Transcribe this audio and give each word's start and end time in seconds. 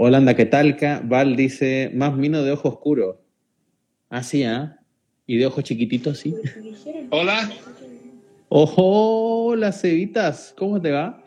Holanda 0.00 0.34
que 0.36 0.46
talca. 0.46 1.02
Val 1.04 1.34
dice, 1.36 1.90
más 1.92 2.16
mino 2.16 2.42
de 2.44 2.52
ojo 2.52 2.68
oscuro. 2.68 3.20
Ah, 4.08 4.22
sí, 4.22 4.44
¿ah? 4.44 4.78
Y 5.26 5.36
de 5.36 5.46
ojos 5.46 5.64
chiquititos, 5.64 6.18
sí. 6.18 6.34
Hola. 7.10 7.50
Ojo, 8.48 9.54
las 9.56 9.80
cebitas. 9.82 10.54
¿Cómo 10.56 10.80
te 10.80 10.92
va? 10.92 11.22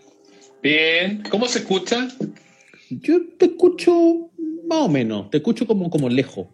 Bien. 0.64 1.22
¿Cómo 1.30 1.48
se 1.48 1.60
escucha? 1.60 2.08
Yo 2.90 3.20
te 3.38 3.46
escucho 3.46 4.32
más 4.68 4.80
o 4.80 4.90
menos. 4.90 5.30
Te 5.30 5.38
escucho 5.38 5.68
como, 5.68 5.90
como 5.90 6.08
lejos. 6.10 6.48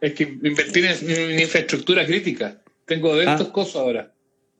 Es 0.00 0.14
que 0.14 0.24
invertir 0.24 0.84
en, 0.84 1.10
en 1.10 1.40
infraestructura 1.40 2.04
crítica. 2.04 2.60
Tengo 2.86 3.14
de 3.14 3.24
estos 3.24 3.48
Ah. 3.48 3.52
cosas 3.52 3.76
ahora. 3.76 4.12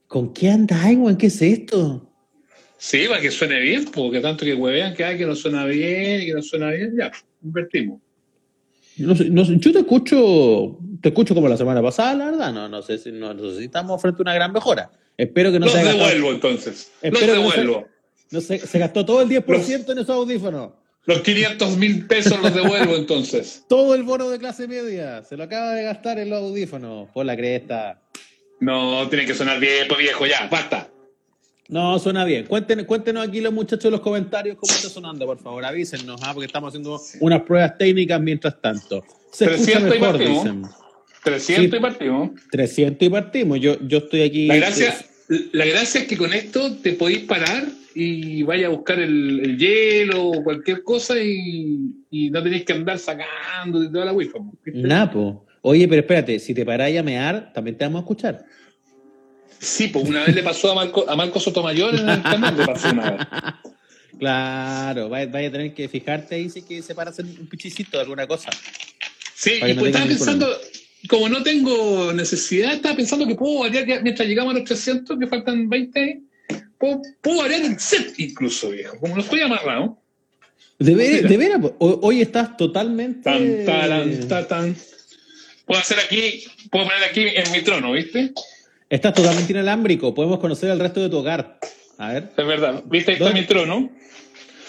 ¿Con 0.06 0.32
qué 0.32 0.50
andáis, 0.50 0.96
weón? 0.98 1.16
¿Qué 1.16 1.26
es 1.26 1.42
esto? 1.42 2.09
Sí, 2.82 3.06
para 3.08 3.20
que 3.20 3.30
suene 3.30 3.60
bien, 3.60 3.84
porque 3.92 4.20
tanto 4.20 4.44
que 4.46 4.54
huevean 4.54 4.94
que 4.94 5.04
hay 5.04 5.18
que 5.18 5.26
no 5.26 5.36
suena 5.36 5.66
bien 5.66 6.24
que 6.24 6.32
no 6.32 6.42
suena 6.42 6.70
bien, 6.70 6.96
ya, 6.98 7.12
invertimos. 7.44 8.00
No 8.96 9.14
sé, 9.14 9.28
no 9.28 9.42
yo 9.44 9.70
te 9.72 9.80
escucho, 9.80 10.78
te 11.02 11.10
escucho 11.10 11.34
como 11.34 11.46
la 11.48 11.58
semana 11.58 11.82
pasada, 11.82 12.14
la 12.14 12.24
verdad. 12.30 12.52
No, 12.54 12.68
no 12.70 12.80
sé 12.80 12.96
si 12.96 13.12
no, 13.12 13.34
no 13.34 13.50
sé 13.50 13.58
si 13.58 13.64
estamos 13.64 14.00
frente 14.00 14.20
a 14.20 14.22
una 14.22 14.34
gran 14.34 14.50
mejora. 14.52 14.90
Espero 15.16 15.52
que 15.52 15.58
no 15.58 15.66
Los 15.66 15.74
se 15.74 15.80
haya 15.80 15.88
gastado- 15.90 16.08
devuelvo 16.08 16.32
entonces. 16.32 16.90
Los 17.02 17.20
devuelvo. 17.20 17.86
no 18.30 18.40
se, 18.40 18.58
se 18.58 18.78
gastó 18.78 19.04
todo 19.04 19.20
el 19.20 19.28
10% 19.28 19.92
en 19.92 19.98
esos 19.98 20.10
audífonos. 20.16 20.70
Los 21.04 21.20
500 21.20 21.76
mil 21.76 22.06
pesos 22.06 22.40
los 22.42 22.54
devuelvo 22.54 22.94
entonces. 22.96 23.64
Todo 23.68 23.94
el 23.94 24.02
bono 24.02 24.28
de 24.28 24.38
clase 24.38 24.68
media. 24.68 25.22
Se 25.24 25.34
lo 25.36 25.44
acaba 25.44 25.72
de 25.74 25.82
gastar 25.82 26.18
en 26.18 26.28
los 26.28 26.40
audífonos. 26.40 27.08
Por 27.10 27.24
la 27.24 27.36
cresta. 27.36 28.00
No, 28.60 29.08
tiene 29.08 29.24
que 29.24 29.32
sonar 29.34 29.58
bien, 29.60 29.86
pues 29.88 29.98
viejo, 29.98 30.26
ya, 30.26 30.46
basta. 30.50 30.88
No, 31.70 31.98
suena 32.00 32.24
bien. 32.24 32.46
Cuéntenos, 32.46 32.84
cuéntenos 32.84 33.26
aquí 33.26 33.40
los 33.40 33.52
muchachos 33.52 33.84
en 33.86 33.92
los 33.92 34.00
comentarios 34.00 34.56
cómo 34.58 34.72
está 34.72 34.88
sonando, 34.88 35.24
por 35.24 35.38
favor. 35.38 35.64
Avísennos, 35.64 36.20
¿ah? 36.24 36.32
porque 36.34 36.46
estamos 36.46 36.68
haciendo 36.68 37.00
unas 37.20 37.42
pruebas 37.42 37.78
técnicas 37.78 38.20
mientras 38.20 38.60
tanto. 38.60 39.04
Se 39.32 39.44
escucha 39.44 39.78
300 39.80 39.96
y 39.96 40.00
partimos. 40.00 40.44
dicen. 40.44 40.62
300 41.22 41.70
Sí. 41.70 41.76
y 41.76 41.80
partimos. 41.80 42.30
300 42.50 43.06
y 43.06 43.10
partimos. 43.10 43.60
Yo, 43.60 43.76
yo 43.86 43.98
estoy 43.98 44.22
aquí. 44.22 44.46
La 44.48 44.56
gracia, 44.56 44.94
la 45.52 45.64
gracia 45.64 46.00
es 46.00 46.08
que 46.08 46.16
con 46.16 46.32
esto 46.32 46.76
te 46.76 46.94
podéis 46.94 47.20
parar 47.20 47.64
y 47.94 48.42
vaya 48.42 48.66
a 48.66 48.70
buscar 48.70 48.98
el, 48.98 49.40
el 49.40 49.58
hielo 49.58 50.28
o 50.28 50.42
cualquier 50.42 50.82
cosa 50.82 51.20
y, 51.22 51.92
y 52.10 52.30
no 52.30 52.42
tenéis 52.42 52.64
que 52.64 52.72
andar 52.72 52.98
sacando 52.98 53.80
de 53.80 53.88
toda 53.88 54.06
la 54.06 54.12
wifi. 54.12 54.32
Napo. 54.74 55.46
Oye, 55.62 55.86
pero 55.86 56.00
espérate, 56.00 56.38
si 56.38 56.54
te 56.54 56.64
parás 56.64 56.96
a 56.96 57.02
mear, 57.02 57.52
también 57.52 57.76
te 57.76 57.84
vamos 57.84 58.00
a 58.00 58.02
escuchar. 58.02 58.44
Sí, 59.60 59.88
pues 59.88 60.08
una 60.08 60.24
vez 60.24 60.34
le 60.34 60.42
pasó 60.42 60.70
a 60.72 60.74
Marco, 60.74 61.04
a 61.08 61.14
Marco 61.14 61.38
Sotomayor 61.38 61.94
en 61.94 62.08
el 62.08 62.22
canal. 62.22 62.56
Claro, 64.18 65.08
vaya, 65.08 65.26
vaya 65.30 65.48
a 65.48 65.52
tener 65.52 65.74
que 65.74 65.88
fijarte 65.88 66.34
ahí 66.34 66.50
si 66.50 66.62
que 66.62 66.82
se 66.82 66.94
para 66.94 67.10
hacer 67.10 67.24
un 67.24 67.46
pichicito 67.46 67.96
de 67.96 68.02
alguna 68.02 68.26
cosa. 68.26 68.50
Sí, 69.34 69.52
y 69.54 69.74
no 69.74 69.80
pues 69.80 69.86
estaba 69.94 70.06
pensando, 70.06 70.60
como 71.08 71.28
no 71.28 71.42
tengo 71.42 72.12
necesidad, 72.12 72.74
estaba 72.74 72.96
pensando 72.96 73.26
que 73.26 73.34
puedo 73.34 73.60
variar 73.60 73.86
ya- 73.86 74.00
mientras 74.00 74.28
llegamos 74.28 74.54
a 74.54 74.58
los 74.58 74.66
300, 74.66 75.18
que 75.18 75.26
faltan 75.26 75.68
20, 75.68 76.20
puedo, 76.78 77.00
puedo 77.22 77.38
variar 77.38 77.62
el 77.62 77.78
set 77.80 78.12
incluso, 78.18 78.70
viejo, 78.70 78.98
como 78.98 79.14
no 79.14 79.22
estoy 79.22 79.40
amarrado. 79.40 79.98
De, 80.78 80.94
ver- 80.94 81.26
de 81.28 81.36
veras, 81.36 81.60
hoy 81.78 82.20
estás 82.22 82.56
totalmente. 82.56 83.22
Tan, 83.22 83.64
taran, 83.64 84.28
ta, 84.28 84.46
tan. 84.48 84.76
Puedo 85.66 85.80
hacer 85.80 85.98
aquí, 86.00 86.44
puedo 86.70 86.86
poner 86.86 87.04
aquí 87.04 87.20
en 87.26 87.52
mi 87.52 87.62
trono, 87.62 87.92
¿viste? 87.92 88.32
Estás 88.90 89.14
totalmente 89.14 89.52
inalámbrico. 89.52 90.12
Podemos 90.12 90.40
conocer 90.40 90.68
el 90.70 90.80
resto 90.80 91.00
de 91.00 91.08
tu 91.08 91.18
hogar. 91.18 91.58
A 91.96 92.12
ver, 92.12 92.30
Es 92.36 92.46
verdad, 92.46 92.82
¿viste? 92.86 93.12
Ahí 93.12 93.14
está 93.14 93.24
¿Dónde? 93.26 93.40
mi 93.40 93.46
trono. 93.46 93.90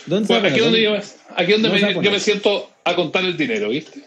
¿dónde 0.06 0.28
Pues 0.28 0.40
aquí 0.40 0.48
poner? 0.50 0.64
donde 0.64 0.82
yo, 0.84 0.96
aquí 1.36 1.52
donde 1.54 1.70
¿Dónde 1.70 1.96
me, 1.96 2.04
yo 2.04 2.12
me 2.12 2.20
siento 2.20 2.70
a 2.84 2.96
contar 2.96 3.24
el 3.26 3.36
dinero, 3.36 3.70
¿viste? 3.70 4.04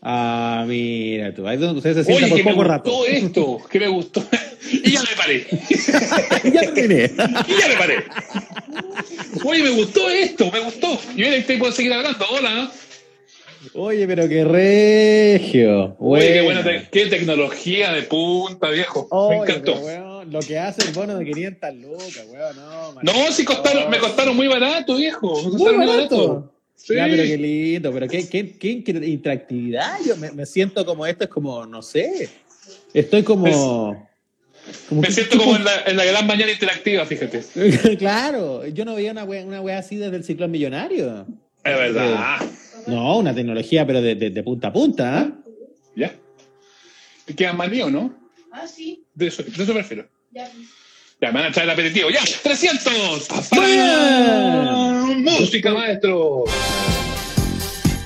Ah, 0.00 0.64
mira 0.66 1.34
tú. 1.34 1.46
Ahí 1.46 1.56
es 1.56 1.60
donde 1.60 1.78
usted 1.78 1.94
se 1.94 2.04
sienta 2.04 2.24
Oye, 2.34 2.42
por 2.42 2.52
poco 2.54 2.64
gustó 2.64 2.68
rato. 2.70 3.06
esto, 3.06 3.58
que 3.68 3.80
me 3.80 3.88
gustó. 3.88 4.24
y 4.72 4.90
ya 4.92 5.02
me 5.02 5.16
paré. 5.16 5.46
ya 6.54 6.72
terminé. 6.72 7.10
Y 7.48 7.60
ya 7.60 7.68
me 7.68 7.76
paré. 7.76 8.04
Oye, 9.44 9.62
me 9.62 9.70
gustó 9.70 10.08
esto, 10.08 10.50
me 10.50 10.60
gustó. 10.60 10.98
Y 11.14 11.16
mira, 11.16 11.32
ahí 11.32 11.42
puedo 11.58 11.72
seguir 11.72 11.92
hablando. 11.92 12.24
Hola. 12.30 12.72
Oye, 13.74 14.06
pero 14.06 14.28
qué 14.28 14.44
regio. 14.44 15.96
Oye, 15.98 16.32
qué 16.32 16.40
buena 16.42 16.62
te- 16.64 16.88
qué 16.90 17.06
tecnología 17.06 17.92
de 17.92 18.02
punta, 18.02 18.70
viejo. 18.70 19.06
Oye, 19.10 19.38
me 19.38 19.44
encantó. 19.44 19.74
pero, 19.74 19.86
weón, 19.86 20.30
lo 20.32 20.40
que 20.40 20.58
hace 20.58 20.82
el 20.88 20.94
bono 20.94 21.18
de 21.18 21.24
500 21.26 21.74
lucas, 21.76 22.26
weón. 22.30 22.56
No, 22.56 22.92
man. 22.92 23.04
No, 23.04 23.12
sí 23.32 23.44
costaron, 23.44 23.90
me 23.90 23.98
costaron 23.98 24.34
muy 24.36 24.48
barato, 24.48 24.96
viejo. 24.96 25.42
Me 25.44 25.50
costaron 25.50 25.76
muy 25.78 25.86
barato. 25.86 26.28
barato. 26.28 26.52
Sí. 26.74 26.94
Ya, 26.94 27.04
pero 27.04 27.22
qué 27.22 27.36
lindo, 27.36 27.92
pero 27.92 28.08
qué, 28.08 28.26
qué, 28.28 28.56
qué 28.58 28.68
interactividad. 28.70 29.98
Yo 30.06 30.16
me, 30.16 30.30
me 30.32 30.46
siento 30.46 30.84
como 30.86 31.04
esto, 31.06 31.24
es 31.24 31.30
como, 31.30 31.66
no 31.66 31.82
sé. 31.82 32.30
Estoy 32.94 33.22
como. 33.22 33.44
como 34.88 35.02
Me 35.02 35.10
siento 35.10 35.36
como 35.38 35.56
en 35.56 35.64
la, 35.64 35.82
en 35.86 35.96
la 35.98 36.04
gran 36.06 36.26
mañana 36.26 36.50
interactiva, 36.50 37.04
fíjate. 37.04 37.42
claro, 37.98 38.66
yo 38.68 38.86
no 38.86 38.94
veía 38.94 39.12
una 39.12 39.24
wea, 39.24 39.44
una 39.44 39.60
wea 39.60 39.78
así 39.78 39.96
desde 39.96 40.16
el 40.16 40.24
ciclón 40.24 40.50
millonario. 40.50 41.26
Es 41.62 41.76
verdad. 41.76 42.38
No, 42.90 43.18
una 43.18 43.34
tecnología, 43.34 43.86
pero 43.86 44.02
de, 44.02 44.14
de- 44.14 44.30
de 44.30 44.42
punta 44.42 44.68
a 44.68 44.72
punta. 44.72 45.20
¿ah? 45.20 45.32
¿Ya? 45.96 46.14
¿Te 47.24 47.34
quedan 47.34 47.56
más 47.56 47.70
mío, 47.70 47.90
no? 47.90 48.14
Ah, 48.52 48.66
sí, 48.66 49.04
De 49.14 49.28
eso, 49.28 49.42
de 49.42 49.62
eso 49.62 49.72
prefiero. 49.72 50.08
ya. 50.32 50.50
Ya, 51.22 51.28
me 51.32 51.40
van 51.40 51.50
a 51.50 51.52
traer 51.52 51.68
el 51.68 51.72
aperitivo. 51.74 52.08
¡Ya! 52.08 52.20
¡300! 52.20 53.50
Bien. 53.52 55.22
¡Música, 55.22 55.74
maestro! 55.74 56.44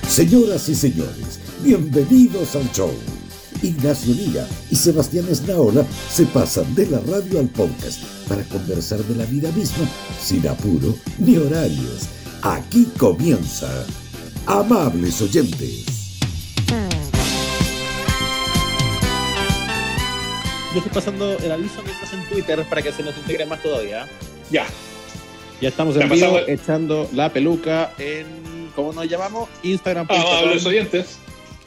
Señoras 0.07 0.67
y 0.69 0.75
señores, 0.75 1.39
bienvenidos 1.63 2.55
al 2.55 2.69
show. 2.73 2.91
Ignacio 3.63 4.13
Liga 4.13 4.45
y 4.69 4.75
Sebastián 4.75 5.25
Esnaola 5.29 5.85
se 6.11 6.25
pasan 6.25 6.75
de 6.75 6.87
la 6.87 6.99
radio 6.99 7.39
al 7.39 7.47
podcast 7.47 8.03
para 8.27 8.43
conversar 8.43 8.99
de 8.99 9.15
la 9.15 9.25
vida 9.25 9.49
misma 9.53 9.87
sin 10.21 10.45
apuro 10.47 10.93
ni 11.17 11.37
horarios. 11.37 12.09
Aquí 12.43 12.85
comienza. 12.97 13.69
Amables 14.47 15.21
oyentes. 15.21 15.85
Yo 20.73 20.79
estoy 20.79 20.91
pasando 20.93 21.37
el 21.37 21.51
aviso 21.51 21.81
mientras 21.83 22.13
en 22.13 22.25
Twitter 22.27 22.63
para 22.69 22.81
que 22.81 22.91
se 22.91 23.01
nos 23.01 23.15
integre 23.17 23.45
más 23.45 23.61
todavía. 23.63 24.07
Ya. 24.51 24.65
Ya 25.61 25.69
estamos 25.69 25.95
en 25.97 26.09
vivo 26.09 26.39
echando 26.47 27.09
la 27.13 27.31
peluca 27.31 27.93
en, 27.97 28.25
¿cómo 28.75 28.91
nos 28.93 29.07
llamamos? 29.09 29.49
Instagram. 29.63 30.05
Amables 30.09 30.65
oyentes. 30.65 31.17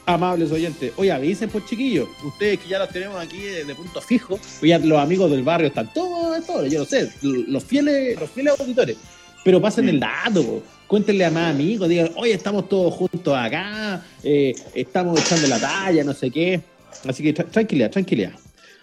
amables 0.05 0.51
oyentes. 0.51 0.93
Oye, 0.95 1.11
avisen, 1.11 1.49
pues 1.49 1.65
chiquillos. 1.65 2.07
Ustedes 2.23 2.59
que 2.59 2.69
ya 2.69 2.79
los 2.79 2.89
tenemos 2.89 3.19
aquí 3.19 3.39
de, 3.39 3.65
de 3.65 3.75
punto 3.75 3.99
fijo. 4.01 4.39
Ya 4.61 4.77
los 4.79 4.99
amigos 4.99 5.29
del 5.31 5.43
barrio 5.43 5.67
están 5.67 5.91
todos, 5.93 6.45
todos, 6.45 6.69
yo 6.71 6.79
lo 6.79 6.85
sé. 6.85 7.11
Los 7.21 7.63
fieles, 7.63 8.19
los 8.19 8.29
fieles 8.29 8.59
auditores. 8.59 8.95
Pero 9.43 9.59
pasen 9.61 9.85
Mm. 9.85 9.89
el 9.89 9.99
dato, 9.99 10.43
po. 10.43 10.63
Cuéntenle 10.89 11.23
a 11.23 11.29
más 11.29 11.51
amigos, 11.51 11.87
digan, 11.87 12.09
oye, 12.15 12.33
estamos 12.33 12.67
todos 12.67 12.91
juntos 12.95 13.33
acá, 13.37 14.03
eh, 14.23 14.55
estamos 14.73 15.21
echando 15.21 15.47
la 15.47 15.59
talla, 15.59 16.03
no 16.03 16.13
sé 16.13 16.31
qué. 16.31 16.59
Así 17.07 17.21
que 17.21 17.33
tra- 17.33 17.49
tranquilidad, 17.49 17.91
tranquilidad. 17.91 18.31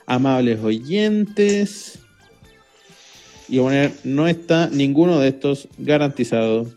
Amables 0.07 0.61
oyentes. 0.61 1.99
Y 3.49 3.59
voy 3.59 3.67
a 3.67 3.89
poner, 3.89 3.93
no 4.05 4.29
está 4.29 4.69
ninguno 4.69 5.19
de 5.19 5.29
estos 5.29 5.69
garantizado. 5.79 6.71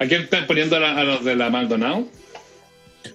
¿A 0.00 0.06
quién 0.06 0.22
están 0.22 0.48
poniendo 0.48 0.76
a, 0.76 1.04
los 1.04 1.24
de 1.24 1.36
la 1.36 1.48
McDonald's? 1.48 2.10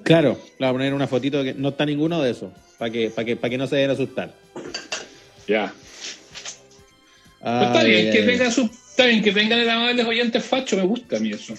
Claro, 0.03 0.39
le 0.57 0.66
voy 0.66 0.67
a 0.69 0.72
poner 0.72 0.94
una 0.94 1.07
fotito 1.07 1.44
que 1.44 1.53
no 1.53 1.69
está 1.69 1.85
ninguno 1.85 2.22
de 2.22 2.31
esos, 2.31 2.51
para 2.78 2.89
que, 2.89 3.09
para 3.09 3.25
que, 3.25 3.35
para 3.35 3.49
que 3.49 3.57
no 3.57 3.67
se 3.67 3.75
den 3.75 3.89
a 3.89 3.94
asustar. 3.94 4.33
Ya. 5.47 5.73
Pues 7.41 7.67
está 7.67 7.83
bien, 7.83 8.11
que 8.13 8.19
ay. 8.19 8.25
vengan 8.25 8.51
su, 8.53 8.69
está 8.99 9.09
bien 9.09 9.23
que 9.23 9.31
vengan 9.31 9.59
el 9.59 9.69
amables 9.69 10.05
oyentes 10.05 10.43
facho, 10.43 10.75
me 10.75 10.83
gusta 10.83 11.15
a 11.15 11.19
mí 11.21 11.31
eso. 11.31 11.53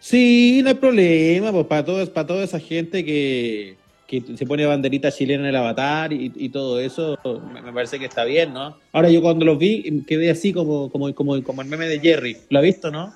Sí, 0.00 0.60
no 0.62 0.70
hay 0.70 0.74
problema, 0.74 1.52
pues 1.52 1.66
para 1.66 1.84
todo, 1.84 2.10
para 2.10 2.26
toda 2.26 2.44
esa 2.44 2.58
gente 2.58 3.04
que, 3.04 3.76
que 4.06 4.22
se 4.34 4.46
pone 4.46 4.64
banderita 4.64 5.12
chilena 5.12 5.42
en 5.42 5.48
el 5.50 5.56
avatar 5.56 6.14
y, 6.14 6.32
y 6.34 6.48
todo 6.48 6.80
eso, 6.80 7.18
me, 7.52 7.60
me 7.60 7.70
parece 7.70 7.98
que 7.98 8.06
está 8.06 8.24
bien, 8.24 8.54
¿no? 8.54 8.78
Ahora 8.92 9.10
yo 9.10 9.20
cuando 9.20 9.44
los 9.44 9.58
vi 9.58 10.04
quedé 10.06 10.30
así 10.30 10.54
como, 10.54 10.90
como, 10.90 11.14
como, 11.14 11.42
como 11.42 11.60
el 11.60 11.68
meme 11.68 11.86
de 11.86 12.00
Jerry. 12.00 12.38
¿Lo 12.48 12.60
ha 12.60 12.62
visto, 12.62 12.90
no? 12.90 13.12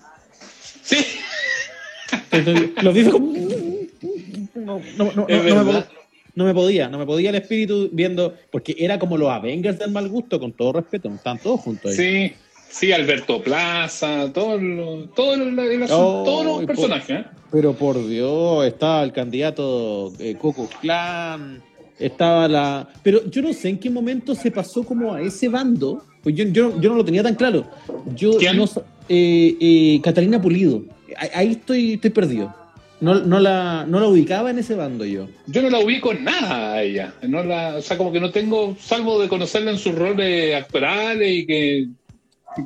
Sí, 0.83 0.99
Entonces, 2.31 2.71
los 2.83 2.93
vi 2.93 3.05
como... 3.05 3.33
No, 4.57 4.81
no, 4.99 5.13
no, 5.15 5.27
no, 5.27 5.55
no 5.55 5.65
me, 5.65 5.85
no 6.35 6.45
me 6.45 6.53
podía, 6.53 6.89
no 6.91 6.99
me 6.99 7.07
podía 7.07 7.31
el 7.31 7.37
espíritu 7.37 7.89
viendo, 7.93 8.35
porque 8.51 8.77
era 8.79 8.99
como 8.99 9.17
los 9.17 9.31
Avengers 9.31 9.79
del 9.79 9.91
mal 9.91 10.07
gusto, 10.09 10.39
con 10.39 10.53
todo 10.53 10.75
respeto, 10.75 11.09
están 11.09 11.39
todos 11.39 11.61
juntos 11.61 11.93
ahí. 11.93 11.97
sí, 11.97 12.35
sí, 12.71 12.93
Alberto 12.93 13.43
Plaza, 13.43 14.31
todo 14.33 14.59
lo- 14.59 15.05
todo 15.15 15.35
Oh, 15.91 16.23
todos 16.25 16.45
los 16.45 16.65
personajes, 16.65 17.11
¿eh? 17.21 17.25
Pero 17.51 17.73
por 17.75 18.07
Dios, 18.07 18.67
estaba 18.67 19.03
el 19.03 19.13
candidato 19.13 20.13
eh, 20.19 20.37
Coco 20.39 20.69
Clan, 20.81 21.63
estaba 21.99 22.47
la... 22.49 22.89
Pero 23.03 23.25
yo 23.31 23.43
no 23.43 23.53
sé 23.53 23.71
en 23.71 23.79
qué 23.79 23.89
momento 23.91 24.35
se 24.35 24.51
pasó 24.51 24.83
como 24.85 25.15
a 25.15 25.23
ese 25.23 25.49
bando, 25.49 26.05
pues 26.23 26.35
yo, 26.35 26.45
yo, 26.45 26.79
yo 26.81 26.91
no 26.91 26.97
lo 26.97 27.05
tenía 27.05 27.23
tan 27.23 27.35
claro. 27.35 27.67
Yo 28.15 28.37
¿Quién? 28.39 28.57
no 28.57 28.65
eh, 29.09 29.57
eh, 29.61 30.01
Catalina 30.03 30.41
Pulido. 30.41 30.83
ahí- 31.35 31.53
estoy, 31.53 31.95
estoy 31.95 32.11
perdido. 32.11 32.55
No, 33.01 33.15
no, 33.15 33.39
la, 33.39 33.87
no 33.89 34.01
la 34.01 34.09
ubicaba 34.09 34.51
en 34.51 34.59
ese 34.59 34.75
bando 34.75 35.05
yo. 35.05 35.29
Yo 35.47 35.63
no 35.63 35.71
la 35.71 35.79
ubico 35.79 36.11
en 36.13 36.25
nada 36.25 36.75
a 36.75 36.83
ella. 36.83 37.15
No 37.23 37.43
la, 37.45 37.77
o 37.77 37.81
sea, 37.81 37.97
como 37.97 38.11
que 38.13 38.21
no 38.21 38.31
tengo, 38.31 38.77
salvo 38.81 39.21
de 39.23 39.29
conocerla 39.29 39.71
en 39.71 39.79
sus 39.79 39.95
roles 39.95 40.55
actorales 40.55 41.31
y 41.33 41.47
que, 41.47 41.87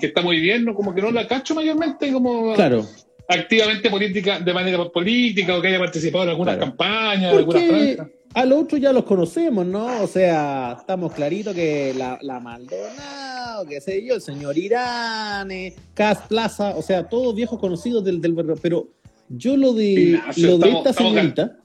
que 0.00 0.06
está 0.06 0.22
muy 0.22 0.40
bien, 0.40 0.64
¿no? 0.64 0.74
como 0.74 0.94
que 0.94 1.02
no 1.02 1.10
la 1.10 1.26
cacho 1.26 1.54
mayormente 1.54 2.10
como 2.12 2.54
Claro. 2.54 2.86
activamente 3.28 3.90
política, 3.90 4.40
de 4.40 4.52
manera 4.54 4.84
política 4.88 5.56
o 5.56 5.60
que 5.62 5.68
haya 5.68 5.78
participado 5.78 6.24
en 6.24 6.30
algunas 6.30 6.56
Claro. 6.56 6.70
campañas, 6.70 7.32
en 7.32 7.38
algunas 7.38 7.64
franjas. 7.64 8.06
a 8.34 8.44
los 8.46 8.62
otros 8.62 8.80
ya 8.80 8.92
los 8.92 9.04
conocemos, 9.04 9.66
¿no? 9.66 10.02
O 10.02 10.06
sea, 10.06 10.76
estamos 10.80 11.12
claritos 11.12 11.54
que 11.54 11.92
la, 11.96 12.18
la 12.22 12.40
Maldonado, 12.40 13.66
qué 13.66 13.80
sé 13.80 14.04
yo, 14.04 14.14
el 14.14 14.22
señor 14.22 14.56
Irane, 14.56 15.74
Cas 15.94 16.18
Plaza, 16.28 16.74
o 16.76 16.82
sea, 16.82 17.08
todos 17.08 17.34
viejos 17.34 17.58
conocidos 17.58 18.02
del, 18.04 18.20
del 18.20 18.34
Pero 18.62 18.88
yo 19.28 19.56
lo 19.56 19.72
de, 19.74 19.84
Ignacio, 19.84 20.46
lo 20.46 20.58
de 20.58 20.68
estamos- 20.68 20.86
esta 20.86 21.02
señorita, 21.02 21.56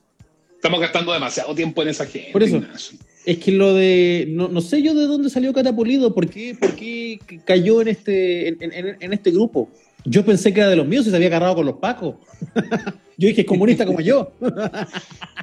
Estamos 0.55 0.79
gastando 0.81 1.13
demasiado 1.13 1.53
tiempo 1.53 1.83
en 1.83 1.89
esa 1.89 2.05
gente. 2.07 2.31
Por 2.31 2.41
eso. 2.41 2.57
Ignacio. 2.57 2.97
Es 3.27 3.37
que 3.39 3.51
lo 3.51 3.73
de. 3.75 4.25
No, 4.29 4.47
no 4.47 4.61
sé 4.61 4.81
yo 4.81 4.93
de 4.95 5.05
dónde 5.05 5.29
salió 5.29 5.53
Catapulido, 5.53 6.13
por 6.15 6.27
qué, 6.29 6.55
por 6.59 6.73
qué 6.75 7.19
cayó 7.45 7.81
en 7.81 7.89
este, 7.89 8.47
en, 8.47 8.57
en- 8.61 8.97
en 8.99 9.13
este 9.13 9.31
grupo. 9.31 9.69
Yo 10.05 10.23
pensé 10.25 10.53
que 10.53 10.61
era 10.61 10.69
de 10.69 10.75
los 10.77 10.87
míos 10.87 11.05
y 11.05 11.09
se 11.09 11.15
había 11.15 11.27
agarrado 11.27 11.55
con 11.55 11.65
los 11.65 11.75
pacos. 11.75 12.15
yo 13.17 13.27
dije, 13.27 13.41
es 13.41 13.47
comunista 13.47 13.85
como 13.85 13.99
yo. 14.01 14.31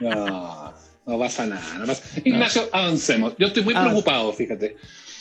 No, 0.00 0.72
no 1.06 1.18
pasa 1.18 1.46
nada. 1.46 1.78
no 1.78 1.86
pasa- 1.86 2.02
Ignacio, 2.24 2.62
avancemos. 2.72 3.34
Yo 3.38 3.48
estoy 3.48 3.62
muy 3.62 3.74
Ah. 3.76 3.84
preocupado, 3.84 4.32
fíjate. 4.32 4.76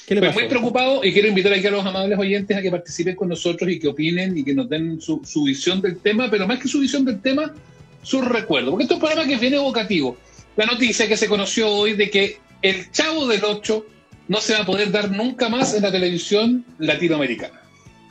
¿Qué 0.08 0.16
le 0.16 0.22
pasó? 0.22 0.40
muy 0.40 0.50
preocupado 0.50 1.04
y 1.04 1.14
quiero 1.14 1.30
invitar 1.30 1.54
aquí 1.54 1.66
a 1.68 1.72
los 1.72 1.86
amables 1.86 2.20
oyentes 2.20 2.58
a 2.58 2.62
que 2.62 2.70
participen 2.70 3.16
con 3.16 3.30
nosotros 3.30 3.70
y 3.72 3.80
que 3.80 3.88
opinen 3.88 4.38
y 4.38 4.44
que 4.44 4.54
nos 4.54 4.68
den 4.68 5.00
su, 5.00 5.22
su 5.24 5.44
visión 5.46 5.82
del 5.82 5.98
tema, 5.98 6.30
pero 6.30 6.46
más 6.46 6.60
que 6.60 6.68
su 6.68 6.80
visión 6.80 7.06
del 7.06 7.22
tema, 7.22 7.54
su 8.02 8.22
recuerdo. 8.22 8.72
Porque 8.72 8.84
esto 8.84 8.96
es 8.96 8.98
un 8.98 9.06
programa 9.06 9.28
que 9.28 9.36
es 9.36 9.40
bien 9.42 9.54
evocativo. 9.54 10.18
La 10.58 10.66
noticia 10.66 11.08
que 11.08 11.16
se 11.18 11.28
conoció 11.28 11.70
hoy 11.70 11.94
de 11.94 12.10
que 12.10 12.38
el 12.64 12.90
Chavo 12.92 13.28
del 13.28 13.44
8 13.44 13.86
no 14.30 14.40
se 14.42 14.54
va 14.54 14.60
a 14.60 14.66
poder 14.66 14.92
dar 14.92 15.12
nunca 15.12 15.50
más 15.50 15.76
en 15.76 15.84
la 15.84 15.92
televisión 15.92 16.66
latinoamericana. 16.80 17.62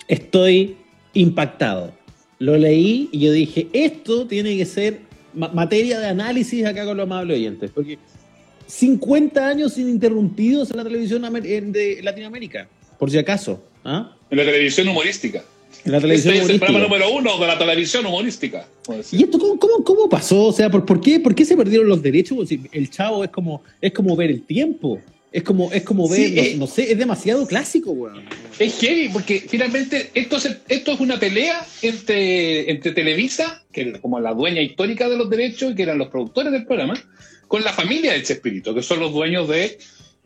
Estoy 0.08 0.76
impactado. 1.14 1.93
Lo 2.38 2.56
leí 2.56 3.08
y 3.12 3.20
yo 3.20 3.32
dije, 3.32 3.69
esto 3.72 4.26
tiene 4.26 4.56
que 4.56 4.64
ser 4.66 5.00
ma- 5.34 5.49
materia 5.49 5.99
de 6.00 6.06
análisis 6.08 6.64
acá 6.64 6.84
con 6.84 6.96
los 6.96 7.04
amables 7.04 7.37
oyentes, 7.38 7.70
porque 7.72 7.99
50 8.66 9.46
años 9.46 9.76
ininterrumpidos 9.78 10.70
en 10.70 10.76
la 10.76 10.84
televisión 10.84 11.22
de 11.22 12.00
Latinoamérica, 12.02 12.69
por 12.98 13.10
si 13.10 13.19
acaso. 13.19 13.62
¿ah? 13.84 14.16
En 14.31 14.38
la 14.38 14.44
televisión 14.44 14.88
humorística. 14.88 15.44
En 15.84 15.93
la 15.93 16.00
televisión 16.00 16.34
este 16.34 16.44
es 16.44 16.50
el 16.50 16.61
programa 16.61 16.84
número 16.84 17.12
uno 17.12 17.38
de 17.38 17.46
la 17.46 17.58
televisión 17.58 18.06
humorística. 18.06 18.67
¿Y 19.11 19.25
esto 19.25 19.38
cómo, 19.38 19.58
cómo, 19.58 19.84
cómo 19.84 20.08
pasó? 20.08 20.46
O 20.46 20.52
sea, 20.52 20.70
¿por, 20.70 20.84
por 20.84 21.00
qué, 21.00 21.19
¿por 21.19 21.34
qué 21.34 21.44
se 21.44 21.56
perdieron 21.56 21.88
los 21.88 22.02
derechos? 22.02 22.49
El 22.73 22.90
chavo 22.90 23.25
es 23.25 23.31
como, 23.31 23.62
es 23.81 23.93
como 23.93 24.14
ver 24.14 24.31
el 24.31 24.43
tiempo. 24.43 25.00
Es 25.32 25.43
como, 25.43 25.73
es 25.73 25.82
como 25.82 26.08
ver, 26.08 26.29
Sí, 26.29 26.34
no, 26.34 26.43
eh. 26.43 26.55
no 26.58 26.67
sé, 26.67 26.93
es 26.93 26.99
demasiado 26.99 27.46
clásico, 27.46 27.90
weón. 27.93 28.23
Es 28.58 28.79
heavy, 28.79 29.08
porque 29.08 29.43
finalmente 29.49 30.11
esto 30.12 30.37
es, 30.37 30.58
esto 30.69 30.93
es 30.93 31.00
una 31.00 31.19
pelea 31.19 31.67
entre, 31.81 32.70
entre 32.70 32.93
Televisa, 32.93 33.64
que 33.73 33.93
es 33.93 33.99
como 33.99 34.20
la 34.20 34.34
dueña 34.34 34.61
histórica 34.61 35.08
de 35.08 35.17
los 35.17 35.31
derechos, 35.31 35.73
y 35.73 35.75
que 35.75 35.84
eran 35.84 35.96
los 35.96 36.08
productores 36.08 36.52
del 36.52 36.67
programa, 36.67 37.02
con 37.49 37.64
la 37.64 37.73
familia 37.73 38.12
de 38.12 38.23
Chespirito, 38.23 38.75
que 38.75 38.82
son 38.82 39.00
los 39.00 39.12
dueños 39.12 39.49
de, 39.49 39.79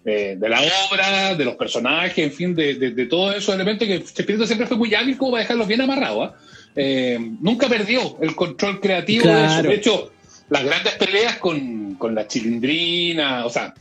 eh, 0.06 0.36
de 0.38 0.48
la 0.48 0.60
obra, 0.90 1.34
de 1.34 1.44
los 1.44 1.56
personajes, 1.56 2.16
en 2.24 2.32
fin, 2.32 2.54
de, 2.54 2.74
de- 2.76 2.92
de 2.92 3.06
todos 3.06 3.34
esos 3.36 3.54
elementos 3.54 3.86
que 3.88 4.02
Chespirito 4.04 4.46
siempre 4.46 4.66
fue 4.66 4.76
muy 4.76 4.94
hábil 4.94 5.16
como 5.18 5.32
para 5.32 5.42
dejarlos 5.42 5.66
bien 5.66 5.80
amarrados. 5.80 6.30
¿ah? 6.32 6.36
Eh, 6.76 7.18
nunca 7.40 7.68
perdió 7.68 8.16
el 8.22 8.34
control 8.36 8.80
creativo 8.80 9.24
de 9.26 9.32
eso. 9.46 9.62
De 9.62 9.74
hecho, 9.74 10.12
las 10.48 10.64
grandes 10.64 10.92
peleas 10.94 11.36
con, 11.38 11.96
con 11.96 12.14
la 12.14 12.26
chilindrina, 12.28 13.44
o 13.44 13.50
sea, 13.50 13.74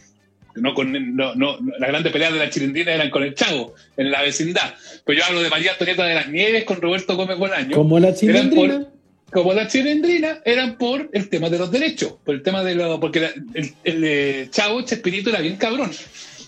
no 0.55 0.73
con 0.73 0.91
no, 1.15 1.35
no, 1.35 1.57
las 1.79 1.89
grandes 1.89 2.11
peleas 2.13 2.31
de 2.33 2.39
la 2.39 2.49
chilindrina 2.49 2.93
eran 2.93 3.09
con 3.09 3.23
el 3.23 3.35
chavo 3.35 3.73
en 3.97 4.09
la 4.09 4.21
vecindad 4.21 4.73
pero 5.03 5.19
yo 5.19 5.25
hablo 5.25 5.41
de 5.43 5.49
María 5.49 5.71
Antonieta 5.73 6.05
de 6.05 6.15
las 6.15 6.29
Nieves 6.29 6.63
con 6.63 6.81
Roberto 6.81 7.17
Gómez 7.17 7.37
Bolaño 7.37 7.75
Como 7.75 7.99
la 7.99 8.13
chilindrina. 8.15 8.85
Como 9.31 9.53
la 9.53 9.67
chilindrina 9.67 10.39
eran 10.45 10.77
por 10.77 11.09
el 11.11 11.29
tema 11.29 11.49
de 11.49 11.57
los 11.59 11.71
derechos 11.71 12.13
por 12.23 12.35
el 12.35 12.41
tema 12.43 12.63
de 12.63 12.75
lo 12.75 12.99
porque 12.99 13.19
la- 13.19 13.33
el, 13.53 13.73
el, 13.83 14.03
eh, 14.03 14.47
chavo 14.51 14.81
Chespirito 14.83 15.29
era 15.29 15.39
bien 15.41 15.55
cabrón 15.57 15.91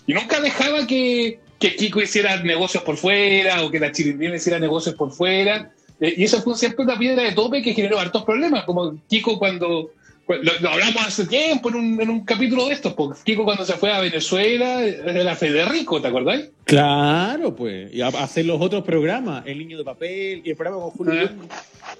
y 0.06 0.12
nunca 0.14 0.40
dejaba 0.40 0.86
que, 0.86 1.40
que 1.58 1.76
Kiko 1.76 2.00
hiciera 2.00 2.42
negocios 2.42 2.82
por 2.84 2.96
fuera 2.96 3.62
o 3.64 3.70
que 3.70 3.80
la 3.80 3.92
chilindrina 3.92 4.36
hiciera 4.36 4.58
negocios 4.58 4.94
por 4.94 5.12
fuera 5.12 5.70
Eh, 6.00 6.14
y 6.16 6.24
eso 6.24 6.40
fue 6.40 6.54
siempre 6.56 6.84
una 6.84 6.96
piedra 6.96 7.24
de 7.24 7.32
tope 7.32 7.60
que 7.60 7.74
generó 7.74 7.98
hartos 7.98 8.24
problemas 8.24 8.62
como 8.64 8.96
Kiko 9.08 9.36
cuando 9.38 9.90
lo, 10.28 10.52
lo 10.60 10.68
hablamos 10.70 11.04
hace 11.06 11.26
tiempo 11.26 11.70
en 11.70 11.74
un, 11.74 12.00
en 12.00 12.08
un 12.10 12.24
capítulo 12.24 12.66
de 12.68 12.74
estos, 12.74 12.92
porque 12.92 13.18
Kiko 13.24 13.44
cuando 13.44 13.64
se 13.64 13.72
fue 13.72 13.90
a 13.90 13.98
Venezuela 13.98 14.84
era 14.84 15.34
Federico, 15.34 16.00
¿te 16.00 16.06
acordás? 16.08 16.50
Claro, 16.64 17.56
pues. 17.56 17.92
Y 17.92 18.00
a- 18.02 18.08
hacer 18.08 18.44
los 18.44 18.60
otros 18.60 18.84
programas, 18.84 19.44
El 19.46 19.58
Niño 19.58 19.76
de 19.78 19.84
Papel 19.84 20.42
y 20.44 20.50
el 20.50 20.56
programa 20.56 20.82
con 20.84 20.90
Julio. 20.92 21.30
Ah. 21.82 21.94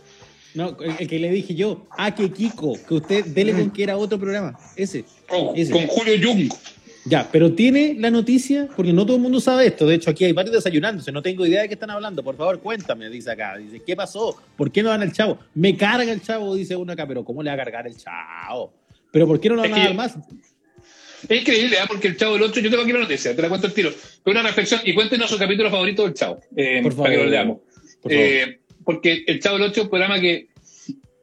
No, 0.58 0.76
el, 0.80 0.92
el 0.98 1.06
que 1.06 1.20
le 1.20 1.30
dije 1.30 1.54
yo, 1.54 1.86
ah, 1.96 2.12
que 2.12 2.32
Kiko, 2.32 2.76
que 2.88 2.94
usted 2.94 3.24
dele 3.26 3.52
con 3.52 3.70
que 3.70 3.84
era 3.84 3.96
otro 3.96 4.18
programa, 4.18 4.58
ese. 4.74 5.04
Con, 5.28 5.56
Ese. 5.56 5.70
con 5.70 5.86
Julio 5.86 6.14
Jung. 6.20 6.52
Ya, 7.04 7.28
pero 7.30 7.52
tiene 7.52 7.94
la 7.96 8.10
noticia, 8.10 8.68
porque 8.74 8.92
no 8.92 9.06
todo 9.06 9.16
el 9.18 9.22
mundo 9.22 9.40
sabe 9.40 9.68
esto. 9.68 9.86
De 9.86 9.94
hecho, 9.94 10.10
aquí 10.10 10.24
hay 10.24 10.32
varios 10.32 10.56
desayunándose, 10.56 11.12
no 11.12 11.22
tengo 11.22 11.46
idea 11.46 11.62
de 11.62 11.68
qué 11.68 11.74
están 11.74 11.90
hablando. 11.90 12.24
Por 12.24 12.36
favor, 12.36 12.58
cuéntame, 12.58 13.08
dice 13.08 13.30
acá. 13.30 13.56
Dice, 13.56 13.80
¿qué 13.86 13.94
pasó? 13.94 14.36
¿Por 14.56 14.72
qué 14.72 14.82
no 14.82 14.88
dan 14.88 15.04
el 15.04 15.12
chavo? 15.12 15.38
Me 15.54 15.76
carga 15.76 16.10
el 16.12 16.20
chavo, 16.22 16.56
dice 16.56 16.74
uno 16.74 16.92
acá, 16.92 17.06
pero 17.06 17.24
¿cómo 17.24 17.40
le 17.40 17.50
va 17.50 17.54
a 17.54 17.58
cargar 17.58 17.86
el 17.86 17.96
chavo? 17.96 18.74
Pero 19.12 19.28
¿por 19.28 19.38
qué 19.38 19.48
no 19.50 19.54
lo 19.54 19.62
van 19.62 19.74
a 19.74 19.78
dar 19.78 19.94
más? 19.94 20.16
Es 21.28 21.40
increíble, 21.40 21.76
¿eh? 21.76 21.86
porque 21.86 22.08
el 22.08 22.16
Chavo 22.16 22.34
del 22.34 22.42
8, 22.42 22.60
yo 22.60 22.70
tengo 22.70 22.82
aquí 22.82 22.92
la 22.92 23.00
noticia, 23.00 23.34
te 23.34 23.42
la 23.42 23.48
cuento 23.48 23.68
al 23.68 23.72
tiro. 23.72 23.90
Fue 23.92 24.32
una 24.32 24.42
reflexión 24.42 24.80
y 24.84 24.92
cuéntenos 24.92 25.30
su 25.30 25.38
capítulo 25.38 25.70
favorito 25.70 26.02
del 26.04 26.14
Chavo, 26.14 26.40
eh, 26.56 26.80
Por 26.82 26.96
para 26.96 27.10
que 27.10 27.16
lo 27.16 27.22
favor. 27.22 27.30
leamos. 27.30 27.58
Por 28.02 28.12
favor. 28.12 28.26
Eh, 28.26 28.60
porque 28.88 29.22
el 29.26 29.38
Chavo 29.38 29.58
del 29.58 29.66
8 29.66 29.80
es 29.80 29.84
un 29.84 29.90
programa 29.90 30.18
que 30.18 30.47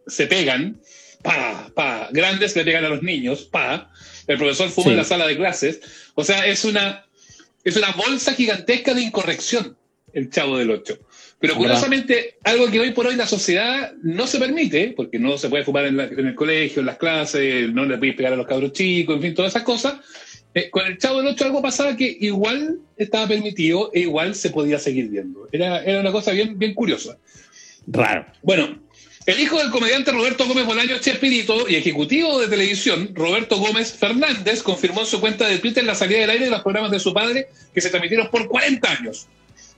se 0.07 0.27
pegan, 0.27 0.79
pa, 1.21 1.71
pa, 1.75 2.09
grandes 2.11 2.55
le 2.55 2.63
pegan 2.63 2.85
a 2.85 2.89
los 2.89 3.03
niños, 3.03 3.43
pa, 3.45 3.91
el 4.27 4.37
profesor 4.37 4.69
fuma 4.69 4.85
Sí. 4.85 4.91
en 4.91 4.97
la 4.97 5.03
sala 5.03 5.27
de 5.27 5.37
clases. 5.37 5.79
O 6.15 6.23
sea, 6.23 6.45
es 6.45 6.65
una, 6.65 7.05
es 7.63 7.75
una 7.77 7.91
bolsa 7.91 8.33
gigantesca 8.33 8.93
de 8.93 9.01
incorrección, 9.01 9.75
el 10.13 10.29
Chavo 10.29 10.57
del 10.57 10.71
8. 10.71 10.97
Pero 11.39 11.55
curiosamente, 11.55 12.37
algo 12.43 12.71
que 12.71 12.79
hoy 12.79 12.91
por 12.91 13.05
hoy 13.07 13.15
la 13.15 13.27
sociedad 13.27 13.93
no 14.01 14.25
se 14.25 14.39
permite, 14.39 14.93
porque 14.95 15.19
no 15.19 15.37
se 15.37 15.49
puede 15.49 15.63
fumar 15.65 15.85
en, 15.85 15.97
la- 15.97 16.05
en 16.05 16.27
el 16.27 16.33
colegio, 16.33 16.79
en 16.79 16.85
las 16.85 16.97
clases, 16.97 17.71
no 17.71 17.85
le 17.85 17.97
puedes 17.97 18.15
pegar 18.15 18.33
a 18.33 18.35
los 18.37 18.47
cabros 18.47 18.71
chicos, 18.71 19.15
en 19.17 19.21
fin, 19.21 19.33
todas 19.35 19.51
esas 19.51 19.63
cosas. 19.63 19.95
eh, 20.57 20.69
con 20.69 20.85
el 20.85 20.97
Chavo 20.97 21.17
del 21.17 21.27
8 21.33 21.43
algo 21.45 21.61
pasaba 21.61 21.97
que 21.97 22.17
igual 22.21 22.79
estaba 22.95 23.27
permitido 23.27 23.91
e 23.93 23.99
igual 24.01 24.33
se 24.35 24.51
podía 24.51 24.79
seguir 24.79 25.09
viendo. 25.09 25.49
Era, 25.51 25.83
era 25.83 25.99
una 25.99 26.13
cosa 26.13 26.31
bien, 26.31 26.57
bien 26.57 26.73
curiosa. 26.73 27.17
Raro. 27.87 28.25
Bueno, 28.41 28.79
el 29.25 29.39
hijo 29.39 29.57
del 29.57 29.71
comediante 29.71 30.11
Roberto 30.11 30.45
Gómez 30.45 30.65
Bolaño 30.65 30.99
Chespirito 30.99 31.67
y 31.67 31.75
ejecutivo 31.75 32.39
de 32.39 32.47
televisión, 32.47 33.09
Roberto 33.13 33.57
Gómez 33.57 33.93
Fernández, 33.93 34.61
confirmó 34.61 35.01
en 35.01 35.07
su 35.07 35.19
cuenta 35.19 35.47
de 35.47 35.57
Twitter 35.57 35.83
la 35.83 35.95
salida 35.95 36.19
del 36.19 36.29
aire 36.29 36.45
de 36.45 36.51
los 36.51 36.61
programas 36.61 36.91
de 36.91 36.99
su 36.99 37.11
padre 37.11 37.47
que 37.73 37.81
se 37.81 37.89
transmitieron 37.89 38.29
por 38.29 38.47
40 38.47 38.91
años. 38.91 39.27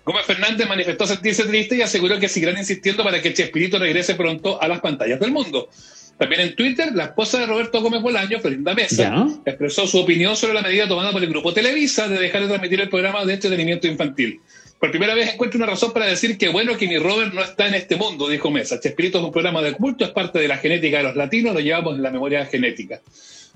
Gómez 0.04 0.26
Fernández 0.26 0.68
manifestó 0.68 1.06
sentirse 1.08 1.44
triste 1.44 1.78
y 1.78 1.82
aseguró 1.82 2.20
que 2.20 2.28
seguirán 2.28 2.58
insistiendo 2.58 3.04
para 3.04 3.22
que 3.22 3.34
Chespirito 3.34 3.80
regrese 3.80 4.16
pronto 4.16 4.62
a 4.62 4.68
las 4.68 4.82
pantallas 4.82 5.20
del 5.20 5.32
mundo. 5.32 5.70
También 6.18 6.42
en 6.42 6.56
Twitter, 6.56 6.94
la 6.94 7.06
esposa 7.06 7.40
de 7.40 7.46
Roberto 7.46 7.82
Gómez 7.82 8.02
Bolaño, 8.02 8.40
Florinda 8.40 8.74
Mesa, 8.74 9.04
¿Ya? 9.04 9.28
expresó 9.46 9.86
su 9.86 10.00
opinión 10.00 10.36
sobre 10.36 10.56
la 10.56 10.62
medida 10.62 10.88
tomada 10.88 11.12
por 11.12 11.24
el 11.24 11.30
grupo 11.30 11.54
Televisa 11.54 12.08
de 12.08 12.18
dejar 12.18 12.42
de 12.42 12.48
transmitir 12.48 12.82
el 12.82 12.90
programa 12.90 13.24
de 13.24 13.34
entretenimiento 13.34 13.88
infantil. 13.88 14.42
Por 14.80 14.92
primera 14.92 15.16
vez 15.16 15.34
encuentro 15.34 15.58
una 15.58 15.66
razón 15.66 15.92
para 15.92 16.06
decir 16.06 16.38
que 16.38 16.50
bueno 16.50 16.78
que 16.78 16.88
mi 16.88 16.98
Robert 16.98 17.34
no 17.34 17.42
está 17.42 17.68
en 17.68 17.74
este 17.74 17.96
mundo, 17.96 18.30
dijo 18.30 18.52
Mesa. 18.52 18.80
Chespirito 18.80 19.18
es 19.18 19.24
un 19.24 19.32
programa 19.32 19.62
de 19.62 19.74
culto, 19.74 20.06
es 20.06 20.12
parte 20.12 20.40
de 20.40 20.48
la 20.48 20.58
genética 20.58 20.98
de 20.98 21.04
los 21.04 21.16
latinos, 21.16 21.54
lo 21.54 21.60
llevamos 21.60 21.96
en 21.96 22.04
la 22.04 22.12
memoria 22.12 22.46
genética. 22.46 23.02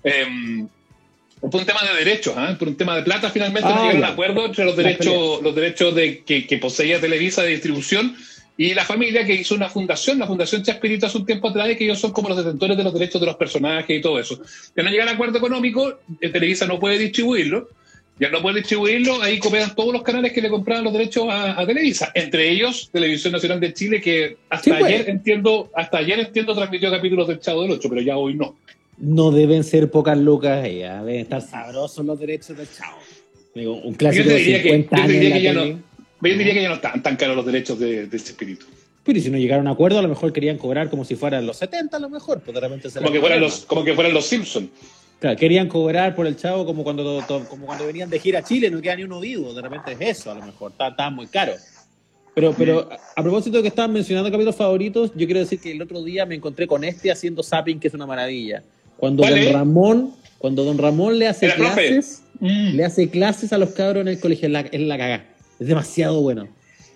Eh, 0.04 0.66
por 1.40 1.56
un 1.56 1.66
tema 1.66 1.82
de 1.84 2.06
derechos, 2.06 2.36
¿ah? 2.38 2.56
por 2.58 2.68
un 2.68 2.76
tema 2.76 2.96
de 2.96 3.04
plata, 3.04 3.30
finalmente 3.30 3.68
Ah, 3.68 3.76
no 3.76 3.82
llegaron 3.84 4.04
a 4.04 4.10
acuerdo 4.10 4.46
entre 4.46 4.66
los 4.66 4.76
derechos, 4.76 5.42
los 5.42 5.56
derechos 5.56 5.94
de, 5.96 6.20
que, 6.24 6.46
que 6.46 6.58
poseía 6.58 7.00
Televisa 7.00 7.42
de 7.44 7.50
distribución 7.50 8.16
y 8.58 8.76
la 8.76 8.86
familia 8.86 9.26
que 9.26 9.34
hizo 9.34 9.56
una 9.56 9.70
fundación, 9.70 10.20
la 10.20 10.28
Fundación 10.28 10.62
Chespirito 10.62 11.08
hace 11.08 11.18
un 11.18 11.26
tiempo 11.26 11.50
atrás, 11.50 11.72
y 11.72 11.76
que 11.76 11.86
ellos 11.86 12.00
son 12.00 12.12
como 12.12 12.30
los 12.30 12.38
detentores 12.38 12.78
de 12.78 12.84
los 12.84 12.94
derechos 12.94 13.20
de 13.20 13.26
los 13.26 13.36
personajes 13.36 13.98
y 13.98 14.02
todo 14.02 14.20
eso. 14.20 14.40
De 14.76 14.84
no 14.84 14.92
llegar 14.92 15.08
a 15.08 15.14
acuerdo 15.14 15.40
económico, 15.40 16.00
eh, 16.20 16.30
Televisa 16.30 16.68
no 16.68 16.80
puede 16.80 17.00
distribuirlo, 17.00 17.70
y 18.22 18.26
al 18.26 18.32
no 18.32 18.40
poder 18.44 18.58
distribuirlo, 18.58 19.20
ahí 19.24 19.40
cooperan 19.40 19.74
todos 19.76 19.92
los 19.92 20.04
canales 20.04 20.32
que 20.32 20.44
le 20.44 20.50
compraban 20.52 20.84
los 20.84 20.94
derechos 20.94 21.26
a, 21.28 21.60
a 21.60 21.66
Televisa, 21.66 22.12
entre 22.14 22.50
ellos 22.52 22.88
Televisión 22.94 23.34
Nacional 23.34 23.60
de 23.60 23.74
Chile, 23.74 24.00
que 24.00 24.38
hasta 24.48 24.64
Sí, 24.64 24.70
pues. 24.70 24.84
ayer 24.94 25.10
entiendo, 25.10 25.72
hasta 25.76 25.98
ayer 25.98 26.20
entiendo 26.20 26.54
transmitió 26.54 26.92
capítulos 26.92 27.28
del 27.28 27.40
Chavo 27.40 27.64
del 27.64 27.72
8, 27.72 27.90
pero 27.90 28.02
ya 28.02 28.18
hoy 28.18 28.36
no. 28.36 28.56
No 29.00 29.32
deben 29.32 29.64
ser 29.64 29.90
pocas 29.90 30.16
lucas, 30.20 30.64
ya. 30.72 31.04
Deben 31.04 31.22
estar 31.22 31.42
sabrosos 31.42 32.06
los 32.06 32.20
derechos 32.20 32.56
del 32.56 32.68
chavo. 32.72 32.98
Digo, 33.56 33.74
un 33.74 33.96
clásico 33.96 34.26
Yo 34.26 34.30
te 34.30 34.36
de 34.36 34.40
diría 34.40 34.62
que- 34.62 34.70
50 34.70 34.96
yo 34.98 35.02
años 35.04 35.12
diría 35.14 35.34
que 35.36 35.42
ya 35.42 35.54
tele. 35.54 35.78
Yo 36.22 36.38
diría 36.38 36.54
que 36.54 36.62
ya 36.62 36.70
no 36.70 36.76
están 36.76 37.02
tan 37.02 37.16
caros 37.16 37.36
los 37.36 37.46
derechos 37.48 37.80
de, 37.80 38.06
de 38.06 38.18
este 38.18 38.30
espíritu. 38.30 38.68
Pero 39.04 39.20
si 39.20 39.32
no 39.32 39.40
llegaron 39.40 39.68
a 39.68 39.72
acuerdo, 39.72 39.98
a 39.98 40.04
lo 40.04 40.10
mejor 40.10 40.32
querían 40.32 40.60
cobrar 40.60 40.92
como 40.92 41.04
si 41.06 41.16
fueran 41.16 41.48
los 41.48 41.58
70, 41.58 41.98
a 41.98 42.00
lo 42.00 42.10
mejor. 42.12 42.42
Pues 42.42 42.54
de 42.54 42.62
repente 42.62 42.92
se 42.92 43.00
Como 43.00 43.12
que 43.12 43.20
fueran 43.20 43.40
los, 43.40 43.62
como 43.66 43.84
que 43.84 43.96
fueran 43.96 44.14
los 44.14 44.28
Simpsons. 44.28 44.70
Claro, 45.22 45.38
querían 45.38 45.68
cobrar 45.68 46.16
por 46.16 46.26
el 46.26 46.36
chavo 46.36 46.66
como 46.66 46.84
cuando, 46.84 47.24
como 47.48 47.68
cuando 47.68 47.86
venían 47.86 48.10
de 48.10 48.18
gira 48.18 48.40
a 48.40 48.44
Chile, 48.44 48.72
no 48.72 48.82
queda 48.82 48.96
ni 48.96 49.04
uno 49.04 49.20
vivo. 49.20 49.54
De 49.54 49.62
repente 49.62 49.92
es 49.92 50.18
eso, 50.18 50.32
a 50.32 50.34
lo 50.34 50.44
mejor. 50.44 50.72
Está, 50.72 50.88
está 50.88 51.12
muy 51.12 51.28
caro. 51.28 51.54
Pero, 52.34 52.56
pero 52.58 52.90
a, 53.16 53.22
propósito 53.22 53.58
de 53.58 53.62
que 53.62 53.68
estaban 53.68 53.94
mencionando 53.94 54.32
capítulos 54.32 54.56
favoritos, 54.56 55.12
yo 55.16 55.28
quiero 55.28 55.42
decir 55.42 55.60
que 55.60 55.74
el 55.74 55.82
otro 55.82 56.02
día 56.04 56.26
me 56.26 56.34
encontré 56.34 56.66
con 56.66 56.84
este 56.84 57.12
haciendo 57.12 57.44
zapping, 57.44 57.80
que 57.80 57.90
es 57.90 57.94
una 57.94 58.08
maravilla. 58.08 58.64
Cuando 58.98 59.22
¿Cuál 59.22 59.36
don 59.36 59.44
es? 59.44 59.54
Ramón, 59.54 60.16
cuando 60.40 60.64
don 60.64 60.80
Ramón 60.80 61.20
le 61.20 61.28
hace 61.28 61.54
clases, 61.54 62.24
Mm. 62.40 62.76
le 62.76 62.84
hace 62.84 63.08
clases 63.08 63.54
a 63.54 63.60
los 63.60 63.70
cabros 63.70 64.02
en 64.02 64.08
el 64.08 64.20
colegio, 64.20 64.48
es 64.48 64.52
la, 64.52 64.62
es 64.62 64.82
la 64.82 64.98
cagá. 64.98 65.26
Es 65.60 65.68
demasiado 65.68 66.20
bueno. 66.22 66.48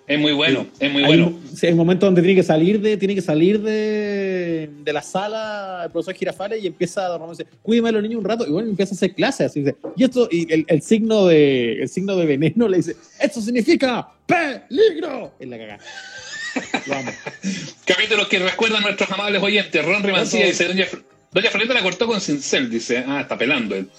Es 0.07 0.19
muy 0.19 0.33
bueno, 0.33 0.67
es 0.79 0.91
muy 0.91 1.03
Hay, 1.03 1.17
bueno. 1.19 1.39
sí, 1.55 1.65
hay 1.65 1.71
un 1.71 1.79
momento 1.79 2.05
donde 2.05 2.21
tiene 2.21 2.35
que 2.35 2.43
salir 2.43 2.79
de, 2.79 2.95
tiene 2.95 3.15
que 3.15 3.21
salir 3.21 3.59
de, 3.59 4.69
de 4.83 4.93
la 4.93 5.01
sala 5.01 5.81
el 5.85 5.91
profesor 5.91 6.13
Girafales 6.13 6.63
y 6.63 6.67
empieza 6.67 7.07
a 7.07 7.29
dice, 7.29 7.47
cuídeme 7.63 7.89
a 7.89 7.91
los 7.93 8.03
niños 8.03 8.19
un 8.19 8.25
rato, 8.25 8.45
y 8.47 8.51
bueno, 8.51 8.69
empieza 8.69 8.93
a 8.93 8.97
hacer 8.97 9.15
clases, 9.15 9.47
así 9.47 9.62
dice, 9.62 9.75
y 9.95 10.03
esto, 10.03 10.27
y 10.29 10.51
el, 10.53 10.65
el 10.67 10.81
signo 10.83 11.25
de 11.25 11.81
el 11.81 11.89
signo 11.89 12.15
de 12.15 12.25
veneno 12.27 12.67
le 12.67 12.77
dice, 12.77 12.95
esto 13.19 13.41
significa 13.41 14.07
peligro. 14.25 15.33
Es 15.39 15.47
la 15.47 15.57
cagada. 15.57 15.79
Capítulos 17.85 18.27
que 18.27 18.39
recuerdan 18.39 18.83
nuestros 18.83 19.09
amables 19.12 19.41
oyentes. 19.41 19.83
Ron 19.85 20.03
Rimancía 20.03 20.45
dice, 20.45 20.65
Doña, 20.65 20.85
Doña 21.31 21.50
Floreta 21.50 21.74
la 21.74 21.81
cortó 21.81 22.07
con 22.07 22.21
cincel, 22.21 22.69
dice. 22.69 23.03
Ah, 23.05 23.21
está 23.21 23.38
pelando 23.38 23.75
él. 23.75 23.89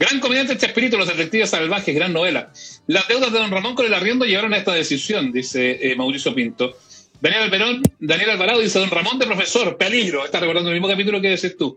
Gran 0.00 0.18
comediante 0.18 0.56
Chespirito, 0.56 0.96
Los 0.96 1.08
Detectives 1.08 1.50
Salvajes, 1.50 1.94
gran 1.94 2.14
novela. 2.14 2.50
Las 2.86 3.06
deudas 3.06 3.30
de 3.34 3.38
Don 3.38 3.50
Ramón 3.50 3.74
con 3.74 3.84
el 3.84 3.92
arriendo 3.92 4.24
llevaron 4.24 4.54
a 4.54 4.56
esta 4.56 4.72
decisión, 4.72 5.30
dice 5.30 5.78
eh, 5.78 5.94
Mauricio 5.94 6.34
Pinto. 6.34 6.78
Daniel 7.20 7.42
Alberón, 7.42 7.82
Daniel 7.98 8.30
Alvarado 8.30 8.60
dice, 8.60 8.78
Don 8.78 8.88
Ramón 8.88 9.18
de 9.18 9.26
profesor, 9.26 9.76
peligro. 9.76 10.24
Está 10.24 10.40
recordando 10.40 10.70
el 10.70 10.76
mismo 10.76 10.88
capítulo 10.88 11.20
que 11.20 11.28
decís 11.28 11.54
tú. 11.54 11.76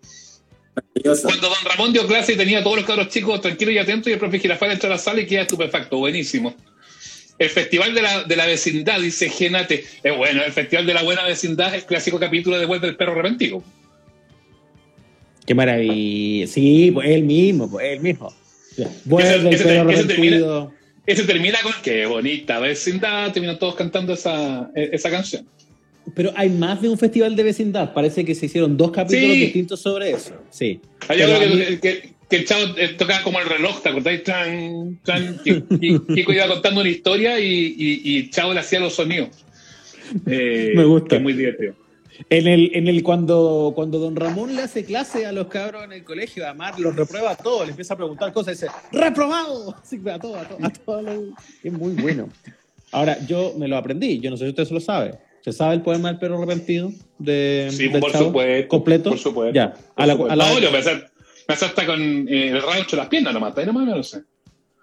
Cuando 1.03 1.49
Don 1.49 1.65
Ramón 1.65 1.91
dio 1.91 2.07
clase 2.07 2.31
y 2.31 2.37
tenía 2.37 2.59
a 2.59 2.63
todos 2.63 2.77
los 2.77 2.85
cabros 2.85 3.09
chicos 3.09 3.41
tranquilos 3.41 3.73
y 3.73 3.77
atentos 3.79 4.07
y 4.07 4.13
el 4.13 4.19
profe 4.19 4.39
Girafal 4.39 4.71
entra 4.71 4.87
a 4.87 4.93
la 4.93 4.99
sala 4.99 5.19
y 5.19 5.25
queda 5.25 5.41
estupefacto. 5.41 5.97
Buenísimo. 5.97 6.55
El 7.37 7.49
Festival 7.49 7.93
de 7.93 8.03
la, 8.03 8.23
de 8.23 8.35
la 8.37 8.45
Vecindad, 8.45 9.01
dice 9.01 9.27
Genate. 9.29 9.85
Es 10.01 10.15
bueno, 10.15 10.45
el 10.45 10.53
Festival 10.53 10.85
de 10.85 10.93
la 10.93 11.03
Buena 11.03 11.25
Vecindad 11.25 11.75
es 11.75 11.81
el 11.81 11.87
clásico 11.87 12.17
capítulo 12.21 12.57
de 12.57 12.67
Vuelta 12.67 12.87
del 12.87 12.95
Perro 12.95 13.11
Arrepentido. 13.11 13.61
Qué 15.45 15.53
maravilla. 15.55 16.47
Sí, 16.47 16.91
pues 16.93 17.09
él 17.09 17.23
mismo, 17.23 17.69
pues 17.69 17.85
él 17.87 17.99
mismo. 17.99 18.33
Vuelve 19.05 19.49
ese 19.53 19.63
termina-. 20.05 20.69
Ese 21.05 21.23
termina 21.23 21.57
con 21.61 21.73
qué 21.83 22.05
bonita 22.05 22.59
vecindad, 22.59 23.31
terminan 23.33 23.59
todos 23.59 23.75
cantando 23.75 24.13
esa, 24.13 24.71
eh, 24.75 24.89
esa 24.93 25.09
canción. 25.09 25.45
Pero 26.15 26.31
hay 26.35 26.49
más 26.49 26.81
de 26.81 26.89
un 26.89 26.97
festival 26.97 27.35
de 27.35 27.43
vecindad. 27.43 27.93
Parece 27.93 28.23
que 28.23 28.33
se 28.35 28.45
hicieron 28.45 28.77
dos 28.77 28.91
capítulos 28.91 29.35
Sí. 29.35 29.39
distintos 29.41 29.81
sobre 29.81 30.11
eso. 30.11 30.33
Sí. 30.49 30.79
Ah, 31.07 31.15
yo 31.15 31.25
Pero 31.25 31.37
creo 31.39 31.39
que, 31.49 31.71
mí- 31.71 31.77
que- 31.79 32.13
que 32.29 32.35
el 32.37 32.45
chavo 32.45 32.77
eh, 32.77 32.87
tocaba 32.97 33.21
como 33.21 33.39
el 33.41 33.47
reloj, 33.47 33.81
¿te 33.83 33.89
acordáis? 33.89 34.23
Tran, 34.23 34.99
tran, 35.03 35.39
Kiko 35.43 36.33
iba 36.33 36.47
contando 36.47 36.81
una 36.81 36.89
historia 36.89 37.39
y, 37.39 37.75
y, 37.77 38.01
y 38.05 38.17
el 38.19 38.29
chavo 38.31 38.53
le 38.53 38.61
hacía 38.61 38.79
los 38.79 38.93
sonidos. 38.93 39.29
Eh, 40.27 40.73
Me 40.75 40.83
gusta. 40.83 41.09
que 41.09 41.15
es 41.17 41.21
muy 41.21 41.33
divertido. 41.33 41.75
En 42.29 42.47
el, 42.47 42.71
en 42.73 42.87
el 42.87 43.03
cuando, 43.03 43.73
cuando 43.75 43.99
don 43.99 44.15
Ramón 44.15 44.55
le 44.55 44.63
hace 44.63 44.83
clase 44.85 45.25
a 45.25 45.31
los 45.31 45.47
cabros 45.47 45.83
en 45.83 45.91
el 45.93 46.03
colegio, 46.03 46.45
además 46.45 46.79
los 46.79 46.95
reprueba 46.95 47.31
a 47.31 47.35
todos, 47.35 47.65
le 47.65 47.71
empieza 47.71 47.93
a 47.93 47.97
preguntar 47.97 48.31
cosas 48.33 48.53
y 48.59 48.65
dice, 48.65 48.73
¡reprobado! 48.91 49.75
Así 49.81 49.99
que 50.01 50.11
a 50.11 50.19
todos, 50.19 50.37
a 50.37 50.47
todos, 50.47 50.63
a 50.63 50.69
todos 50.69 51.03
los- 51.03 51.23
Es 51.63 51.71
muy 51.71 51.93
bueno. 51.93 52.29
Ahora, 52.91 53.17
yo 53.27 53.53
me 53.57 53.67
lo 53.67 53.77
aprendí, 53.77 54.19
yo 54.19 54.29
no 54.31 54.37
sé 54.37 54.45
si 54.45 54.49
usted 54.49 54.65
se 54.65 54.73
lo 54.73 54.79
sabe. 54.79 55.17
¿Se 55.41 55.51
sabe 55.51 55.75
el 55.75 55.81
poema 55.81 56.09
del 56.09 56.19
perro 56.19 56.37
arrepentido? 56.37 56.91
De, 57.19 57.67
Sí, 57.71 57.89
por 57.89 58.11
Chavo? 58.11 58.25
supuesto. 58.25 58.67
¿Completo? 58.69 59.09
Por 59.09 59.19
supuesto. 59.19 59.53
Ya. 59.55 59.73
Por 59.73 59.81
A 59.95 60.05
la, 60.07 60.13
supuesto. 60.13 60.33
a 60.33 60.35
la- 60.37 60.49
No, 60.53 60.59
yo 60.59 60.71
pensé, 60.71 61.03
pensé 61.45 61.65
hasta 61.65 61.85
con 61.85 61.99
eh, 62.01 62.49
el 62.49 62.61
rayo 62.61 62.79
entre 62.81 62.97
las 62.97 63.07
piernas 63.07 63.33
nomás, 63.33 63.57
ahí 63.57 63.65
nomás 63.65 63.85
no 63.85 63.97
lo 63.97 64.03
sé. 64.03 64.21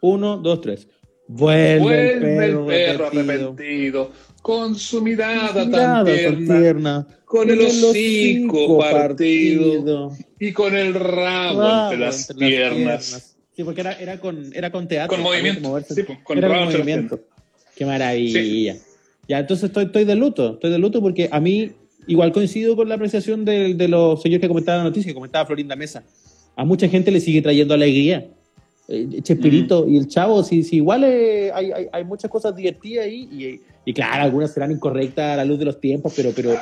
Uno, 0.03 0.37
dos, 0.37 0.61
tres. 0.61 0.87
Vuelve, 1.29 1.79
Vuelve 1.79 2.15
el 2.25 2.37
perro, 2.51 2.67
perro 2.67 3.07
arrepentido. 3.07 3.49
arrepentido, 3.51 4.11
con 4.43 4.75
su 4.75 5.01
mirada 5.01 5.53
Mirada 5.65 5.71
tan 5.71 6.05
tierna, 6.05 6.61
tierna, 6.61 7.07
con 7.31 7.49
el 7.49 7.61
hocico 7.61 8.79
partido. 8.79 9.85
partido, 9.85 10.17
y 10.41 10.53
con 10.53 10.77
el 10.77 10.95
rabo 10.95 11.61
rabo 11.61 11.85
entre 11.85 11.99
las 12.07 12.29
entre 12.29 12.49
piernas. 12.49 13.37
Sí, 13.55 13.63
porque 13.63 13.83
era, 13.83 13.93
era, 13.93 14.19
con, 14.19 14.51
era 14.53 14.73
con 14.73 14.89
teatro. 14.89 15.17
Con 15.17 15.23
movimiento. 15.23 15.81
Sí, 15.89 16.03
con 16.25 16.39
Era 16.39 16.49
con 16.49 16.65
movimiento. 16.65 17.21
Qué 17.77 17.87
maravilla. 17.87 18.77
Ya, 19.29 19.39
entonces 19.39 19.67
estoy, 19.69 19.85
estoy 19.85 20.05
de 20.07 20.17
luto. 20.17 20.55
Estoy 20.55 20.73
de 20.73 20.79
luto 20.81 21.01
porque 21.01 21.29
a 21.31 21.39
mí 21.39 21.71
igual 22.09 22.33
coincido 22.33 22.75
con 22.75 22.89
la 22.89 22.97
apreciación 22.97 23.45
de, 23.45 23.75
de 23.75 23.87
los 23.87 24.21
señores 24.21 24.41
que 24.41 24.49
comentaban 24.49 24.81
la 24.81 24.91
noticia, 24.91 25.11
que 25.11 25.15
comentaba 25.15 25.47
Florinda 25.47 25.77
Mesa. 25.77 26.03
A 26.57 26.65
mucha 26.65 26.89
gente 26.89 27.13
le 27.13 27.21
sigue 27.21 27.43
trayendo 27.43 27.75
alegría. 27.75 28.27
Eh, 28.93 29.23
Chespirito 29.23 29.89
y 29.89 29.97
el 29.97 30.09
chavo, 30.09 30.43
si, 30.43 30.65
si 30.65 30.77
igual 30.77 31.05
eh, 31.05 31.53
hay, 31.55 31.71
hay, 31.71 31.87
hay 31.93 32.05
muchas 32.05 32.29
cosas 32.29 32.57
divertidas 32.57 33.07
ahí 33.07 33.29
y, 33.31 33.61
y 33.89 33.95
claro, 33.95 34.25
algunas 34.25 34.53
serán 34.53 34.73
incorrectas 34.73 35.35
a 35.35 35.37
la 35.37 35.45
luz 35.45 35.61
de 35.61 35.65
los 35.67 35.81
tiempos, 35.81 36.13
pero, 36.17 36.33
pero, 36.35 36.57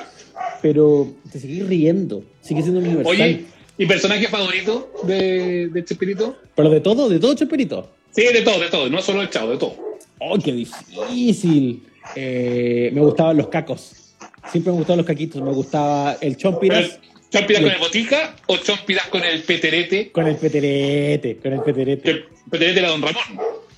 pero 0.61 1.09
te 1.33 1.41
seguís 1.41 1.67
riendo, 1.67 2.23
sigue 2.43 2.61
siendo 2.61 2.81
universal. 2.81 3.07
Oye, 3.11 3.45
¿y 3.79 3.87
personaje 3.87 4.29
favorito 4.29 4.93
de, 5.05 5.69
de 5.69 5.85
Chespirito? 5.87 6.37
pero 6.55 6.69
de 6.69 6.81
todo, 6.81 7.09
de 7.09 7.19
todo 7.19 7.35
Chespirito. 7.35 7.89
Sí, 8.11 8.25
de 8.25 8.43
todo, 8.43 8.61
de 8.61 8.69
todo, 8.69 8.91
no 8.91 9.01
solo 9.01 9.23
el 9.23 9.31
chavo, 9.31 9.53
de 9.53 9.57
todo. 9.57 9.77
¡Oh, 10.21 10.37
qué 10.39 10.53
difícil! 10.53 11.83
Eh, 12.15 12.91
me 12.93 13.01
gustaban 13.01 13.39
los 13.39 13.49
cacos. 13.49 14.15
Siempre 14.51 14.73
me 14.73 14.79
gustaban 14.79 14.99
los 14.99 15.07
caquitos. 15.07 15.41
Me 15.43 15.53
gustaba 15.53 16.17
el 16.21 16.37
chompiras 16.37 16.99
¿Chompidas 17.31 17.63
con 17.63 17.73
el 17.73 17.79
botica 17.79 18.37
o 18.47 18.57
chompidas 18.57 19.07
con 19.09 19.23
el 19.25 19.43
peterete? 19.43 20.11
con 20.13 20.27
el 20.27 20.37
peterete. 20.37 21.37
Con 21.37 21.53
el 21.53 21.61
peterete. 21.63 22.11
el 22.11 22.25
peterete 22.51 22.79
era 22.81 22.89
Don 22.91 23.03
Ramón. 23.03 23.23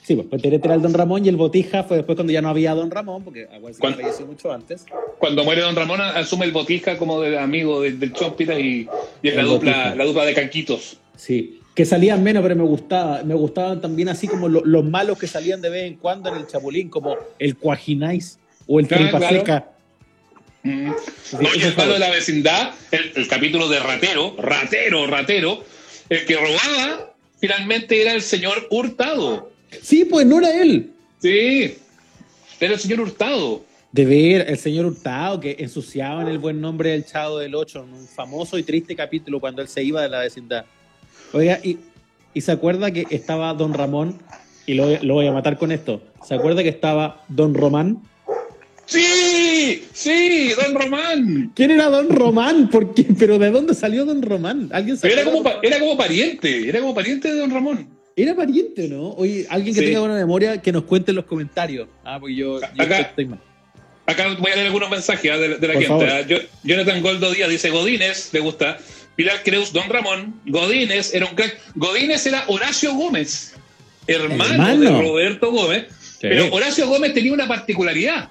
Sí, 0.02 0.14
pues 0.16 0.28
peterete 0.28 0.66
era 0.66 0.74
el 0.76 0.82
Don 0.82 0.94
Ramón 0.94 1.24
y 1.24 1.28
el 1.28 1.36
botija 1.36 1.82
fue 1.84 1.98
después 1.98 2.16
cuando 2.16 2.32
ya 2.32 2.42
no 2.42 2.48
había 2.48 2.74
Don 2.74 2.90
Ramón, 2.90 3.22
porque 3.24 3.46
¿Cuándo? 3.78 4.00
falleció 4.00 4.26
mucho 4.26 4.52
antes. 4.52 4.84
Cuando 5.18 5.44
muere 5.44 5.60
Don 5.62 5.74
Ramón, 5.76 6.00
asume 6.00 6.46
el 6.46 6.52
botija 6.52 6.96
como 6.96 7.20
de 7.20 7.38
amigo 7.38 7.82
del, 7.82 7.98
del 8.00 8.12
chompidas 8.12 8.58
y, 8.58 8.88
y 9.22 9.28
es 9.28 9.36
la 9.36 9.42
dupla, 9.44 9.72
Botija. 9.72 9.94
la 9.96 10.04
dupla 10.04 10.24
de 10.24 10.34
canquitos. 10.34 10.96
Sí. 11.16 11.56
Que 11.74 11.84
salían 11.84 12.22
menos, 12.24 12.42
pero 12.42 12.56
me 12.56 12.64
gustaba. 12.64 13.22
Me 13.22 13.34
gustaban 13.34 13.80
también 13.80 14.08
así 14.08 14.26
como 14.26 14.48
lo- 14.48 14.64
los 14.64 14.84
malos 14.84 15.18
que 15.18 15.26
salían 15.28 15.60
de 15.60 15.70
vez 15.70 15.84
en 15.84 15.96
cuando 15.96 16.30
en 16.30 16.36
el 16.40 16.46
Chapulín, 16.46 16.88
como 16.88 17.16
el 17.38 17.56
Cuajinais 17.56 18.38
o 18.66 18.80
el 18.80 18.88
claro. 18.88 19.64
Mm. 20.62 20.90
No, 21.40 21.54
y 21.54 21.62
el 21.62 21.76
malo 21.76 21.94
de 21.94 21.98
la 21.98 22.10
vecindad, 22.10 22.74
el, 22.90 23.12
el 23.16 23.28
capítulo 23.28 23.68
de 23.68 23.78
Ratero, 23.78 24.36
Ratero, 24.38 25.06
Ratero, 25.06 25.64
el 26.08 26.26
que 26.26 26.36
robaba 26.36 27.14
finalmente 27.40 28.02
era 28.02 28.12
el 28.12 28.22
señor 28.22 28.68
Hurtado. 28.70 29.50
Sí, 29.82 30.04
pues 30.04 30.26
no 30.26 30.38
era 30.38 30.60
él. 30.60 30.90
Sí, 31.18 31.78
era 32.58 32.74
el 32.74 32.80
señor 32.80 33.00
Hurtado. 33.00 33.64
De 33.92 34.04
ver 34.04 34.46
el 34.48 34.58
señor 34.58 34.86
Hurtado 34.86 35.40
que 35.40 35.56
ensuciaban 35.58 36.28
el 36.28 36.38
buen 36.38 36.60
nombre 36.60 36.90
del 36.90 37.06
Chavo 37.06 37.38
del 37.38 37.54
Ocho 37.54 37.82
en 37.82 37.94
un 37.94 38.06
famoso 38.06 38.58
y 38.58 38.62
triste 38.62 38.94
capítulo 38.94 39.40
cuando 39.40 39.62
él 39.62 39.68
se 39.68 39.82
iba 39.82 40.02
de 40.02 40.08
la 40.08 40.20
vecindad. 40.20 40.64
Oiga, 41.32 41.58
y, 41.62 41.78
y 42.34 42.40
se 42.40 42.52
acuerda 42.52 42.90
que 42.90 43.06
estaba 43.10 43.54
Don 43.54 43.72
Ramón, 43.72 44.20
y 44.66 44.74
lo, 44.74 45.02
lo 45.02 45.14
voy 45.14 45.26
a 45.26 45.32
matar 45.32 45.56
con 45.58 45.72
esto. 45.72 46.02
¿Se 46.26 46.34
acuerda 46.34 46.62
que 46.62 46.68
estaba 46.68 47.24
Don 47.28 47.54
Román? 47.54 48.02
Sí, 48.90 49.84
sí, 49.92 50.50
Don 50.60 50.74
Román. 50.74 51.52
¿Quién 51.54 51.70
era 51.70 51.86
Don 51.88 52.08
Román? 52.10 52.68
¿Por 52.68 52.92
qué? 52.92 53.06
¿Pero 53.16 53.38
de 53.38 53.50
dónde 53.50 53.72
salió 53.74 54.04
Don 54.04 54.20
Román? 54.20 54.68
¿Alguien 54.72 54.98
era 55.04 55.24
como, 55.24 55.44
era 55.62 55.78
como 55.78 55.96
pariente, 55.96 56.68
era 56.68 56.80
como 56.80 56.92
pariente 56.92 57.32
de 57.32 57.38
Don 57.38 57.50
Ramón. 57.52 57.88
¿Era 58.16 58.34
pariente 58.34 58.86
o 58.86 58.88
no? 58.88 59.08
Oye, 59.12 59.46
alguien 59.48 59.74
que 59.74 59.80
Sí. 59.80 59.86
tenga 59.86 60.00
buena 60.00 60.16
memoria 60.16 60.60
que 60.60 60.72
nos 60.72 60.82
cuente 60.84 61.12
en 61.12 61.16
los 61.16 61.24
comentarios. 61.24 61.88
Ah, 62.04 62.18
porque 62.18 62.34
yo, 62.34 62.60
yo 62.60 62.82
Acá. 62.82 62.98
estoy 62.98 63.26
mal. 63.26 63.38
Acá 64.06 64.34
voy 64.40 64.50
a 64.50 64.54
leer 64.56 64.66
algunos 64.66 64.90
mensajes 64.90 65.30
ah, 65.32 65.38
de, 65.38 65.56
de 65.58 65.66
la 65.68 65.74
Por 65.74 65.82
gente. 65.82 65.86
favor. 65.86 66.08
ah. 66.10 66.20
Yo- 66.26 66.38
Jonathan 66.64 67.00
Goldo 67.00 67.30
Díaz 67.32 67.48
dice 67.48 67.70
Godínez, 67.70 68.30
le 68.32 68.40
gusta. 68.40 68.76
Pilar 69.14 69.42
Creus, 69.44 69.72
Don 69.72 69.88
Ramón. 69.88 70.34
Godínez 70.46 71.14
era 71.14 71.26
un 71.26 71.36
crack. 71.36 71.56
Godínez 71.76 72.26
era 72.26 72.42
Horacio 72.48 72.92
Gómez, 72.94 73.54
hermano, 74.08 74.44
Hermano. 74.52 74.80
de 74.80 74.90
Roberto 75.02 75.52
Gómez. 75.52 75.84
Pero 76.20 76.52
Horacio 76.52 76.86
Gómez 76.88 77.14
tenía 77.14 77.32
una 77.32 77.46
particularidad. 77.46 78.28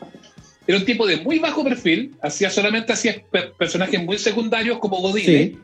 Era 0.70 0.78
un 0.78 0.86
tipo 0.86 1.08
de 1.08 1.18
muy 1.18 1.40
bajo 1.40 1.64
perfil, 1.64 2.14
hacía 2.22 2.52
solamente 2.52 2.94
hacía 2.94 3.24
pe- 3.32 3.50
personajes 3.58 4.04
muy 4.04 4.20
secundarios 4.20 4.78
como 4.78 4.98
Godínez. 5.02 5.26
Sí. 5.54 5.58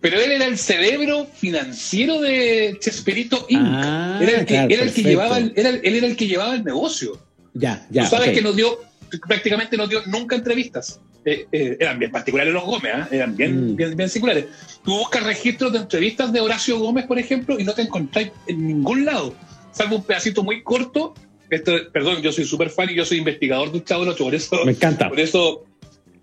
Pero 0.00 0.20
él 0.20 0.30
era 0.30 0.44
el 0.44 0.56
cerebro 0.56 1.26
financiero 1.34 2.20
de 2.20 2.76
Chespirito 2.80 3.46
Inc. 3.48 3.60
Ah, 3.64 4.20
era 4.22 4.30
el 4.38 4.46
que, 4.46 4.54
claro, 4.54 4.68
era 4.70 4.82
el 4.84 4.92
que 4.94 5.02
llevaba 5.02 5.38
el- 5.38 5.52
era 5.56 5.70
él 5.70 5.80
era 5.96 6.06
el 6.06 6.16
que 6.16 6.28
llevaba 6.28 6.54
el 6.54 6.62
negocio. 6.62 7.18
Ya, 7.52 7.84
ya. 7.90 8.04
Tú 8.04 8.10
sabes 8.10 8.30
que 8.30 8.40
nos 8.40 8.54
dio, 8.54 8.78
prácticamente 9.26 9.76
no 9.76 9.88
dio 9.88 10.02
nunca 10.06 10.36
entrevistas. 10.36 11.00
Eh, 11.24 11.46
eh, 11.50 11.76
eran 11.80 11.98
bien 11.98 12.12
particulares 12.12 12.54
los 12.54 12.62
Gómez, 12.64 12.92
¿ah? 12.94 13.08
eran 13.10 13.36
bien, 13.36 13.72
Mm. 13.72 13.76
bien, 13.76 13.96
bien 13.96 14.08
singulares. 14.08 14.44
Tú 14.84 14.92
buscas 14.98 15.24
registros 15.24 15.72
de 15.72 15.80
entrevistas 15.80 16.32
de 16.32 16.40
Horacio 16.40 16.78
Gómez, 16.78 17.06
por 17.06 17.18
ejemplo, 17.18 17.58
y 17.58 17.64
no 17.64 17.72
te 17.74 17.82
encontráis 17.82 18.30
en 18.46 18.64
ningún 18.68 19.04
lado, 19.04 19.34
salvo 19.72 19.96
un 19.96 20.04
pedacito 20.04 20.44
muy 20.44 20.62
corto. 20.62 21.12
Esto, 21.50 21.72
perdón, 21.92 22.20
yo 22.22 22.32
soy 22.32 22.44
súper 22.44 22.70
fan 22.70 22.90
y 22.90 22.94
yo 22.94 23.04
soy 23.04 23.18
investigador 23.18 23.72
de 23.72 23.82
Chavo 23.82 24.02
Ocho, 24.02 24.24
por 24.24 24.34
eso, 24.34 24.64
Me 24.64 24.72
encanta. 24.72 25.08
por 25.08 25.18
eso 25.20 25.64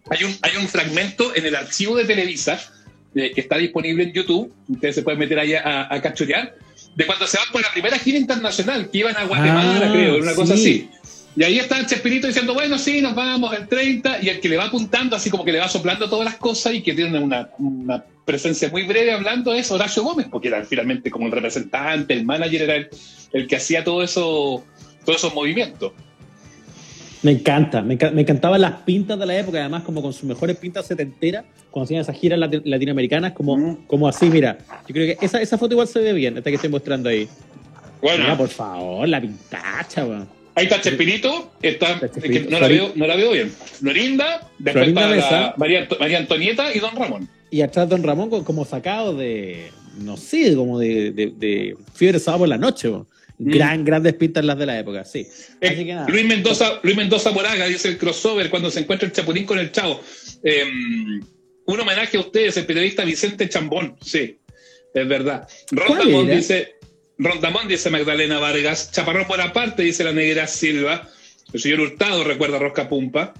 Hay 0.09 0.23
un, 0.23 0.35
hay 0.41 0.57
un 0.57 0.67
fragmento 0.67 1.35
en 1.35 1.45
el 1.45 1.55
archivo 1.55 1.95
de 1.97 2.05
Televisa 2.05 2.59
eh, 3.15 3.31
que 3.33 3.41
está 3.41 3.57
disponible 3.57 4.03
en 4.03 4.13
YouTube, 4.13 4.53
ustedes 4.67 4.95
se 4.95 5.01
pueden 5.01 5.19
meter 5.19 5.39
ahí 5.39 5.53
a, 5.55 5.87
a 5.93 6.01
cachurear, 6.01 6.55
de 6.95 7.05
cuando 7.05 7.25
se 7.27 7.37
van 7.37 7.47
por 7.51 7.61
la 7.61 7.71
primera 7.71 7.97
gira 7.97 8.17
internacional, 8.17 8.89
que 8.91 8.97
iban 8.99 9.15
a 9.17 9.23
Guatemala, 9.25 9.87
Ah, 9.87 9.91
creo, 9.91 10.17
una 10.17 10.35
cosa 10.35 10.55
sí. 10.57 10.87
así. 10.91 11.09
Y 11.37 11.43
ahí 11.43 11.59
está 11.59 11.85
Chespirito 11.85 12.27
diciendo, 12.27 12.53
bueno, 12.53 12.77
sí, 12.77 13.01
nos 13.01 13.13
vamos 13.15 13.53
el 13.57 13.67
30, 13.67 14.19
y 14.21 14.29
el 14.29 14.39
que 14.39 14.47
le 14.47 14.55
va 14.57 14.65
apuntando, 14.65 15.15
así 15.17 15.29
como 15.29 15.43
que 15.43 15.51
le 15.51 15.59
va 15.59 15.67
soplando 15.67 16.09
todas 16.09 16.23
las 16.25 16.35
cosas 16.35 16.73
y 16.73 16.81
que 16.81 16.93
tiene 16.93 17.19
una, 17.19 17.49
una 17.57 18.03
presencia 18.25 18.69
muy 18.69 18.83
breve 18.83 19.11
hablando 19.11 19.53
es 19.53 19.69
Horacio 19.71 20.03
Gómez, 20.03 20.27
porque 20.31 20.47
era 20.49 20.63
finalmente 20.63 21.09
como 21.11 21.25
el 21.25 21.31
representante, 21.33 22.13
el 22.13 22.23
manager, 22.25 22.61
era 22.61 22.75
el, 22.75 22.89
el 23.33 23.47
que 23.47 23.55
hacía 23.57 23.83
todo 23.83 24.01
eso, 24.03 24.65
todos 25.05 25.17
esos 25.19 25.33
movimientos. 25.33 25.91
Me 27.23 27.31
encanta, 27.31 27.81
me, 27.81 27.97
enca- 27.97 28.11
me 28.11 28.21
encantaban 28.21 28.61
las 28.61 28.73
pintas 28.83 29.17
de 29.17 29.25
la 29.25 29.37
época, 29.39 29.59
además 29.59 29.83
como 29.83 30.01
con 30.01 30.13
sus 30.13 30.25
mejores 30.25 30.57
pintas 30.57 30.85
setenteras, 30.85 31.43
cuando 31.71 31.85
hacían 31.85 32.01
esas 32.01 32.15
giras 32.17 32.37
lati- 32.39 32.61
latinoamericanas, 32.63 33.31
como, 33.33 33.57
Mm. 33.57 33.77
como 33.87 34.07
así, 34.07 34.25
mira. 34.29 34.57
Yo 34.87 34.93
creo 34.93 35.17
que 35.17 35.25
esa, 35.25 35.41
esa 35.41 35.57
foto 35.57 35.73
igual 35.73 35.87
se 35.87 35.99
ve 35.99 36.13
bien, 36.13 36.37
esta 36.37 36.49
que 36.51 36.55
estoy 36.55 36.69
mostrando 36.69 37.09
ahí. 37.09 37.27
Bueno, 38.01 38.23
Mira, 38.25 38.37
por 38.37 38.49
favor, 38.49 39.07
la 39.09 39.19
pintacha, 39.19 40.05
weón. 40.05 40.27
ahí 40.53 40.65
está 40.65 40.79
Chespirito, 40.79 41.51
está, 41.63 41.99
es 42.03 42.11
que 42.23 42.41
no, 42.49 42.59
la 42.59 42.67
veo, 42.67 42.91
no 42.95 43.07
la 43.07 43.15
veo 43.15 43.31
bien. 43.31 43.49
Florinda, 43.49 44.47
después 44.59 44.73
Florinda 44.85 45.15
está 45.15 45.31
Mesa. 45.39 45.53
María, 45.57 45.87
María 45.99 46.17
Antonieta 46.19 46.75
y 46.75 46.79
Don 46.79 46.95
Ramón. 46.95 47.27
Y 47.49 47.61
atrás 47.61 47.89
Don 47.89 48.03
Ramón 48.03 48.29
co- 48.29 48.43
como 48.43 48.65
sacado 48.65 49.15
de, 49.15 49.71
no 49.99 50.15
sé, 50.17 50.55
como 50.55 50.77
de, 50.77 51.11
de, 51.11 51.33
de 51.35 51.75
fiebre 51.95 52.19
sábado 52.19 52.41
por 52.41 52.49
la 52.49 52.57
noche, 52.59 52.89
weón. 52.89 53.07
Mm. 53.37 53.51
Gran, 53.51 53.85
grandes 53.85 54.13
pintas 54.13 54.45
las 54.45 54.57
de 54.57 54.65
la 54.65 54.79
época, 54.79 55.03
sí. 55.03 55.27
Eh, 55.61 55.67
Así 55.67 55.85
que 55.85 55.93
nada. 55.93 56.07
Luis 56.09 56.25
Mendoza, 56.25 56.79
Luis 56.83 56.95
Mendoza 56.95 57.31
Moraga 57.31 57.65
dice 57.67 57.89
el 57.89 57.97
crossover 57.97 58.49
cuando 58.49 58.71
se 58.71 58.79
encuentra 58.81 59.07
el 59.07 59.13
Chapulín 59.13 59.45
con 59.45 59.59
el 59.59 59.71
Chavo. 59.71 60.01
Eh, 60.43 60.63
un 61.65 61.79
homenaje 61.79 62.17
a 62.17 62.21
ustedes, 62.21 62.55
el 62.57 62.65
periodista 62.65 63.03
Vicente 63.03 63.49
Chambón. 63.49 63.97
Sí, 64.01 64.37
es 64.93 65.07
verdad. 65.07 65.47
¿Cuál 65.69 65.99
Rondamón 65.99 66.27
dice, 66.27 66.75
Rondamón 67.17 67.67
dice 67.67 67.89
Magdalena 67.89 68.39
Vargas. 68.39 68.91
Chaparrón 68.91 69.25
por 69.25 69.41
aparte, 69.41 69.83
dice 69.83 70.03
la 70.03 70.13
negra 70.13 70.47
Silva. 70.47 71.09
El 71.51 71.59
señor 71.59 71.81
Hurtado 71.81 72.23
recuerda 72.23 72.57
a 72.57 72.59
Rosca 72.59 72.87
Pumpa. 72.87 73.33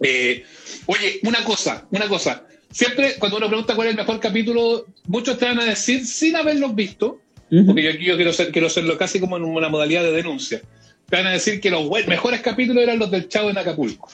Eh, 0.00 0.44
oye, 0.86 1.20
una 1.22 1.44
cosa, 1.44 1.86
una 1.90 2.08
cosa. 2.08 2.46
Siempre 2.70 3.14
cuando 3.18 3.38
uno 3.38 3.48
pregunta 3.48 3.74
cuál 3.74 3.88
es 3.88 3.92
el 3.92 3.98
mejor 3.98 4.20
capítulo, 4.20 4.86
muchos 5.06 5.38
te 5.38 5.46
van 5.46 5.60
a 5.60 5.64
decir 5.64 6.04
sin 6.04 6.36
haberlos 6.36 6.74
visto, 6.74 7.20
Porque 7.48 7.82
yo 7.82 7.90
aquí 7.90 8.04
yo 8.04 8.16
quiero, 8.16 8.32
ser, 8.32 8.50
quiero 8.50 8.66
hacerlo 8.66 8.98
casi 8.98 9.20
como 9.20 9.36
en 9.36 9.44
una 9.44 9.68
modalidad 9.68 10.02
de 10.02 10.12
denuncia. 10.12 10.60
Te 11.08 11.16
van 11.16 11.26
a 11.26 11.30
decir 11.30 11.60
que 11.60 11.70
los 11.70 11.88
mejores 12.06 12.40
capítulos 12.40 12.82
eran 12.82 12.98
los 12.98 13.10
del 13.10 13.28
Chavo 13.28 13.50
en 13.50 13.58
Acapulco. 13.58 14.08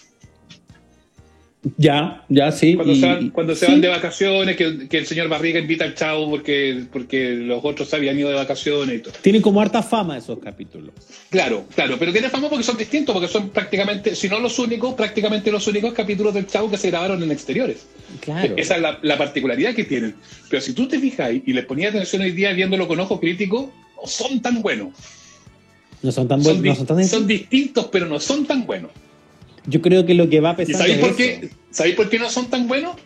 Ya, 1.77 2.25
ya, 2.29 2.51
sí. 2.51 2.75
Cuando 2.75 2.93
y- 2.93 3.01
se 3.01 3.07
van, 3.07 3.31
cuando 3.31 3.55
se 3.55 3.67
sí. 3.67 3.73
van 3.73 3.81
de 3.81 3.87
vacaciones, 3.87 4.57
que, 4.57 4.89
que 4.89 4.99
el 4.99 5.07
señor 5.07 5.29
Barriga 5.29 5.61
invita 5.61 5.85
al 5.85 5.95
Chavo 5.95 6.29
porque, 6.29 6.87
porque 6.93 7.35
los 7.35 7.65
otros 7.65 7.89
se 7.89 7.95
habían 7.95 8.19
ido 8.19 8.31
de 8.31 8.35
vacaciones 8.35 8.97
y 8.97 8.99
todo. 8.99 9.15
Tienen 9.23 9.41
como 9.43 9.61
harta 9.61 9.81
fama 9.81 10.19
esos 10.19 10.41
capítulos. 10.41 10.91
Claro, 11.31 11.65
claro, 11.73 11.97
pero 12.01 12.11
tiene 12.13 12.29
fama 12.31 12.49
porque 12.49 12.65
son 12.65 12.77
distintos, 12.77 13.13
porque 13.13 13.29
son 13.29 13.51
prácticamente, 13.51 14.17
si 14.17 14.29
no 14.29 14.41
los 14.41 14.59
únicos, 14.59 14.95
prácticamente 14.95 15.53
los 15.53 15.65
únicos 15.69 15.93
capítulos 15.93 16.35
del 16.35 16.49
Chavo 16.49 16.69
que 16.69 16.79
se 16.79 16.91
grabaron 16.91 17.23
en 17.23 17.31
exteriores. 17.31 17.87
Claro. 18.21 18.55
Esa 18.57 18.75
es 18.75 18.83
la, 18.83 18.99
la 19.01 19.17
particularidad 19.17 19.73
que 19.73 19.85
tienen. 19.85 20.17
Pero 20.51 20.61
si 20.61 20.73
tú 20.73 20.89
te 20.89 20.99
fijas 20.99 21.31
y 21.47 21.53
les 21.53 21.65
ponías 21.65 21.95
atención 21.95 22.23
hoy 22.23 22.33
día 22.33 22.53
viéndolo 22.53 22.89
con 22.89 22.99
ojo 22.99 23.21
crítico, 23.21 23.73
no 24.03 24.09
son 24.09 24.43
tan 24.43 24.63
buenos. 24.63 24.89
No 26.03 26.11
son 26.11 26.27
tan 26.27 26.43
buenos. 26.43 26.61
no 26.65 26.75
son 26.75 26.87
tan 26.89 27.05
son 27.07 27.27
distintos, 27.29 27.87
pero 27.93 28.07
no 28.07 28.19
son 28.19 28.47
tan 28.47 28.67
buenos. 28.67 28.91
Yo 29.67 29.81
creo 29.81 30.05
que 30.05 30.15
lo 30.15 30.29
que 30.29 30.41
va 30.41 30.53
¿Y 30.53 30.57
pesando 30.57 30.79
sabéis 30.79 30.99
por 30.99 31.17
qué? 31.17 31.51
¿Sabéis 31.71 31.95
por 31.97 32.09
qué 32.11 32.19
no 32.19 32.29
son 32.29 32.47
tan 32.51 32.67
buenos? 32.69 32.97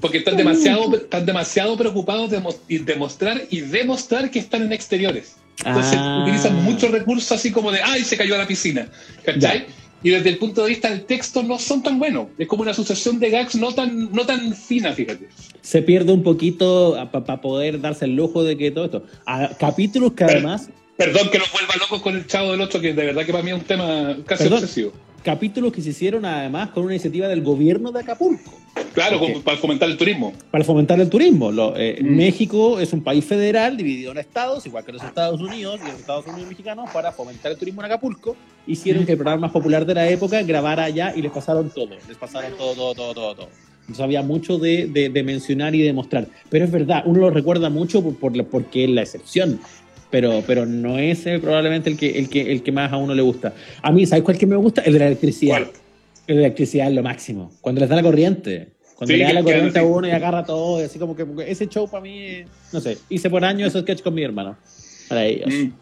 Porque 0.00 0.18
están 0.18 0.36
demasiado, 0.36 0.92
están 0.96 1.24
demasiado 1.24 1.76
preocupados 1.76 2.30
de 2.30 2.40
mos- 2.40 2.60
y 2.68 2.78
demostrar 2.78 3.42
y 3.48 3.60
demostrar 3.60 4.28
que 4.30 4.40
están 4.40 4.62
en 4.62 4.72
exteriores. 4.72 5.36
Entonces 5.64 5.94
Ah. 5.98 6.22
utilizan 6.24 6.64
muchos 6.64 6.90
recursos 6.90 7.30
así 7.30 7.52
como 7.52 7.70
de 7.70 7.80
¡ay, 7.80 8.02
se 8.02 8.16
cayó 8.16 8.34
a 8.34 8.38
la 8.38 8.46
piscina! 8.48 8.88
¿Cachai? 9.24 9.58
Ya. 9.60 9.66
Y 10.02 10.10
desde 10.10 10.30
el 10.30 10.38
punto 10.38 10.64
de 10.64 10.70
vista 10.70 10.90
del 10.90 11.04
texto 11.04 11.44
no 11.44 11.60
son 11.60 11.80
tan 11.80 12.00
buenos. 12.00 12.26
Es 12.36 12.48
como 12.48 12.62
una 12.62 12.74
sucesión 12.74 13.20
de 13.20 13.30
gags 13.30 13.54
no 13.54 13.72
tan, 13.72 14.10
no 14.10 14.26
tan 14.26 14.52
fina, 14.52 14.92
fíjate. 14.92 15.28
Se 15.60 15.80
pierde 15.80 16.12
un 16.12 16.24
poquito 16.24 16.98
para 17.12 17.40
poder 17.40 17.80
darse 17.80 18.06
el 18.06 18.16
lujo 18.16 18.42
de 18.42 18.56
que 18.58 18.72
todo 18.72 18.86
esto. 18.86 19.06
A 19.26 19.50
capítulos 19.60 20.14
que 20.14 20.24
además. 20.24 20.70
Perdón 20.96 21.30
que 21.30 21.38
nos 21.38 21.50
vuelva 21.52 21.74
locos 21.80 22.02
con 22.02 22.14
el 22.16 22.26
chavo 22.26 22.52
del 22.52 22.60
otro, 22.60 22.80
que 22.80 22.92
de 22.94 23.06
verdad 23.06 23.24
que 23.24 23.32
para 23.32 23.42
mí 23.42 23.50
es 23.50 23.56
un 23.56 23.64
tema 23.64 24.16
casi 24.26 24.44
Perdón. 24.44 24.58
obsesivo. 24.62 24.92
Capítulos 25.24 25.72
que 25.72 25.80
se 25.80 25.90
hicieron 25.90 26.24
además 26.24 26.70
con 26.70 26.84
una 26.84 26.94
iniciativa 26.94 27.28
del 27.28 27.42
gobierno 27.42 27.92
de 27.92 28.00
Acapulco. 28.00 28.52
Claro, 28.92 29.20
para 29.44 29.56
fomentar 29.56 29.88
el 29.88 29.96
turismo. 29.96 30.32
para 30.50 30.64
fomentar 30.64 31.00
el 31.00 31.08
turismo. 31.08 31.50
Lo- 31.52 31.76
eh, 31.76 31.98
Mm. 32.02 32.16
México 32.16 32.78
es 32.80 32.92
un 32.92 33.02
país 33.02 33.24
federal 33.24 33.76
dividido 33.76 34.12
en 34.12 34.18
estados, 34.18 34.66
igual 34.66 34.84
que 34.84 34.92
los 34.92 35.02
Estados 35.02 35.40
Unidos 35.40 35.80
y 35.82 35.90
los 35.90 36.00
Estados 36.00 36.26
Unidos 36.26 36.48
mexicanos, 36.50 36.90
para 36.92 37.12
fomentar 37.12 37.52
el 37.52 37.58
turismo 37.58 37.80
en 37.82 37.86
Acapulco. 37.86 38.36
Hicieron 38.66 39.04
Mm. 39.04 39.06
que 39.06 39.12
el 39.12 39.18
programa 39.18 39.42
más 39.42 39.50
popular 39.52 39.86
de 39.86 39.94
la 39.94 40.08
época 40.08 40.42
grabara 40.42 40.84
allá 40.84 41.12
y 41.16 41.22
les 41.22 41.30
pasaron 41.32 41.70
todo. 41.70 41.96
Les 42.08 42.16
pasaron 42.18 42.52
todo, 42.58 42.74
todo, 42.74 42.94
todo, 42.94 43.14
todo. 43.14 43.34
todo. 43.34 43.48
Entonces 43.82 44.04
había 44.04 44.22
mucho 44.22 44.58
de, 44.58 44.86
de- 44.86 45.08
de 45.08 45.22
mencionar 45.22 45.74
y 45.74 45.82
de 45.82 45.92
mostrar. 45.92 46.26
Pero 46.50 46.64
es 46.64 46.70
verdad, 46.70 47.02
uno 47.06 47.20
lo 47.20 47.30
recuerda 47.30 47.68
mucho 47.70 48.02
por, 48.02 48.16
por 48.16 48.44
porque 48.46 48.84
es 48.84 48.90
la 48.90 49.02
excepción. 49.02 49.60
Pero, 50.12 50.44
pero 50.46 50.66
no 50.66 50.98
es 50.98 51.26
eh, 51.26 51.38
probablemente 51.40 51.88
el 51.90 51.96
que, 51.96 52.18
el, 52.18 52.28
que, 52.28 52.52
el 52.52 52.62
que 52.62 52.70
más 52.70 52.92
a 52.92 52.98
uno 52.98 53.14
le 53.14 53.22
gusta. 53.22 53.54
A 53.80 53.90
mí, 53.90 54.06
¿sabes 54.06 54.22
cuál 54.22 54.36
que 54.38 54.46
me 54.46 54.56
gusta? 54.56 54.82
El 54.82 54.92
de 54.92 54.98
la 55.00 55.06
electricidad. 55.06 55.56
¿Cuál? 55.56 55.70
El 56.26 56.36
de 56.36 56.40
la 56.42 56.46
electricidad 56.48 56.88
es 56.88 56.94
lo 56.94 57.02
máximo. 57.02 57.50
Cuando 57.62 57.80
les 57.80 57.88
da 57.88 57.96
la 57.96 58.02
corriente. 58.02 58.68
Cuando 58.94 59.12
Sí, 59.12 59.18
le 59.18 59.24
da 59.24 59.32
la 59.32 59.42
corriente 59.42 59.78
a 59.78 59.82
sí. 59.82 59.88
uno 59.88 60.06
y 60.06 60.10
agarra 60.10 60.44
todo, 60.44 60.80
y 60.80 60.84
así 60.84 60.98
como 60.98 61.16
que 61.16 61.26
ese 61.48 61.66
show 61.66 61.88
para 61.90 62.02
mí, 62.02 62.18
eh, 62.20 62.46
no 62.72 62.80
sé, 62.80 62.98
hice 63.08 63.28
por 63.30 63.44
años 63.44 63.68
esos 63.68 63.82
sketch 63.82 64.02
con 64.02 64.14
mi 64.14 64.22
hermano. 64.22 64.56
Para 65.08 65.24
ellos. 65.24 65.48
Mm. 65.52 65.72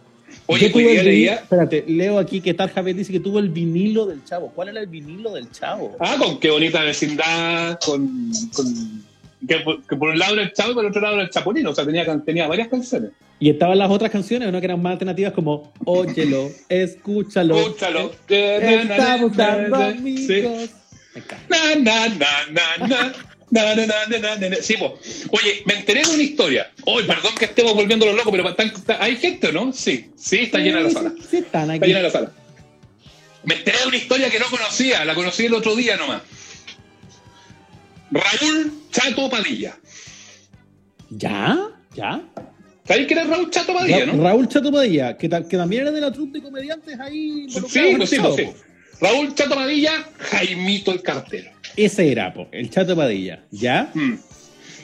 Oye, 0.46 0.70
tuve 0.70 1.00
el 1.00 1.04
leía. 1.04 1.34
Espérate, 1.34 1.84
leo 1.88 2.18
aquí 2.18 2.40
que 2.40 2.54
Tal 2.54 2.70
Javier 2.70 2.96
dice 2.96 3.12
que 3.12 3.20
tuvo 3.20 3.40
el 3.40 3.48
vinilo 3.50 4.06
del 4.06 4.24
chavo. 4.24 4.52
¿Cuál 4.54 4.68
era 4.68 4.80
el 4.80 4.86
vinilo 4.86 5.32
del 5.32 5.50
chavo? 5.50 5.96
Ah, 5.98 6.14
con 6.18 6.38
qué 6.38 6.50
bonita 6.50 6.82
vecindad, 6.84 7.78
con. 7.84 8.30
con 8.54 9.09
que, 9.46 9.56
por- 9.60 9.82
que 9.86 9.96
por 9.96 10.10
un 10.10 10.18
lado 10.18 10.34
era 10.34 10.42
el 10.42 10.52
chavo 10.52 10.72
y 10.72 10.74
por 10.74 10.84
el 10.84 10.90
otro 10.90 11.00
lado 11.02 11.14
era 11.14 11.24
el 11.24 11.30
chapulín. 11.30 11.66
O 11.66 11.74
sea, 11.74 11.84
tenía, 11.84 12.04
tenía 12.24 12.46
varias 12.46 12.68
canciones. 12.68 13.10
Y 13.38 13.48
estaban 13.50 13.78
las 13.78 13.90
otras 13.90 14.10
canciones, 14.10 14.52
¿no? 14.52 14.60
Que 14.60 14.66
eran 14.66 14.82
más 14.82 14.92
alternativas 14.92 15.32
como 15.32 15.72
Óyelo, 15.84 16.50
escúchalo. 16.68 17.56
Escúchalo. 17.58 18.12
Está 18.28 19.16
buscando 19.16 19.76
Sí. 19.76 19.82
amigos. 19.98 20.70
Na, 21.48 21.74
na, 21.76 22.08
na, 22.08 22.26
na, 22.50 22.86
na. 22.86 23.12
Na, 23.52 23.74
na, 23.74 23.84
na, 23.84 24.06
na, 24.06 24.18
na, 24.18 24.36
na, 24.36 24.48
na. 24.50 24.56
Sí, 24.62 24.76
po. 24.76 24.96
Oye, 25.32 25.62
me 25.66 25.74
enteré 25.74 26.02
de 26.04 26.10
una 26.14 26.22
historia. 26.22 26.70
Oye, 26.84 27.04
perdón 27.06 27.32
que 27.36 27.46
estemos 27.46 27.74
volviéndolo 27.74 28.12
loco, 28.12 28.30
pero 28.30 28.48
están- 28.48 28.68
está- 28.68 29.02
¿hay 29.02 29.16
gente 29.16 29.48
o 29.48 29.52
no? 29.52 29.72
Sí, 29.72 30.10
sí, 30.16 30.36
está 30.42 30.58
llena 30.58 30.80
la 30.80 30.90
sala. 30.90 31.12
Sí, 31.28 31.38
están 31.38 31.62
Está 31.62 31.72
aquí. 31.74 31.86
llena 31.86 32.02
la 32.02 32.10
sala. 32.10 32.30
Me 33.42 33.54
enteré 33.56 33.78
de 33.78 33.86
una 33.88 33.96
historia 33.96 34.30
que 34.30 34.38
no 34.38 34.46
conocía, 34.50 35.04
la 35.04 35.14
conocí 35.16 35.46
el 35.46 35.54
otro 35.54 35.74
día 35.74 35.96
nomás. 35.96 36.22
Raúl 38.10 38.72
Chato 38.90 39.28
Padilla. 39.30 39.76
¿Ya? 41.10 41.58
¿Ya? 41.94 42.20
¿Sabéis 42.86 43.06
quién 43.06 43.18
es 43.20 43.28
Raúl 43.28 43.50
Chato 43.50 43.72
Padilla, 43.74 44.06
Ra- 44.06 44.12
no? 44.12 44.22
Raúl 44.22 44.48
Chato 44.48 44.72
Padilla, 44.72 45.16
que, 45.16 45.28
ta- 45.28 45.46
que 45.46 45.56
también 45.56 45.82
era 45.82 45.90
de 45.92 46.00
la 46.00 46.12
troupe 46.12 46.38
de 46.38 46.44
comediantes 46.44 46.98
ahí. 46.98 47.46
Sí, 47.48 47.60
pues 47.96 48.10
sí, 48.10 48.16
pues 48.20 48.34
sí. 48.36 48.42
po. 48.44 48.54
Raúl 49.00 49.34
Chato 49.34 49.54
Padilla, 49.54 49.92
Jaimito 50.18 50.92
el 50.92 51.02
cartero. 51.02 51.50
Ese 51.76 52.10
era, 52.10 52.32
po, 52.34 52.48
el 52.52 52.68
Chato 52.70 52.96
Padilla. 52.96 53.44
¿Ya? 53.50 53.90
Mm. 53.94 54.14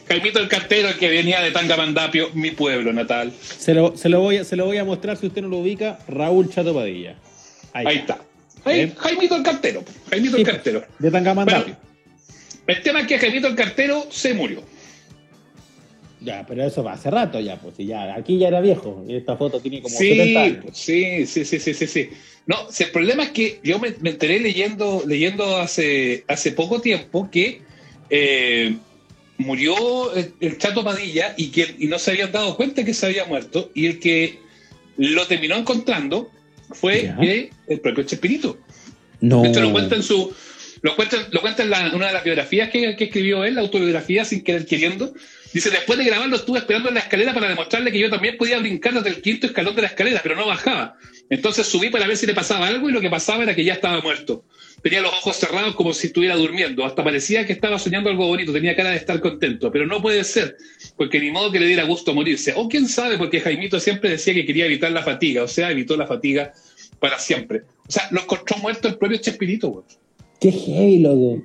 Jaimito 0.08 0.38
el 0.38 0.48
cartero, 0.48 0.88
el 0.88 0.96
que 0.96 1.08
venía 1.08 1.40
de 1.42 1.50
Tangamandapio, 1.50 2.30
mi 2.34 2.52
pueblo 2.52 2.92
natal. 2.92 3.32
Se 3.40 3.74
lo, 3.74 3.96
se, 3.96 4.08
lo 4.08 4.20
voy 4.20 4.36
a, 4.38 4.44
se 4.44 4.54
lo 4.54 4.66
voy 4.66 4.78
a 4.78 4.84
mostrar 4.84 5.16
si 5.16 5.26
usted 5.26 5.42
no 5.42 5.48
lo 5.48 5.58
ubica. 5.58 5.98
Raúl 6.06 6.48
Chato 6.48 6.72
Padilla. 6.74 7.16
Ahí 7.72 7.98
está. 7.98 8.18
Ahí, 8.64 8.76
Bien. 8.76 8.94
Jaimito 8.96 9.36
el 9.36 9.42
cartero. 9.42 9.84
Jaimito 10.10 10.36
el 10.36 10.44
cartero. 10.46 10.84
De 10.98 11.10
Tangamandapio. 11.10 11.64
Bueno, 11.74 11.85
el 12.66 12.82
tema 12.82 13.00
es 13.00 13.06
que 13.06 13.18
Jaimito 13.18 13.48
el 13.48 13.54
cartero 13.54 14.06
se 14.10 14.34
murió. 14.34 14.62
Ya, 16.20 16.44
pero 16.46 16.64
eso 16.64 16.82
va 16.82 16.94
hace 16.94 17.10
rato 17.10 17.38
ya, 17.40 17.60
pues. 17.60 17.74
y 17.78 17.86
ya, 17.86 18.14
aquí 18.14 18.38
ya 18.38 18.48
era 18.48 18.60
viejo. 18.60 19.04
Y 19.06 19.16
esta 19.16 19.36
foto 19.36 19.60
tiene 19.60 19.82
como 19.82 19.96
Sí, 19.96 20.08
70 20.16 20.42
años. 20.42 20.58
pues, 20.64 20.76
sí, 20.76 21.26
sí, 21.26 21.44
sí, 21.44 21.58
sí, 21.60 21.74
sí, 21.74 21.86
sí. 21.86 22.10
No, 22.46 22.70
si 22.70 22.84
el 22.84 22.90
problema 22.90 23.24
es 23.24 23.30
que 23.30 23.60
yo 23.62 23.78
me, 23.78 23.94
me 24.00 24.10
enteré 24.10 24.40
leyendo, 24.40 25.02
leyendo 25.06 25.58
hace, 25.58 26.24
hace 26.26 26.52
poco 26.52 26.80
tiempo 26.80 27.28
que 27.30 27.62
eh, 28.10 28.76
murió 29.38 30.14
el, 30.14 30.32
el 30.40 30.58
Chato 30.58 30.82
Padilla 30.82 31.34
y 31.36 31.48
que 31.48 31.76
y 31.78 31.86
no 31.86 31.98
se 31.98 32.12
habían 32.12 32.32
dado 32.32 32.56
cuenta 32.56 32.84
que 32.84 32.94
se 32.94 33.06
había 33.06 33.24
muerto 33.26 33.70
y 33.74 33.86
el 33.86 34.00
que 34.00 34.38
lo 34.96 35.26
terminó 35.26 35.56
encontrando 35.56 36.30
fue 36.70 37.12
eh, 37.20 37.50
el 37.68 37.80
propio 37.80 38.04
Chespirito. 38.04 38.58
No. 39.20 39.44
Esto 39.44 39.60
lo 39.60 39.72
cuenta 39.72 39.96
en 39.96 40.02
su 40.02 40.32
Lo 40.82 40.94
cuenta, 40.94 41.16
lo 41.30 41.40
cuenta 41.40 41.62
en 41.62 41.70
la- 41.70 41.90
una 41.94 42.08
de 42.08 42.12
las 42.12 42.24
biografías 42.24 42.70
que, 42.70 42.96
que 42.96 43.04
escribió 43.04 43.44
él, 43.44 43.54
la 43.54 43.62
autobiografía, 43.62 44.24
sin 44.24 44.42
querer 44.44 44.66
queriendo. 44.66 45.14
Dice, 45.52 45.70
después 45.70 45.98
de 45.98 46.04
grabarlo 46.04 46.36
estuve 46.36 46.58
esperando 46.58 46.88
en 46.88 46.96
la 46.96 47.00
escalera 47.00 47.32
para 47.32 47.48
demostrarle 47.48 47.90
que 47.90 47.98
yo 47.98 48.10
también 48.10 48.36
podía 48.36 48.58
brincar 48.58 48.92
desde 48.92 49.08
el 49.08 49.22
quinto 49.22 49.46
escalón 49.46 49.74
de 49.74 49.82
la 49.82 49.88
escalera, 49.88 50.20
pero 50.22 50.36
no 50.36 50.46
bajaba. 50.46 50.96
Entonces 51.30 51.66
subí 51.66 51.88
para 51.88 52.06
ver 52.06 52.16
si 52.16 52.26
le 52.26 52.34
pasaba 52.34 52.66
algo 52.68 52.88
y 52.88 52.92
lo 52.92 53.00
que 53.00 53.08
pasaba 53.08 53.42
era 53.42 53.54
que 53.54 53.64
ya 53.64 53.72
estaba 53.72 54.00
muerto. 54.02 54.44
Tenía 54.82 55.00
los 55.00 55.12
ojos 55.12 55.36
cerrados 55.36 55.74
como 55.74 55.94
si 55.94 56.08
estuviera 56.08 56.36
durmiendo. 56.36 56.84
Hasta 56.84 57.02
parecía 57.02 57.46
que 57.46 57.54
estaba 57.54 57.78
soñando 57.78 58.10
algo 58.10 58.26
bonito. 58.26 58.52
Tenía 58.52 58.76
cara 58.76 58.90
de 58.90 58.96
estar 58.96 59.18
contento. 59.20 59.72
Pero 59.72 59.86
no 59.86 60.02
puede 60.02 60.22
ser, 60.22 60.56
porque 60.96 61.18
ni 61.18 61.30
modo 61.30 61.50
que 61.50 61.58
le 61.58 61.66
diera 61.66 61.84
gusto 61.84 62.12
morirse. 62.14 62.52
O 62.54 62.68
quién 62.68 62.86
sabe, 62.86 63.16
porque 63.16 63.40
Jaimito 63.40 63.80
siempre 63.80 64.10
decía 64.10 64.34
que 64.34 64.44
quería 64.44 64.66
evitar 64.66 64.92
la 64.92 65.02
fatiga. 65.02 65.42
O 65.42 65.48
sea, 65.48 65.70
evitó 65.70 65.96
la 65.96 66.06
fatiga 66.06 66.52
para 67.00 67.18
siempre. 67.18 67.62
O 67.88 67.90
sea, 67.90 68.06
lo 68.12 68.20
encontró 68.20 68.58
muerto 68.58 68.86
el 68.86 68.96
propio 68.98 69.16
Chespirito, 69.18 69.68
güey. 69.68 69.84
Qué 70.40 70.52
heavy, 70.52 70.98
loco. 70.98 71.42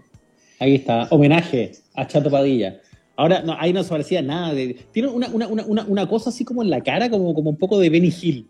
Ahí 0.60 0.76
está. 0.76 1.08
Homenaje 1.10 1.72
a 1.96 2.08
Chato 2.08 2.30
Padilla. 2.30 2.82
Ahora, 3.16 3.42
no, 3.42 3.56
ahí 3.60 3.74
no 3.74 3.84
se 3.84 3.90
parecía 3.90 4.22
nada. 4.22 4.54
De, 4.54 4.76
tiene 4.92 5.10
una, 5.10 5.28
una, 5.30 5.48
una, 5.48 5.84
una, 5.86 6.08
cosa 6.08 6.30
así 6.30 6.44
como 6.44 6.64
en 6.64 6.70
la 6.70 6.82
cara, 6.82 7.10
como, 7.10 7.34
como 7.34 7.50
un 7.50 7.58
poco 7.58 7.80
de 7.80 7.90
Benny 7.90 8.14
Hill. 8.22 8.48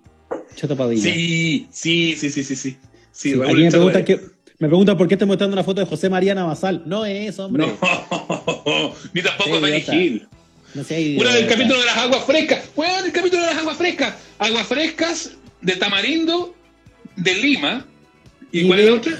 Chato 0.55 0.75
Padilla. 0.75 1.01
Sí, 1.01 1.67
sí, 1.71 2.15
sí, 2.17 2.29
sí, 2.29 2.43
sí, 2.43 2.55
sí. 2.55 2.77
Sí, 3.11 3.35
me 3.35 3.69
preguntan, 3.69 4.05
que, 4.05 4.19
me 4.59 4.67
preguntan 4.67 4.97
por 4.97 5.07
qué 5.07 5.15
estoy 5.15 5.27
mostrando 5.27 5.53
una 5.53 5.63
foto 5.63 5.81
de 5.81 5.87
José 5.87 6.09
María 6.09 6.33
Navasal. 6.33 6.83
No 6.85 7.05
es, 7.05 7.37
hombre. 7.39 7.67
No, 7.67 7.73
ni 9.13 9.21
tampoco 9.21 9.55
es 9.55 9.61
Benny. 9.61 10.05
Hill. 10.05 10.27
No 10.73 10.81
idiota. 10.81 11.21
Una 11.25 11.35
del 11.35 11.47
capítulo 11.47 11.79
de 11.79 11.85
las 11.85 11.97
aguas 11.97 12.23
frescas. 12.23 12.69
Bueno, 12.75 13.05
el 13.05 13.11
capítulo 13.11 13.41
de 13.41 13.47
las 13.49 13.57
aguas 13.57 13.77
frescas. 13.77 14.15
Aguas 14.39 14.67
frescas 14.67 15.31
de 15.61 15.75
Tamarindo, 15.75 16.55
de 17.17 17.35
Lima. 17.35 17.85
¿Y, 18.51 18.61
Y 18.61 18.67
cuál 18.67 18.79
es 18.79 18.85
la 18.85 18.93
otra? 18.93 19.13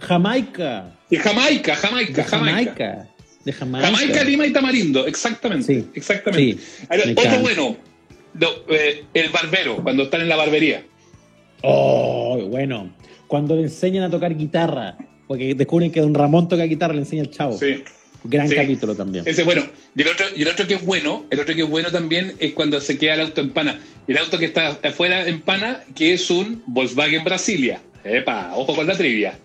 Jamaica. 0.00 0.94
Y 1.10 1.16
Jamaica, 1.16 1.74
Jamaica, 1.76 2.12
De 2.12 2.24
Jamaica. 2.24 2.74
Jamaica. 2.76 3.08
De 3.44 3.52
Jamaica. 3.52 3.86
Jamaica, 3.86 4.24
Lima 4.24 4.46
y 4.46 4.52
Tamarindo, 4.52 5.06
exactamente. 5.06 5.64
Sí, 5.66 5.88
exactamente. 5.94 6.60
sí, 6.62 6.86
Ahora, 6.88 7.06
me 7.06 7.12
otro 7.12 7.38
bueno, 7.40 7.76
eh, 8.68 9.04
el 9.14 9.30
barbero, 9.30 9.76
cuando 9.82 10.04
están 10.04 10.20
en 10.20 10.28
la 10.28 10.36
barbería. 10.36 10.82
Oh, 11.62 12.38
bueno. 12.48 12.92
Cuando 13.26 13.56
le 13.56 13.62
enseñan 13.62 14.04
a 14.04 14.10
tocar 14.10 14.36
guitarra, 14.36 14.96
porque 15.26 15.54
descubren 15.54 15.90
que 15.90 16.00
don 16.00 16.14
Ramón 16.14 16.48
toca 16.48 16.64
guitarra, 16.64 16.94
le 16.94 17.00
enseña 17.00 17.22
el 17.22 17.30
chavo. 17.30 17.58
Sí. 17.58 17.82
Gran 18.24 18.48
Sí. 18.48 18.56
capítulo 18.56 18.94
también. 18.94 19.24
Ese 19.26 19.42
es 19.42 19.44
bueno. 19.44 19.64
Y 19.94 20.02
el, 20.02 20.08
otro, 20.08 20.26
y 20.34 20.42
el 20.42 20.48
otro 20.48 20.66
que 20.66 20.74
es 20.74 20.84
bueno, 20.84 21.24
el 21.30 21.40
otro 21.40 21.54
que 21.54 21.62
es 21.62 21.68
bueno 21.68 21.90
también 21.90 22.34
es 22.38 22.52
cuando 22.52 22.80
se 22.80 22.98
queda 22.98 23.14
el 23.14 23.20
auto 23.20 23.40
en 23.40 23.50
pana. 23.50 23.78
El 24.06 24.18
auto 24.18 24.38
que 24.38 24.46
está 24.46 24.78
afuera 24.82 25.26
en 25.26 25.40
pana, 25.40 25.84
que 25.94 26.14
es 26.14 26.30
un 26.30 26.62
Volkswagen 26.66 27.22
Brasilia. 27.24 27.80
Epa, 28.04 28.52
ojo 28.54 28.74
con 28.74 28.86
la 28.86 28.96
trivia. 28.96 29.38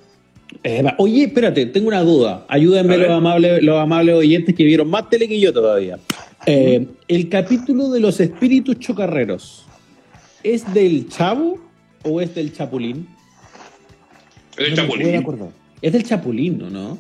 Oye, 0.98 1.24
espérate, 1.26 1.66
tengo 1.68 1.88
una 1.88 2.02
duda. 2.02 2.46
Ayúdenme 2.48 2.98
los 2.98 3.10
amables, 3.10 3.62
los 3.64 3.78
amables 3.80 4.16
oyentes 4.16 4.56
que 4.56 4.64
vieron 4.64 4.90
más 4.90 5.10
tele 5.10 5.28
que 5.28 5.40
yo 5.40 5.52
todavía. 5.52 5.98
Eh, 6.46 6.86
el 7.08 7.30
capítulo 7.30 7.90
de 7.90 8.00
los 8.00 8.20
espíritus 8.20 8.80
chocarreros, 8.80 9.66
¿es 10.44 10.72
del 10.74 11.08
chavo 11.10 11.58
o 12.04 12.22
es 12.22 12.34
del 12.36 12.54
chapulín? 12.54 13.08
El 14.58 14.76
No 14.76 14.84
me 14.84 14.90
Chapulín. 14.90 15.50
Es 15.82 15.92
del 15.94 16.04
chapulín, 16.04 16.58
¿no? 16.60 16.70
¿no? 16.70 16.98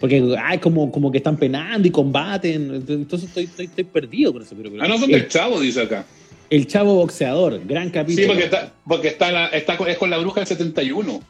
Porque 0.00 0.34
ay, 0.42 0.58
como, 0.58 0.90
como 0.90 1.12
que 1.12 1.18
están 1.18 1.36
penando 1.36 1.86
y 1.86 1.90
combaten. 1.90 2.82
Entonces 2.88 3.28
estoy, 3.28 3.44
estoy, 3.44 3.66
estoy 3.66 3.84
perdido 3.84 4.32
con 4.32 4.42
eso. 4.42 4.54
Pero, 4.56 4.70
Ah, 4.80 4.88
no, 4.88 4.94
son 4.98 5.10
el, 5.10 5.20
del 5.20 5.28
chavo, 5.28 5.60
dice 5.60 5.82
acá. 5.82 6.04
el 6.48 6.66
chavo 6.66 6.94
boxeador, 6.96 7.60
gran 7.66 7.90
capítulo. 7.90 8.22
Sí, 8.24 8.28
porque 8.28 8.44
está, 8.44 8.72
porque 8.86 9.08
está, 9.08 9.30
la- 9.30 9.48
está 9.48 9.76
con, 9.76 9.88
es 9.88 9.98
con 9.98 10.10
la 10.10 10.18
bruja 10.18 10.40
del 10.40 10.48
71, 10.48 11.20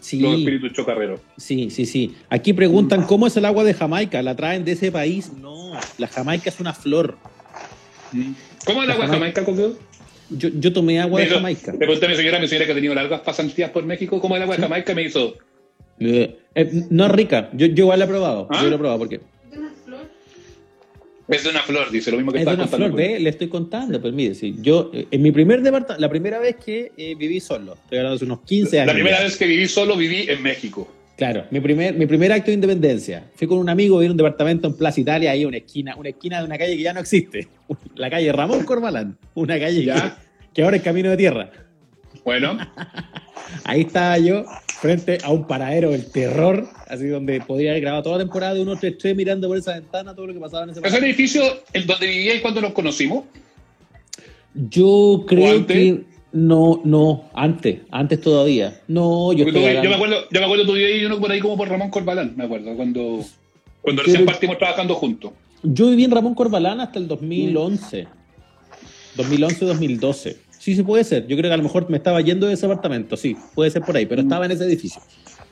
Sí. 0.00 0.20
los 0.20 0.38
espíritus 0.38 0.72
chocarreros. 0.72 1.20
Sí, 1.36 1.70
sí, 1.70 1.86
sí. 1.86 2.14
Aquí 2.30 2.52
preguntan 2.52 3.02
cómo 3.04 3.26
es 3.26 3.36
el 3.36 3.44
agua 3.44 3.64
de 3.64 3.74
Jamaica. 3.74 4.22
¿La 4.22 4.36
traen 4.36 4.64
de 4.64 4.72
ese 4.72 4.92
país? 4.92 5.32
No, 5.40 5.72
la 5.98 6.06
Jamaica 6.06 6.50
es 6.50 6.60
una 6.60 6.72
flor. 6.72 7.16
¿Cómo 8.64 8.82
es 8.82 8.88
el 8.88 8.92
agua 8.92 9.06
de 9.06 9.12
Jamaica. 9.12 9.44
Coqueo? 9.44 9.76
Yo, 10.30 10.50
yo 10.50 10.72
tomé 10.72 11.00
agua 11.00 11.20
de 11.20 11.26
Jamaica. 11.26 11.72
Le 11.72 11.78
pregunté 11.78 12.06
a 12.06 12.08
mi 12.10 12.16
señora, 12.16 12.38
mi 12.38 12.48
señora 12.48 12.66
que 12.66 12.72
ha 12.72 12.74
tenido 12.74 12.94
largas 12.94 13.20
pasantías 13.20 13.70
por 13.70 13.84
México, 13.84 14.20
¿cómo 14.20 14.34
es 14.34 14.38
el 14.38 14.42
agua 14.42 14.56
de 14.56 14.62
Jamaica? 14.62 14.94
Me 14.94 15.02
hizo, 15.02 15.34
Eh, 16.00 16.38
eh, 16.54 16.70
no 16.90 17.06
es 17.06 17.12
rica. 17.12 17.50
Yo, 17.54 17.66
yo 17.66 17.84
igual 17.84 17.98
la 17.98 18.04
he 18.04 18.08
probado. 18.08 18.46
¿Ah? 18.50 18.60
Yo 18.62 18.68
la 18.68 18.76
he 18.76 18.78
probado 18.78 18.98
porque 18.98 19.20
es 21.28 21.44
de 21.44 21.50
una 21.50 21.60
flor, 21.60 21.90
dice, 21.90 22.10
lo 22.10 22.16
mismo 22.16 22.32
que 22.32 22.38
es 22.38 22.46
de 22.46 22.54
una 22.54 22.66
flor. 22.66 22.92
Ve, 22.92 23.20
le 23.20 23.30
estoy 23.30 23.48
contando. 23.48 24.00
Pues 24.00 24.14
mire, 24.14 24.34
sí, 24.34 24.56
yo 24.60 24.90
eh, 24.94 25.06
en 25.10 25.22
mi 25.22 25.30
primer 25.30 25.62
departamento, 25.62 26.00
la 26.00 26.08
primera 26.08 26.38
vez 26.38 26.56
que 26.56 26.92
eh, 26.96 27.14
viví 27.14 27.40
solo, 27.40 27.74
estoy 27.74 27.98
hablando 27.98 28.16
hace 28.16 28.24
unos 28.24 28.40
15 28.40 28.80
años. 28.80 28.86
La 28.86 28.94
primera 28.94 29.18
ya. 29.18 29.24
vez 29.24 29.36
que 29.36 29.46
viví 29.46 29.68
solo, 29.68 29.96
viví 29.96 30.26
en 30.28 30.42
México. 30.42 30.88
Claro, 31.16 31.44
mi 31.50 31.60
primer, 31.60 31.94
mi 31.94 32.06
primer 32.06 32.32
acto 32.32 32.46
de 32.46 32.54
independencia. 32.54 33.24
Fui 33.34 33.46
con 33.48 33.58
un 33.58 33.68
amigo 33.68 33.98
a 33.98 34.04
ir 34.04 34.08
a 34.08 34.12
un 34.12 34.16
departamento 34.16 34.68
en 34.68 34.76
Plaza 34.76 35.00
Italia, 35.00 35.32
ahí 35.32 35.44
una 35.44 35.56
esquina, 35.56 35.96
una 35.96 36.10
esquina 36.10 36.38
de 36.38 36.46
una 36.46 36.56
calle 36.56 36.76
que 36.76 36.82
ya 36.82 36.92
no 36.92 37.00
existe. 37.00 37.48
La 37.96 38.08
calle 38.08 38.32
Ramón 38.32 38.64
Corbalán. 38.64 39.18
Una 39.34 39.58
calle 39.58 39.84
que, 39.84 39.94
que 40.54 40.62
ahora 40.62 40.76
es 40.76 40.82
camino 40.82 41.10
de 41.10 41.16
tierra. 41.16 41.50
Bueno, 42.24 42.56
Ahí 43.64 43.82
estaba 43.82 44.18
yo, 44.18 44.44
frente 44.80 45.18
a 45.24 45.30
un 45.32 45.46
paradero 45.46 45.90
del 45.90 46.06
terror, 46.10 46.68
así 46.86 47.08
donde 47.08 47.40
podría 47.40 47.72
haber 47.72 47.82
grabado 47.82 48.02
toda 48.04 48.16
la 48.18 48.24
temporada 48.24 48.54
de 48.54 48.62
1 48.62 48.76
3 48.76 48.98
3 48.98 49.16
mirando 49.16 49.48
por 49.48 49.56
esa 49.56 49.74
ventana 49.74 50.14
todo 50.14 50.28
lo 50.28 50.34
que 50.34 50.40
pasaba 50.40 50.64
en 50.64 50.70
ese 50.70 50.80
¿es 50.84 50.94
el 50.94 51.04
edificio 51.04 51.42
en 51.72 51.86
donde 51.86 52.06
vivíais 52.06 52.40
cuando 52.40 52.60
nos 52.60 52.72
conocimos? 52.72 53.24
Yo 54.54 55.24
creo 55.26 55.66
que 55.66 56.04
no, 56.32 56.80
no, 56.84 57.24
antes, 57.34 57.80
antes 57.90 58.20
todavía. 58.20 58.80
No, 58.88 59.32
yo 59.32 59.46
estoy 59.46 59.62
tú- 59.62 59.82
yo, 59.82 59.88
me 59.88 59.94
acuerdo, 59.96 60.16
yo 60.30 60.40
me 60.40 60.44
acuerdo 60.46 60.66
tú 60.66 60.72
vivías 60.74 61.06
uno 61.06 61.20
por 61.20 61.30
ahí 61.30 61.40
como 61.40 61.56
por 61.56 61.68
Ramón 61.68 61.90
Corbalán, 61.90 62.34
me 62.36 62.44
acuerdo, 62.44 62.74
cuando, 62.76 63.24
cuando 63.82 64.02
recién 64.02 64.26
partimos 64.26 64.58
trabajando 64.58 64.94
juntos. 64.94 65.32
Yo 65.62 65.90
viví 65.90 66.04
en 66.04 66.10
Ramón 66.12 66.34
Corbalán 66.34 66.80
hasta 66.80 66.98
el 66.98 67.08
2011. 67.08 68.06
2011-2012. 69.16 70.36
Sí, 70.68 70.74
sí 70.76 70.82
puede 70.82 71.02
ser. 71.02 71.26
Yo 71.26 71.34
creo 71.34 71.48
que 71.48 71.54
a 71.54 71.56
lo 71.56 71.62
mejor 71.62 71.88
me 71.88 71.96
estaba 71.96 72.20
yendo 72.20 72.46
de 72.46 72.52
ese 72.52 72.66
apartamento, 72.66 73.16
sí, 73.16 73.34
puede 73.54 73.70
ser 73.70 73.80
por 73.80 73.96
ahí, 73.96 74.04
pero 74.04 74.20
estaba 74.20 74.44
en 74.44 74.50
ese 74.50 74.64
edificio. 74.64 75.00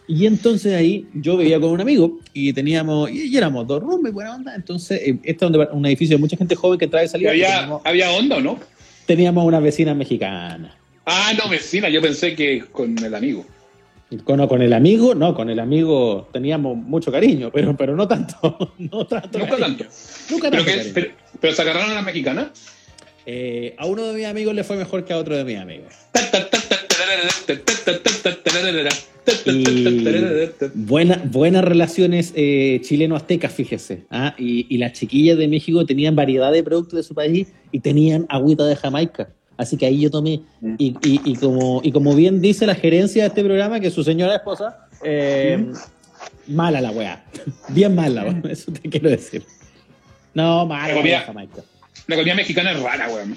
Y 0.07 0.26
entonces 0.26 0.74
ahí 0.74 1.07
yo 1.14 1.38
vivía 1.38 1.59
con 1.59 1.70
un 1.70 1.81
amigo 1.81 2.18
y 2.35 2.52
teníamos, 2.52 3.11
y, 3.11 3.29
y 3.33 3.35
éramos 3.38 3.66
dos 3.66 3.83
roomies, 3.83 4.12
buena 4.12 4.35
onda. 4.35 4.55
Entonces, 4.55 5.00
eh, 5.02 5.18
este 5.22 5.46
es 5.46 5.52
un, 5.72 5.87
edificio 5.87 6.18
de 6.18 6.20
mucha 6.20 6.37
gente 6.37 6.55
joven 6.55 6.79
que 6.79 6.85
entraba 6.85 7.02
y 7.02 7.07
¿Y 7.07 7.09
salía. 7.09 7.31
había, 7.31 7.46
teníamos, 7.46 7.81
¿Había 7.87 8.11
onda 8.11 8.37
o 8.37 8.40
no? 8.42 8.61
teníamos 9.07 9.46
una 9.46 9.59
vecina 9.59 9.94
mexicana. 9.94 10.76
Ah, 11.07 11.33
no, 11.42 11.48
vecina, 11.48 11.88
yo 11.88 12.02
pensé 12.02 12.35
que 12.37 12.61
con 12.70 13.02
el 13.02 13.14
amigo. 13.14 13.46
Con, 14.24 14.46
con 14.46 14.61
el 14.61 14.74
amigo, 14.74 15.14
no, 15.14 15.35
con 15.35 15.48
el 15.48 15.59
amigo 15.61 16.29
teníamos 16.31 16.76
mucho 16.76 17.11
cariño, 17.11 17.50
pero, 17.50 17.74
pero 17.74 17.96
no 17.96 18.07
tanto. 18.07 18.74
No 18.79 19.07
tanto 19.07 19.38
Nunca 19.38 19.57
cariño. 19.57 19.79
tanto. 19.79 19.85
Nunca 20.31 20.50
¿Pero, 20.50 20.62
tanto. 20.62 20.83
que, 20.85 20.90
pero, 20.92 21.11
pero 21.40 21.55
se 21.55 21.62
agarraron 21.62 21.92
a 21.92 21.94
las 21.94 22.05
mexicanas. 22.05 22.75
Eh, 23.26 23.74
a 23.78 23.86
uno 23.86 24.04
de 24.06 24.14
mis 24.14 24.26
amigos 24.26 24.54
le 24.54 24.62
fue 24.64 24.76
mejor 24.76 25.04
que 25.04 25.12
a 25.12 25.18
otro 25.18 25.36
de 25.36 25.44
mis 25.44 25.58
amigos. 25.58 25.92
Buena, 30.74 31.20
buenas 31.24 31.64
relaciones 31.64 32.32
eh, 32.36 32.80
chileno-aztecas, 32.82 33.52
fíjese. 33.52 34.04
¿ah? 34.10 34.34
Y, 34.38 34.66
y 34.72 34.78
las 34.78 34.92
chiquillas 34.92 35.36
de 35.38 35.48
México 35.48 35.84
tenían 35.84 36.14
variedad 36.14 36.52
de 36.52 36.62
productos 36.62 36.96
de 36.98 37.02
su 37.02 37.14
país 37.14 37.48
y 37.72 37.80
tenían 37.80 38.26
agüita 38.28 38.66
de 38.66 38.76
Jamaica. 38.76 39.28
Así 39.56 39.76
que 39.76 39.86
ahí 39.86 40.00
yo 40.00 40.10
tomé. 40.10 40.42
Y, 40.78 40.94
y- 41.02 41.20
y 41.24 41.34
como, 41.36 41.80
y 41.82 41.90
como 41.90 42.14
bien 42.14 42.40
dice 42.40 42.66
la 42.66 42.74
gerencia 42.74 43.22
de 43.22 43.28
este 43.28 43.42
programa, 43.42 43.80
que 43.80 43.90
su 43.90 44.04
señora 44.04 44.36
esposa, 44.36 44.86
eh, 45.02 45.66
mala 46.46 46.80
la 46.80 46.90
weá. 46.90 47.24
Bien 47.70 47.94
mala, 47.94 48.40
eso 48.50 48.70
te 48.70 48.88
quiero 48.88 49.10
decir. 49.10 49.42
No, 50.34 50.66
mala 50.66 50.88
la 50.88 51.20
Jamaica. 51.26 51.62
La 52.06 52.16
comida 52.16 52.35
mexicana 52.35 52.72
es 52.72 52.80
rara, 52.80 53.09
weón. 53.09 53.37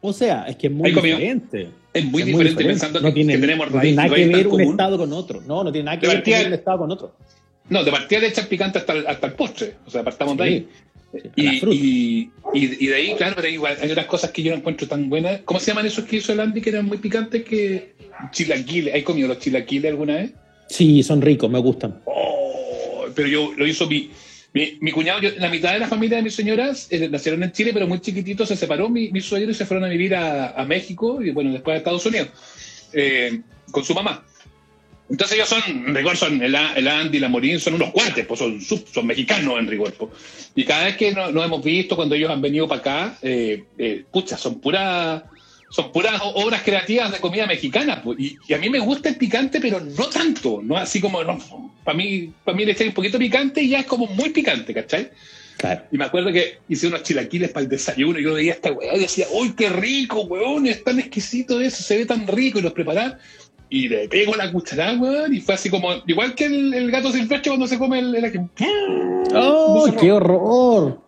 O 0.00 0.12
sea, 0.12 0.44
es 0.48 0.56
que 0.56 0.68
es 0.68 0.72
muy 0.72 0.90
diferente. 0.92 1.68
Es 1.92 2.04
muy 2.04 2.22
Es 2.22 2.26
diferente 2.28 2.64
pensando 2.64 3.00
no 3.00 3.08
que, 3.08 3.14
tiene, 3.14 3.34
que 3.34 3.38
tenemos 3.40 3.70
no 3.70 3.80
tiene 3.80 3.82
raíz, 3.82 3.96
nada 3.96 4.08
que 4.08 4.14
raíz 4.14 4.28
ver 4.36 4.46
un 4.46 4.50
común. 4.52 4.70
estado 4.72 4.98
con 4.98 5.12
otro. 5.12 5.40
No, 5.46 5.64
no 5.64 5.72
tiene 5.72 5.86
nada 5.86 5.98
que 5.98 6.06
De 6.06 6.12
ver 6.14 6.22
partida- 6.22 6.46
un 6.46 6.52
estado 6.54 6.78
con 6.78 6.90
otro. 6.92 7.14
No, 7.68 7.82
de 7.82 7.90
partida 7.90 8.20
le 8.20 8.28
echas 8.28 8.46
picante 8.46 8.78
hasta 8.78 8.92
el, 8.92 9.06
hasta 9.06 9.26
el 9.26 9.32
postre. 9.32 9.74
O 9.86 9.90
sea, 9.90 10.04
partamos 10.04 10.36
de 10.36 10.42
ahí. 10.44 10.68
sí, 11.12 11.20
Y, 11.34 11.46
y, 11.72 12.30
y- 12.54 12.84
y 12.84 12.86
de 12.86 12.94
ahí, 12.94 13.14
claro, 13.16 13.34
pero 13.36 13.48
igual 13.48 13.76
hay 13.80 13.90
otras 13.90 14.06
cosas 14.06 14.30
que 14.30 14.42
yo 14.42 14.52
no 14.52 14.58
encuentro 14.58 14.86
tan 14.86 15.08
buenas. 15.08 15.40
¿Cómo 15.44 15.58
se 15.58 15.68
llaman 15.68 15.86
esos 15.86 16.04
que 16.04 16.16
hizo 16.16 16.32
el 16.32 16.40
Andy 16.40 16.60
que 16.60 16.70
eran 16.70 16.84
muy 16.86 16.98
picantes? 16.98 17.42
que 17.44 17.94
Chilaquiles. 18.30 18.94
¿Has 18.94 19.02
comido 19.02 19.28
los 19.28 19.38
chilaquiles 19.40 19.90
alguna 19.90 20.16
vez? 20.16 20.32
Sí, 20.68 21.02
son 21.02 21.20
ricos, 21.22 21.50
me 21.50 21.58
gustan. 21.58 22.00
Oh, 22.04 23.06
pero 23.14 23.28
yo 23.28 23.52
lo 23.56 23.66
hizo 23.66 23.86
mi, 23.88 24.10
mi, 24.80 24.90
cuñado. 24.92 25.20
yo- 25.20 25.30
la 25.38 25.48
mitad 25.48 25.72
de 25.72 25.78
la 25.80 25.88
familia 25.88 26.16
de 26.18 26.22
mis 26.22 26.34
señoras 26.34 26.88
eh, 26.90 27.08
nacieron 27.08 27.42
en 27.42 27.52
Chile, 27.52 27.72
pero 27.74 27.86
muy 27.86 28.00
chiquititos 28.00 28.48
se 28.48 28.56
separó 28.56 28.88
mi, 28.88 29.10
mi 29.10 29.20
suegro 29.20 29.50
y 29.50 29.54
se 29.54 29.66
fueron 29.66 29.84
a 29.84 29.88
vivir 29.88 30.14
a, 30.14 30.50
a 30.50 30.64
México 30.64 31.22
y 31.22 31.30
bueno, 31.30 31.52
después 31.52 31.74
a 31.74 31.78
Estados 31.78 32.06
Unidos 32.06 32.28
eh, 32.92 33.40
con 33.70 33.84
su 33.84 33.94
mamá. 33.94 34.24
Entonces 35.08 35.36
ellos 35.36 35.48
son, 35.48 35.62
en 35.88 35.94
rigor, 35.94 36.16
son 36.16 36.42
el, 36.42 36.54
el 36.76 36.88
Andy, 36.88 37.20
la 37.20 37.28
Morín, 37.28 37.60
son 37.60 37.74
unos 37.74 37.90
cuates, 37.92 38.26
pues 38.26 38.40
son, 38.40 38.60
son 38.60 39.06
mexicanos 39.06 39.56
en 39.58 39.68
rigor. 39.68 39.92
pues. 39.92 40.10
Y 40.56 40.64
cada 40.64 40.86
vez 40.86 40.96
que 40.96 41.12
nos, 41.12 41.28
hemos 41.44 41.62
visto, 41.62 41.94
cuando 41.94 42.14
ellos 42.16 42.28
han 42.30 42.40
venido 42.42 42.66
para 42.66 42.80
acá, 42.80 43.18
eh, 43.22 43.62
pucha, 44.10 44.36
son 44.36 44.60
puras 44.60 45.22
son 45.76 45.92
puras 45.92 46.18
obras 46.22 46.62
creativas 46.62 47.12
de 47.12 47.18
comida 47.18 47.46
mexicana. 47.46 48.00
pues, 48.02 48.18
Y, 48.18 48.38
y 48.48 48.54
a 48.54 48.58
mí 48.58 48.70
me 48.70 48.78
gusta 48.78 49.10
el 49.10 49.16
picante, 49.16 49.60
pero 49.60 49.78
no 49.78 50.06
tanto. 50.06 50.62
No 50.62 50.74
así 50.74 51.02
como. 51.02 51.18
para 51.84 51.96
mí, 51.98 52.32
para 52.44 52.56
mí 52.56 52.64
le 52.64 52.72
echáis 52.72 52.88
un 52.88 52.94
poquito 52.94 53.18
picante 53.18 53.60
y 53.62 53.68
ya 53.68 53.80
es 53.80 53.86
como 53.86 54.06
muy 54.06 54.30
picante, 54.30 54.72
¿cachai? 54.72 55.10
Claro. 55.58 55.82
Y 55.92 55.98
me 55.98 56.06
acuerdo 56.06 56.32
que 56.32 56.60
hice 56.70 56.86
unos 56.86 57.02
chilaquiles 57.02 57.50
para 57.50 57.64
el 57.64 57.68
desayuno 57.68 58.18
y 58.18 58.22
yo 58.22 58.32
veía 58.32 58.52
esta 58.52 58.72
weá 58.72 58.96
y 58.96 59.00
decía, 59.00 59.26
¡Uy, 59.30 59.52
qué 59.52 59.68
rico, 59.68 60.22
weón! 60.22 60.66
Es 60.66 60.82
tan 60.82 60.98
exquisito 60.98 61.60
eso, 61.60 61.82
se 61.82 61.98
ve 61.98 62.06
tan 62.06 62.26
rico 62.26 62.58
y 62.58 62.62
los 62.62 62.72
preparar. 62.72 63.18
Y 63.68 63.88
le 63.90 64.08
pego 64.08 64.34
la 64.34 64.50
cucharada, 64.50 64.98
weón, 64.98 65.34
y 65.34 65.42
fue 65.42 65.56
así 65.56 65.68
como, 65.68 65.90
igual 66.06 66.34
que 66.34 66.46
el, 66.46 66.72
el 66.72 66.90
gato 66.90 67.12
silvestre 67.12 67.50
cuando 67.50 67.66
se 67.66 67.76
come 67.76 67.98
el, 67.98 68.14
el. 68.14 68.48
¡Oh, 69.34 69.92
qué 70.00 70.10
horror! 70.10 71.02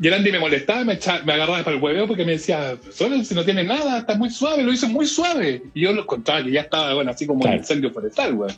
Y 0.00 0.08
el 0.08 0.14
Andy 0.14 0.32
me 0.32 0.38
molestaba, 0.40 0.84
me, 0.84 0.94
echaba- 0.94 1.22
me 1.24 1.32
agarraba 1.34 1.62
para 1.62 1.76
el 1.76 1.82
hueveo 1.82 2.06
porque 2.08 2.24
me 2.24 2.32
decía, 2.32 2.76
solo 2.90 3.22
si 3.24 3.34
no 3.34 3.44
tiene 3.44 3.62
nada, 3.62 3.98
está 3.98 4.16
muy 4.16 4.30
suave, 4.30 4.62
lo 4.62 4.72
hizo 4.72 4.88
muy 4.88 5.06
suave. 5.06 5.62
Y 5.74 5.82
yo 5.82 5.92
lo 5.92 6.02
encontraba 6.02 6.42
que 6.42 6.50
ya 6.50 6.62
estaba, 6.62 6.94
bueno, 6.94 7.10
así 7.12 7.26
como 7.26 7.40
Claro. 7.40 7.54
un 7.56 7.60
incendio 7.60 7.90
forestal, 7.92 8.34
weón. 8.34 8.52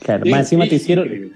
Claro, 0.00 0.26
más 0.26 0.40
encima 0.40 0.66
te 0.68 0.74
hicieron, 0.76 1.32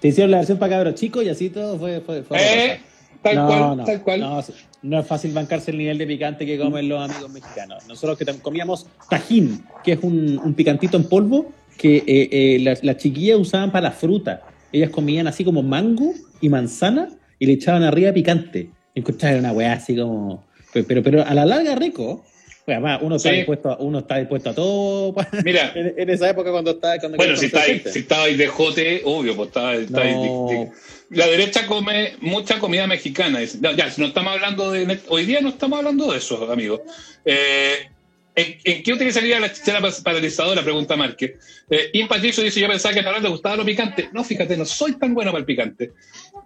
te 0.00 0.08
hicieron 0.08 0.30
la 0.30 0.38
versión 0.38 0.58
para 0.58 0.76
cabros 0.76 0.94
chicos 0.94 1.24
y 1.24 1.28
así 1.28 1.50
todo 1.50 1.78
fue. 1.78 2.00
fue, 2.00 2.22
fue 2.22 2.38
Eh, 2.38 2.80
tal 3.22 3.36
no, 3.36 3.46
cual, 3.46 3.76
no, 3.78 3.84
tal 3.84 4.02
cual. 4.02 4.20
No, 4.20 4.44
no 4.82 5.00
es 5.00 5.06
fácil 5.06 5.32
bancarse 5.32 5.70
el 5.72 5.78
nivel 5.78 5.98
de 5.98 6.06
picante 6.06 6.46
que 6.46 6.58
comen 6.58 6.88
los 6.88 7.00
amigos 7.10 7.30
mexicanos. 7.30 7.86
Nosotros 7.88 8.16
que 8.18 8.24
comíamos 8.40 8.86
tajín, 9.10 9.64
que 9.84 9.92
es 9.92 9.98
un, 10.02 10.38
un 10.42 10.54
picantito 10.54 10.96
en 10.96 11.04
polvo 11.04 11.52
que 11.76 11.96
eh, 11.98 12.04
eh, 12.06 12.58
las, 12.62 12.82
las 12.84 12.96
chiquillas 12.96 13.38
usaban 13.38 13.70
para 13.72 13.88
la 13.88 13.92
fruta. 13.92 14.42
Ellas 14.72 14.90
comían 14.90 15.26
así 15.26 15.44
como 15.44 15.62
mango 15.62 16.12
y 16.40 16.48
manzana 16.48 17.08
y 17.38 17.46
le 17.46 17.52
echaban 17.54 17.82
arriba 17.82 18.12
picante. 18.12 18.70
Encontraban 18.94 19.38
una 19.40 19.52
weá 19.52 19.72
así 19.74 19.96
como. 19.96 20.44
Pero, 20.72 20.86
pero, 20.86 21.02
pero 21.02 21.26
a 21.26 21.34
la 21.34 21.44
larga 21.46 21.74
rico. 21.74 22.24
Pues 22.64 22.76
además, 22.76 23.00
uno 23.02 23.16
está, 23.16 23.30
dispuesto 23.32 23.70
a, 23.72 23.76
uno 23.78 23.98
está 23.98 24.18
dispuesto 24.18 24.50
a 24.50 24.54
todo 24.54 25.16
Mira, 25.44 25.72
en, 25.74 25.94
en 25.96 26.10
esa 26.10 26.30
época 26.30 26.52
cuando 26.52 26.70
estaba. 26.72 26.96
Cuando 26.98 27.16
bueno, 27.16 27.36
si 27.36 27.48
gente. 27.50 27.90
si 27.90 27.98
estabais 28.00 28.38
de 28.38 28.46
jote, 28.46 29.02
obvio, 29.04 29.34
pues 29.34 29.48
estabais- 29.48 29.80
estabais 29.86 30.14
No. 30.16 30.46
de- 30.48 30.54
de- 30.56 30.70
La 31.10 31.26
derecha 31.26 31.66
come 31.66 32.12
mucha 32.20 32.58
comida 32.60 32.86
mexicana. 32.86 33.40
No, 33.60 33.72
ya, 33.72 33.90
si 33.90 34.00
no 34.00 34.06
estamos 34.06 34.32
hablando 34.34 34.70
de. 34.70 34.98
Hoy 35.08 35.26
día 35.26 35.40
no 35.40 35.48
estamos 35.48 35.78
hablando 35.78 36.12
de 36.12 36.18
eso, 36.18 36.50
amigos. 36.52 36.80
Eh, 37.24 37.88
¿en, 38.36 38.56
en 38.64 38.82
qué 38.84 38.92
utilizaría 38.92 39.40
la 39.40 39.52
chichera 39.52 39.80
pa- 39.80 39.90
paralizadora? 40.04 40.62
Pregunta 40.62 40.94
Márquez. 40.96 41.32
Eh, 41.68 42.06
Patricio 42.08 42.44
dice: 42.44 42.60
Yo 42.60 42.68
pensaba 42.68 42.94
que 42.94 43.00
a 43.00 43.02
Nora 43.02 43.18
le 43.18 43.28
gustaba 43.28 43.56
lo 43.56 43.64
picante. 43.64 44.08
No, 44.12 44.22
fíjate, 44.22 44.56
no 44.56 44.64
soy 44.64 44.92
tan 44.98 45.14
bueno 45.14 45.32
para 45.32 45.40
el 45.40 45.46
picante. 45.46 45.90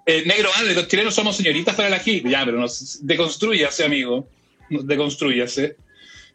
Eh, 0.07 0.23
Negro 0.25 0.49
Ale, 0.57 0.73
los 0.75 0.87
chilenos 0.87 1.15
somos 1.15 1.37
señoritas 1.37 1.75
para 1.75 1.89
el 1.89 1.95
ají. 1.95 2.23
Ya, 2.25 2.45
pero 2.45 2.59
nos 2.61 3.05
deconstruyase, 3.05 3.85
amigo. 3.85 4.29
Deconstruyase. 4.71 5.77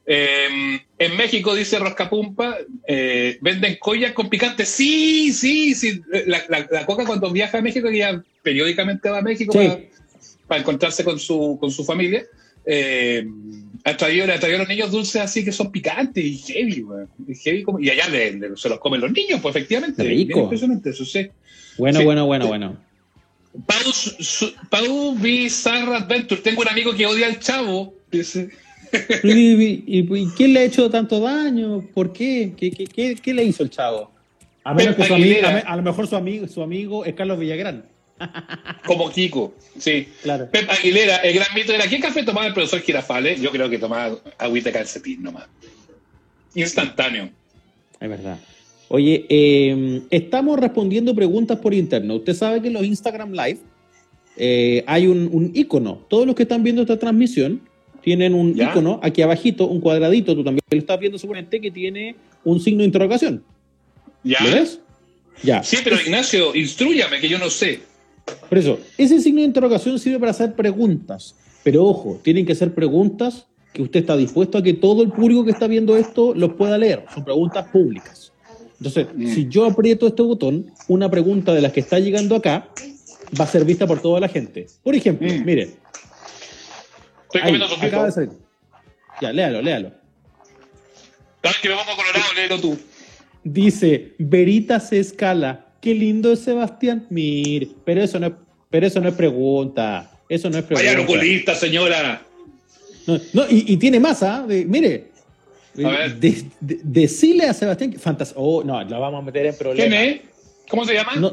Eh, 0.06 0.80
en 0.98 1.16
México, 1.18 1.56
dice 1.56 1.80
Roscapumpa, 1.80 2.58
eh, 2.88 3.38
venden 3.42 3.78
collas 3.80 4.12
con 4.14 4.30
picante. 4.30 4.66
Sí, 4.66 5.32
sí, 5.32 5.74
sí. 5.76 6.02
La, 6.26 6.44
la- 6.50 6.68
la 6.70 6.86
coca 6.86 7.06
cuando 7.06 7.32
viaja 7.32 7.60
a 7.60 7.62
México, 7.62 7.90
ya 7.90 8.22
periódicamente 8.44 9.10
va 9.10 9.20
a 9.20 9.22
México 9.22 9.54
Sí. 9.54 9.60
para, 9.68 9.80
para 10.48 10.62
encontrarse 10.62 11.04
con 11.04 11.18
su, 11.20 11.58
con 11.60 11.72
su 11.72 11.86
familia, 11.86 12.26
eh, 12.66 13.26
ha 13.86 13.96
traído, 13.96 14.26
le 14.28 14.34
ha 14.34 14.40
traído 14.40 14.58
a 14.58 14.62
los 14.64 14.70
niños 14.70 14.92
dulces 14.92 15.22
así 15.22 15.46
que 15.46 15.52
son 15.52 15.72
picantes 15.72 16.24
y 16.24 16.38
heavy, 16.38 16.86
heavy 17.44 17.64
como- 17.64 17.80
y 17.80 17.90
allá 17.90 18.08
le- 18.10 18.34
le- 18.34 18.58
se 18.58 18.70
los 18.70 18.80
comen 18.80 19.02
los 19.02 19.12
niños, 19.12 19.40
pues 19.42 19.56
efectivamente. 19.56 20.04
Rico. 20.04 20.28
Bien 20.34 20.40
impresionante, 20.44 20.90
eso 20.90 21.06
sí. 21.06 21.30
Bueno, 21.78 22.00
Sí. 22.00 22.06
bueno, 22.06 22.26
bueno, 22.26 22.48
bueno. 22.48 22.91
Pau, 23.66 23.92
Su- 23.92 24.54
Pau 24.70 25.16
Bizarre 25.16 25.96
Adventure. 25.96 26.42
Tengo 26.42 26.62
un 26.62 26.70
amigo 26.70 26.94
que 26.96 27.06
odia 27.06 27.28
al 27.28 27.40
chavo. 27.40 27.94
Dice. 28.12 28.50
¿Y, 29.24 29.30
y- 29.64 29.84
y- 29.88 30.18
y 30.18 30.28
quién 30.36 30.54
le 30.54 30.60
ha 30.62 30.64
hecho 30.64 30.90
tanto 30.90 31.20
daño? 31.20 31.82
¿Por 31.94 32.12
qué? 32.14 32.54
¿Qué, 32.58 32.72
qué, 32.72 32.86
qué- 32.86 33.16
qué 33.16 33.34
le 33.34 33.44
hizo 33.44 33.64
el 33.64 33.70
chavo? 33.70 34.12
A, 34.64 34.74
menos 34.74 34.96
que 34.96 35.06
su 35.06 35.14
amigo, 35.16 35.48
a, 35.48 35.52
me- 35.52 35.60
a 35.66 35.76
lo 35.76 35.82
mejor 35.82 36.08
su 36.08 36.16
amigo, 36.16 36.48
su 36.48 36.62
amigo 36.62 37.04
es 37.06 37.14
Carlos 37.16 37.40
Villagrán. 37.40 37.86
Como 38.86 39.10
Kiko, 39.10 39.56
sí. 39.80 40.08
Claro. 40.22 40.48
Pep 40.52 40.70
Aguilera, 40.70 41.16
el 41.18 41.34
gran 41.34 41.48
mito 41.56 41.74
era 41.74 41.88
¿qué 41.88 42.00
café 42.00 42.22
tomaba 42.24 42.46
el 42.46 42.54
profesor 42.54 42.80
Girafales? 42.82 43.42
Yo 43.42 43.50
creo 43.50 43.68
que 43.70 43.80
tomaba 43.80 44.16
agüita 44.38 44.70
de 44.70 44.74
calcetín 44.74 45.24
nomás. 45.24 45.46
Instantáneo. 46.54 47.30
Es 48.00 48.10
verdad. 48.10 48.38
Oye, 48.94 49.26
eh, 49.30 50.02
estamos 50.10 50.60
respondiendo 50.60 51.16
preguntas 51.16 51.58
por 51.60 51.74
interno. 51.74 52.16
Usted 52.16 52.34
sabe 52.34 52.62
que 52.62 52.68
en 52.68 52.74
los 52.74 52.84
Instagram 52.84 53.32
Live 53.32 53.60
eh, 54.36 54.84
hay 54.86 55.08
un, 55.08 55.30
un 55.32 55.52
icono. 55.54 56.06
Todos 56.10 56.28
los 56.28 56.36
que 56.36 56.44
están 56.44 56.62
viendo 56.62 56.82
esta 56.82 57.00
transmisión 57.00 57.62
tienen 58.02 58.34
un 58.34 58.54
¿Ya? 58.54 58.70
icono 58.70 59.00
aquí 59.02 59.22
abajito, 59.22 59.68
un 59.68 59.80
cuadradito. 59.80 60.36
Tú 60.36 60.44
también 60.44 60.62
lo 60.70 60.78
estás 60.78 61.00
viendo 61.00 61.18
seguramente 61.18 61.62
que 61.62 61.72
tiene 61.72 62.18
un 62.44 62.60
signo 62.60 62.80
de 62.80 62.88
interrogación. 62.88 63.46
¿Ya? 64.26 64.44
¿Lo 64.44 64.52
ves? 64.52 64.82
Ya. 65.42 65.64
Sí, 65.64 65.78
pero 65.86 65.96
Ignacio, 65.96 66.54
instruyame, 66.54 67.22
que 67.22 67.30
yo 67.30 67.40
no 67.40 67.50
sé. 67.50 67.80
Por 68.50 68.58
eso, 68.58 68.78
ese 68.98 69.22
signo 69.22 69.40
de 69.40 69.48
interrogación 69.48 70.00
sirve 70.00 70.20
para 70.20 70.32
hacer 70.32 70.54
preguntas. 70.54 71.34
Pero 71.64 71.86
ojo, 71.86 72.20
tienen 72.22 72.46
que 72.46 72.56
ser 72.56 72.74
preguntas 72.74 73.48
que 73.72 73.84
usted 73.84 74.02
está 74.02 74.18
dispuesto 74.18 74.58
a 74.58 74.62
que 74.62 74.74
todo 74.74 75.02
el 75.02 75.14
público 75.14 75.46
que 75.46 75.52
está 75.52 75.68
viendo 75.68 75.96
esto 75.96 76.34
los 76.36 76.56
pueda 76.56 76.78
leer. 76.78 77.06
Son 77.14 77.24
preguntas 77.24 77.66
públicas. 77.72 78.34
Entonces, 78.84 79.08
Mm. 79.14 79.28
si 79.36 79.48
yo 79.48 79.66
aprieto 79.66 80.08
este 80.08 80.24
botón, 80.24 80.72
una 80.88 81.10
pregunta 81.10 81.54
de 81.54 81.62
las 81.62 81.72
que 81.72 81.82
está 81.82 82.00
llegando 82.00 82.36
acá 82.36 82.68
va 83.40 83.44
a 83.44 83.48
ser 83.48 83.64
vista 83.64 83.86
por 83.86 84.02
toda 84.02 84.20
la 84.20 84.28
gente. 84.28 84.66
Por 84.82 84.96
ejemplo, 84.96 85.28
Mm. 85.32 85.46
mire, 85.46 85.70
Estoy 87.26 87.42
ahí, 87.42 87.60
comiendo 87.60 87.76
acaba 87.76 88.06
de 88.08 88.12
salir. 88.12 88.30
Ya, 89.22 89.32
léalo, 89.32 89.62
léalo. 89.62 89.92
Vez 91.44 91.58
que 91.62 91.70
me 91.70 91.76
vamos 91.76 91.94
a 91.94 91.96
Colorado, 91.96 92.34
léelo 92.36 92.60
tú. 92.60 92.78
Dice, 93.44 94.14
Verita 94.18 94.80
se 94.80 95.00
escala. 95.00 95.68
Qué 95.80 95.94
lindo 95.94 96.32
es 96.34 96.40
Sebastián. 96.40 97.06
Mire, 97.12 97.70
pero 97.86 98.02
eso 98.02 98.20
no 98.20 98.28
es, 98.28 98.34
pero 98.72 98.88
eso 98.88 99.00
no 99.00 99.10
es 99.10 99.16
pregunta. 99.16 100.12
Eso 100.28 100.50
no 100.50 100.58
es 100.58 100.64
pregunta. 100.64 100.92
Vaya 100.92 101.04
oculista, 101.04 101.54
señora. 101.54 102.24
No, 103.06 103.20
no, 103.34 103.44
y, 103.48 103.74
y 103.74 103.78
tiene 103.78 104.02
¿ah? 104.22 104.44
De- 104.48 104.66
mire. 104.66 105.11
A 105.78 105.90
ver. 105.90 106.16
De- 106.20 106.46
de- 106.60 106.80
decile 106.84 107.46
a 107.46 107.54
Sebastián 107.54 107.92
que 107.92 108.00
fantas 108.00 108.34
oh, 108.36 108.64
no, 108.64 108.84
la 108.84 108.98
vamos 109.00 109.22
a 109.22 109.26
meter 109.26 109.46
en 109.46 109.56
problemas. 109.58 109.88
¿Quién 109.90 109.94
es? 109.94 110.22
¿Cómo 110.70 110.86
se 110.86 110.94
llama? 110.94 111.16
No, 111.16 111.32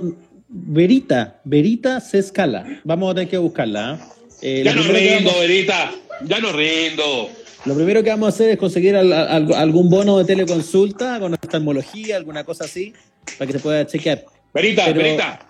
Verita, 0.49 1.41
Verita 1.45 2.01
se 2.01 2.19
escala. 2.19 2.81
Vamos 2.85 3.11
a 3.11 3.15
tener 3.15 3.29
que 3.29 3.37
buscarla. 3.39 3.91
¿ah? 3.93 4.13
Eh, 4.41 4.63
ya 4.65 4.75
no 4.75 4.83
rindo, 4.83 5.31
vamos, 5.31 5.41
Verita. 5.41 5.91
Ya 6.25 6.39
no 6.41 6.53
rindo. 6.53 7.31
lo 7.65 7.75
primero 7.75 8.03
que 8.03 8.11
vamos 8.11 8.27
a 8.27 8.31
hacer 8.31 8.51
es 8.51 8.57
conseguir 8.57 8.97
al- 8.97 9.13
al- 9.13 9.53
algún 9.53 9.91
bono 9.91 10.19
de 10.19 10.25
teleconsulta 10.25 11.21
con 11.21 11.35
oftalmología, 11.35 12.17
alguna 12.17 12.45
cosa 12.45 12.65
así, 12.65 12.93
para 13.37 13.47
que 13.47 13.53
se 13.55 13.59
pueda 13.63 13.87
chequear. 13.87 14.25
Verita, 14.55 14.85
Pero- 14.87 15.01
Verita. 15.03 15.41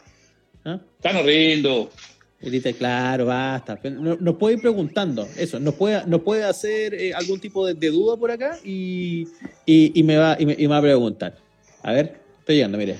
¿ah? 0.65 0.79
Ya 1.05 1.13
no 1.13 1.23
rindo. 1.23 1.91
Verita, 2.41 2.73
claro, 2.73 3.27
basta. 3.27 3.79
No- 3.91 4.17
Nos 4.21 4.37
puede 4.37 4.55
ir 4.57 4.61
preguntando 4.63 5.27
eso, 5.37 5.59
nos 5.59 5.75
puede, 5.75 6.07
nos 6.07 6.21
puede 6.23 6.45
hacer 6.45 6.95
eh, 6.95 7.13
algún 7.13 7.41
tipo 7.41 7.67
de, 7.67 7.75
de 7.75 7.91
duda 7.91 8.17
por 8.17 8.31
acá 8.31 8.59
y, 8.65 9.27
y- 9.67 9.93
y 9.99 10.03
me 10.05 10.17
va, 10.17 10.37
y, 10.39 10.47
me, 10.47 10.53
y 10.55 10.63
me 10.63 10.69
va 10.69 10.79
a 10.79 10.83
preguntar. 10.83 11.37
A 11.83 11.93
ver, 11.93 12.21
estoy 12.39 12.57
llegando, 12.57 12.79
mire. 12.79 12.97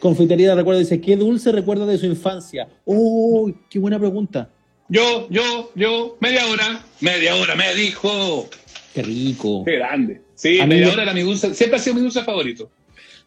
Confitería 0.00 0.48
de 0.50 0.54
recuerdo 0.56 0.80
dice, 0.80 1.00
¿qué 1.00 1.16
dulce 1.16 1.52
recuerda 1.52 1.86
de 1.86 1.96
su 1.98 2.06
infancia? 2.06 2.68
¡Uy, 2.84 3.54
qué 3.70 3.78
buena 3.78 3.98
pregunta! 4.00 4.48
Yo, 4.88 5.28
yo, 5.30 5.70
yo, 5.76 6.16
media 6.20 6.44
hora. 6.48 6.84
Media 7.00 7.36
hora, 7.36 7.54
me 7.54 7.72
dijo. 7.74 8.48
¡Qué 8.92 9.02
rico! 9.02 9.62
Qué 9.64 9.76
grande. 9.76 10.20
Sí, 10.34 10.58
A 10.60 10.66
media 10.66 10.86
me- 10.88 10.92
hora 10.94 11.02
era 11.04 11.14
mi 11.14 11.20
dulce. 11.22 11.54
Siempre 11.54 11.76
ha 11.78 11.80
sido 11.82 11.94
mi 11.94 12.00
dulce 12.02 12.22
favorito. 12.24 12.68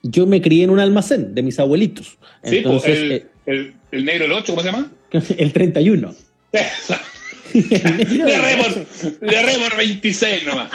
Yo 0.04 0.28
me 0.28 0.41
crié 0.41 0.65
en 0.65 0.69
un 0.69 0.80
almacén 0.80 1.34
de 1.34 1.41
mis 1.41 1.58
abuelitos. 1.58 2.17
Sí, 2.43 2.60
pues, 2.62 2.86
el, 2.86 3.12
eh, 3.13 3.25
el, 3.45 3.73
el 3.91 4.06
negro 4.06 4.25
el 4.25 4.34
8, 4.34 4.51
¿cómo 4.51 4.62
se 4.62 4.69
llama? 4.71 4.91
el 5.38 5.54
31. 5.54 6.15
le 7.54 8.38
remor, 8.41 8.86
le 9.21 9.41
remor 9.43 9.78
26 9.78 10.45
nomás. 10.45 10.69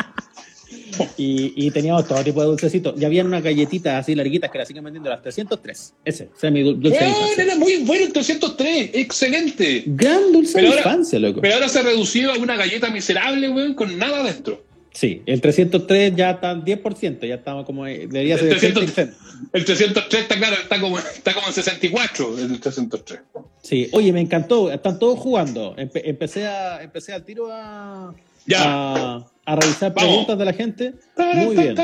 y, 1.16 1.53
y 1.66 1.70
teníamos 1.70 2.07
todo 2.07 2.22
tipo 2.24 2.40
de 2.40 2.46
dulcecitos. 2.48 3.00
Y 3.00 3.05
habían 3.05 3.26
unas 3.26 3.42
galletitas 3.42 3.94
así 4.03 4.14
larguitas 4.14 4.50
que 4.50 4.59
las 4.59 4.68
siguen 4.68 4.85
vendiendo 4.85 5.09
las 5.11 5.22
303. 5.22 5.94
Ese, 6.05 6.29
ese 6.37 6.46
es 6.46 6.53
mi 6.53 6.62
dul- 6.62 6.79
dulce 6.79 7.05
infancia. 7.07 7.44
era 7.44 7.57
muy 7.57 7.76
bueno 7.79 8.05
el 8.07 8.12
303, 8.12 8.90
excelente. 8.94 9.85
Gran 9.87 10.33
dulce 10.33 10.53
Pero 10.55 10.68
de 10.68 10.72
ahora- 10.79 10.90
infancia, 10.90 11.18
loco. 11.18 11.40
Pero 11.40 11.55
ahora 11.55 11.68
se 11.68 11.79
ha 11.79 11.83
reducido 11.83 12.33
a 12.33 12.37
una 12.38 12.57
galleta 12.57 12.90
miserable, 12.90 13.48
weón, 13.48 13.74
con 13.74 13.96
nada 13.98 14.22
dentro. 14.22 14.64
Sí, 14.92 15.22
el 15.26 15.40
303 15.40 16.14
ya 16.16 16.31
está 16.33 16.50
en 16.50 16.64
10%, 16.64 17.26
ya 17.26 17.37
estamos 17.37 17.64
como. 17.64 17.87
eh, 17.87 18.09
Debería 18.11 18.37
ser 18.37 18.46
El 18.48 18.53
el 18.55 18.59
300. 18.74 18.85
100%. 18.96 19.14
El 19.53 19.64
303 19.64 20.22
está 20.22 20.37
claro, 20.37 20.57
está 20.61 20.81
como, 20.81 20.98
está 20.98 21.33
como 21.33 21.46
en 21.46 21.53
64, 21.53 22.38
el 22.38 22.61
303. 22.61 23.20
Sí, 23.62 23.88
oye, 23.92 24.12
me 24.12 24.20
encantó, 24.20 24.70
están 24.72 24.98
todos 24.98 25.18
jugando. 25.18 25.76
Empe- 25.76 26.03
empecé, 26.05 26.46
a, 26.46 26.83
empecé 26.83 27.12
al 27.12 27.24
tiro 27.24 27.48
a, 27.53 28.12
Ya. 28.46 28.59
a, 28.64 29.26
a 29.44 29.57
revisar 29.57 29.94
Vamos. 29.94 30.09
preguntas 30.11 30.38
de 30.38 30.44
la 30.44 30.53
gente. 30.53 30.92
Muy 31.16 31.57
bien. 31.57 31.74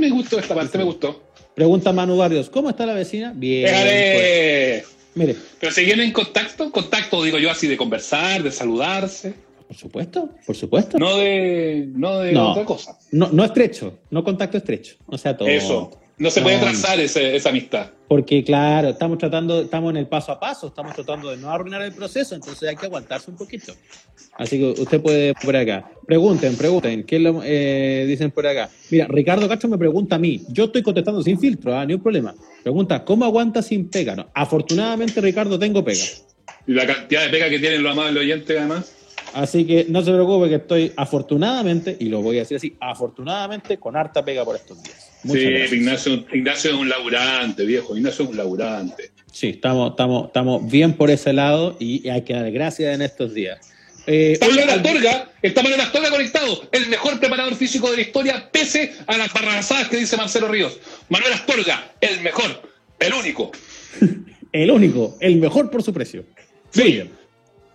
Me 0.00 0.08
gustó 0.10 0.38
esta 0.38 0.54
parte, 0.54 0.78
me 0.78 0.84
gustó. 0.84 1.22
Pregunta 1.54 1.92
Manu 1.92 2.16
Barrios, 2.16 2.48
¿cómo 2.50 2.70
está 2.70 2.84
la 2.86 2.94
vecina? 2.94 3.32
Bien. 3.34 3.64
pues. 3.70 4.84
Mire, 5.14 5.34
Pero 5.60 5.72
seguían 5.72 6.00
en 6.00 6.12
contacto, 6.12 6.70
contacto 6.70 7.22
digo 7.24 7.38
yo 7.38 7.50
así 7.50 7.66
de 7.66 7.76
conversar, 7.78 8.42
de 8.42 8.50
saludarse. 8.50 9.34
Por 9.66 9.76
supuesto, 9.76 10.30
por 10.46 10.54
supuesto. 10.56 10.98
No 10.98 11.16
de, 11.16 11.88
no 11.94 12.20
de 12.20 12.32
No. 12.32 12.52
otra 12.52 12.64
cosa. 12.64 12.96
No, 13.12 13.28
no 13.32 13.44
estrecho, 13.44 13.98
no 14.10 14.22
contacto 14.22 14.56
estrecho. 14.58 14.96
O 15.06 15.18
sea, 15.18 15.36
todo. 15.36 15.48
Eso. 15.48 15.90
No 16.18 16.30
se 16.30 16.40
puede 16.40 16.56
trazar 16.58 16.98
ese- 16.98 17.36
esa 17.36 17.50
amistad. 17.50 17.90
Porque, 18.08 18.42
claro, 18.42 18.88
estamos 18.90 19.18
tratando, 19.18 19.60
estamos 19.60 19.90
en 19.90 19.98
el 19.98 20.06
paso 20.06 20.32
a 20.32 20.40
paso, 20.40 20.68
estamos 20.68 20.94
tratando 20.94 21.28
de 21.30 21.36
no 21.36 21.50
arruinar 21.50 21.82
el 21.82 21.92
proceso, 21.92 22.34
entonces 22.34 22.66
hay 22.68 22.76
que 22.76 22.86
aguantarse 22.86 23.30
un 23.30 23.36
poquito. 23.36 23.74
Así 24.38 24.58
que 24.58 24.80
usted 24.80 25.00
puede 25.02 25.34
por 25.34 25.54
acá. 25.56 25.90
Pregunten, 26.06 26.56
pregunten. 26.56 27.04
¿Qué 27.04 27.18
lo, 27.18 27.42
eh, 27.44 28.04
dicen 28.06 28.30
por 28.30 28.46
acá? 28.46 28.70
Mira, 28.90 29.06
Ricardo 29.10 29.46
Castro 29.48 29.68
me 29.68 29.76
pregunta 29.76 30.16
a 30.16 30.18
mí. 30.18 30.42
Yo 30.48 30.64
estoy 30.64 30.82
contestando 30.82 31.22
sin 31.22 31.38
filtro, 31.38 31.76
ah, 31.76 31.84
ni 31.84 31.92
un 31.94 32.02
problema. 32.02 32.34
Pregunta, 32.62 33.04
¿cómo 33.04 33.24
aguanta 33.26 33.60
sin 33.60 33.90
pega? 33.90 34.14
No, 34.16 34.30
afortunadamente, 34.32 35.20
Ricardo, 35.20 35.58
tengo 35.58 35.84
pega. 35.84 36.04
Y 36.66 36.72
la 36.72 36.86
cantidad 36.86 37.24
de 37.24 37.28
pega 37.28 37.50
que 37.50 37.58
tienen 37.58 37.82
los 37.82 37.92
amables 37.92 38.22
oyentes, 38.22 38.56
además. 38.58 38.92
Así 39.36 39.66
que 39.66 39.84
no 39.86 40.00
se 40.02 40.12
preocupe 40.12 40.48
que 40.48 40.54
estoy 40.54 40.92
afortunadamente, 40.96 41.94
y 42.00 42.06
lo 42.06 42.22
voy 42.22 42.36
a 42.36 42.40
decir 42.40 42.56
así, 42.56 42.74
afortunadamente 42.80 43.76
con 43.76 43.94
harta 43.94 44.24
pega 44.24 44.42
por 44.46 44.56
estos 44.56 44.82
días. 44.82 45.12
Muchas 45.24 45.42
sí, 45.42 45.50
gracias. 45.50 45.72
Ignacio, 45.72 46.12
Ignacio 46.32 46.70
es 46.70 46.76
un 46.78 46.88
laburante, 46.88 47.66
viejo. 47.66 47.94
Ignacio 47.94 48.24
es 48.24 48.30
un 48.30 48.36
laburante. 48.38 49.10
Sí, 49.30 49.48
estamos, 49.50 49.90
estamos, 49.90 50.28
estamos 50.28 50.70
bien 50.70 50.94
por 50.94 51.10
ese 51.10 51.34
lado 51.34 51.76
y 51.78 52.08
hay 52.08 52.22
que 52.22 52.32
dar 52.32 52.50
gracias 52.50 52.94
en 52.94 53.02
estos 53.02 53.34
días. 53.34 53.58
Eh, 54.06 54.38
Astorga, 54.40 55.28
está 55.42 55.62
Manuel 55.62 55.82
Astorga 55.82 56.08
conectado, 56.08 56.62
el 56.72 56.88
mejor 56.88 57.20
preparador 57.20 57.54
físico 57.56 57.90
de 57.90 57.96
la 57.96 58.02
historia, 58.04 58.48
pese 58.50 58.94
a 59.06 59.18
las 59.18 59.30
barrazadas 59.34 59.88
que 59.88 59.98
dice 59.98 60.16
Marcelo 60.16 60.48
Ríos. 60.48 60.78
Manuel 61.10 61.34
Astorga, 61.34 61.92
el 62.00 62.22
mejor, 62.22 62.62
el 62.98 63.12
único. 63.12 63.52
el 64.52 64.70
único, 64.70 65.18
el 65.20 65.36
mejor 65.36 65.70
por 65.70 65.82
su 65.82 65.92
precio. 65.92 66.24
Sí. 66.70 67.02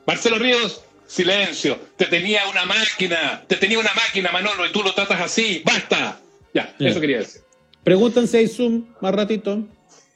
Marcelo 0.08 0.40
Ríos, 0.40 0.82
silencio. 1.12 1.78
Te 1.98 2.06
tenía 2.06 2.48
una 2.50 2.66
máquina, 2.66 3.44
te 3.48 3.58
tenía 3.58 3.80
una 3.80 3.94
máquina, 3.94 4.32
Manolo, 4.32 4.66
y 4.66 4.72
tú 4.72 4.82
lo 4.82 4.94
tratas 4.94 5.20
así. 5.22 5.62
¡Basta! 5.66 6.20
Ya, 6.54 6.74
eso 6.80 7.00
quería 7.02 7.20
decir. 7.20 7.42
Pregúntense 7.84 8.32
si 8.32 8.38
hay 8.38 8.48
Zoom 8.48 8.86
más 9.02 9.14
ratito. 9.14 9.64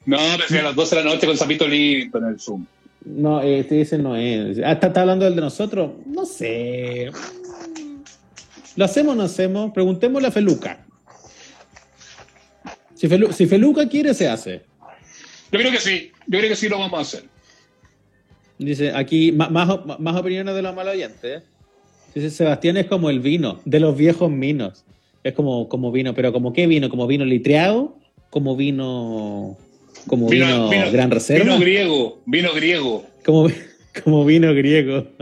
No, 0.06 0.18
pero 0.48 0.60
a 0.62 0.64
las 0.70 0.76
12 0.76 0.96
de 0.96 1.04
la 1.04 1.10
noche 1.14 1.26
con 1.28 1.38
Zapito 1.38 1.68
listo 1.68 2.18
en 2.20 2.26
el 2.26 2.40
Zoom. 2.40 2.66
No, 3.06 3.42
eh, 3.42 3.64
te 3.64 3.76
dicen 3.76 4.04
no 4.04 4.16
es. 4.16 4.58
Ah, 4.64 4.74
¿está, 4.74 4.88
está 4.88 5.02
hablando 5.02 5.26
del 5.26 5.36
de 5.36 5.42
nosotros? 5.42 5.92
No 6.06 6.26
sé. 6.26 7.10
¿Lo 8.76 8.86
hacemos 8.86 9.14
o 9.14 9.16
no 9.16 9.24
hacemos? 9.24 9.72
Preguntémosle 9.74 10.28
a 10.28 10.32
Feluca. 10.32 10.86
Si, 12.96 13.08
Felu- 13.08 13.32
si 13.32 13.46
Feluca 13.46 13.88
quiere, 13.88 14.14
se 14.14 14.28
hace. 14.28 14.64
Yo 15.52 15.60
creo 15.60 15.72
que 15.72 15.80
sí, 15.80 16.12
yo 16.28 16.38
creo 16.40 16.50
que 16.50 16.56
sí 16.56 16.68
lo 16.70 16.80
vamos 16.80 16.98
a 17.00 17.02
hacer. 17.02 17.30
Dice 18.58 18.92
aquí, 18.96 19.32
más, 19.32 19.52
más, 19.52 20.16
opiniones 20.16 20.56
de 20.56 20.62
los 20.62 20.74
mal 20.76 20.88
oyentes. 20.88 21.44
Dice 22.14 22.30
Sebastián 22.30 22.78
es 22.78 22.86
como 22.86 23.10
el 23.10 23.20
vino, 23.20 23.60
de 23.66 23.80
los 23.80 23.98
viejos 23.98 24.32
minos. 24.32 24.86
Es 25.24 25.34
como, 25.34 25.68
como 25.68 25.92
vino, 25.92 26.14
pero 26.14 26.32
como 26.32 26.54
qué 26.54 26.66
vino, 26.68 26.90
como 26.90 27.08
vino 27.08 27.26
litreado, 27.26 27.98
como 28.30 28.56
vino, 28.56 29.58
como 30.08 30.30
vino, 30.30 30.70
gran 30.92 31.12
reserva, 31.12 31.44
Vino 31.44 31.60
griego, 31.60 32.22
vino 32.26 32.54
griego. 32.54 33.06
como, 33.26 33.50
como 34.04 34.24
vino 34.24 34.54
griego. 34.54 35.08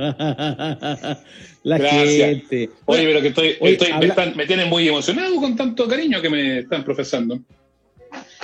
La 1.64 1.78
Gracias. 1.78 2.14
gente. 2.30 2.70
Oye, 2.86 3.04
pero 3.06 3.22
que 3.22 3.28
estoy, 3.30 3.56
Oye, 3.62 3.74
estoy- 3.74 3.94
me, 4.00 4.08
están- 4.08 4.36
me 4.36 4.46
tienen 4.46 4.68
muy 4.70 4.88
emocionado 4.88 5.36
con 5.38 5.56
tanto 5.56 5.88
cariño 5.88 6.22
que 6.22 6.30
me 6.30 6.60
están 6.60 6.84
profesando. 6.84 7.40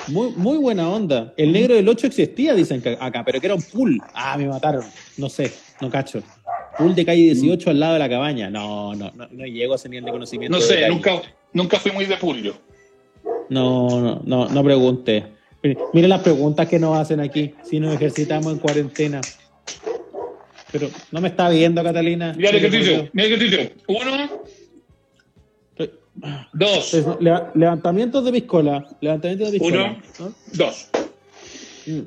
Muy, 0.07 0.31
muy 0.31 0.57
buena 0.57 0.89
onda. 0.89 1.33
El 1.37 1.51
negro 1.51 1.75
del 1.75 1.87
8 1.87 2.07
existía, 2.07 2.53
dicen 2.53 2.81
que 2.81 2.97
acá, 2.99 3.23
pero 3.25 3.39
que 3.39 3.47
era 3.47 3.55
un 3.55 3.61
pool. 3.61 3.99
Ah, 4.13 4.37
me 4.37 4.47
mataron. 4.47 4.83
No 5.17 5.29
sé, 5.29 5.51
no 5.81 5.89
cacho. 5.89 6.23
Pool 6.77 6.95
de 6.95 7.05
calle 7.05 7.21
18 7.21 7.69
al 7.69 7.79
lado 7.79 7.93
de 7.93 7.99
la 7.99 8.09
cabaña. 8.09 8.49
No, 8.49 8.95
no, 8.95 9.11
no, 9.15 9.27
no 9.29 9.45
llego 9.45 9.73
a 9.73 9.75
ese 9.75 9.89
nivel 9.89 10.05
de 10.05 10.11
conocimiento. 10.11 10.57
No 10.57 10.63
sé, 10.63 10.87
nunca, 10.89 11.21
nunca 11.53 11.79
fui 11.79 11.91
muy 11.91 12.05
de 12.05 12.17
pulio. 12.17 12.55
No, 13.49 13.99
no, 14.01 14.21
no, 14.23 14.49
no 14.49 14.63
pregunte. 14.63 15.25
Mire 15.93 16.07
las 16.07 16.21
preguntas 16.21 16.67
que 16.67 16.79
nos 16.79 16.97
hacen 16.97 17.19
aquí, 17.19 17.53
si 17.63 17.79
nos 17.79 17.93
ejercitamos 17.93 18.53
en 18.53 18.59
cuarentena. 18.59 19.21
Pero 20.71 20.89
no 21.11 21.19
me 21.19 21.29
está 21.29 21.49
viendo, 21.49 21.83
Catalina. 21.83 22.33
Mira 22.37 22.49
el 22.49 22.55
Mire, 22.55 22.67
ejercicio, 22.67 23.09
mira 23.11 23.27
el 23.27 23.33
ejercicio. 23.33 23.71
Uno, 23.87 24.11
por 24.29 24.48
dos. 26.53 26.93
Le- 27.19 27.43
levantamientos 27.55 28.23
de 28.25 28.31
piscola. 28.31 28.85
Levantamientos 29.01 29.51
de 29.51 29.59
piscola. 29.59 29.97
Uno. 30.19 30.29
¿no? 30.29 30.33
dos. 30.53 30.89
Mm. 31.85 31.99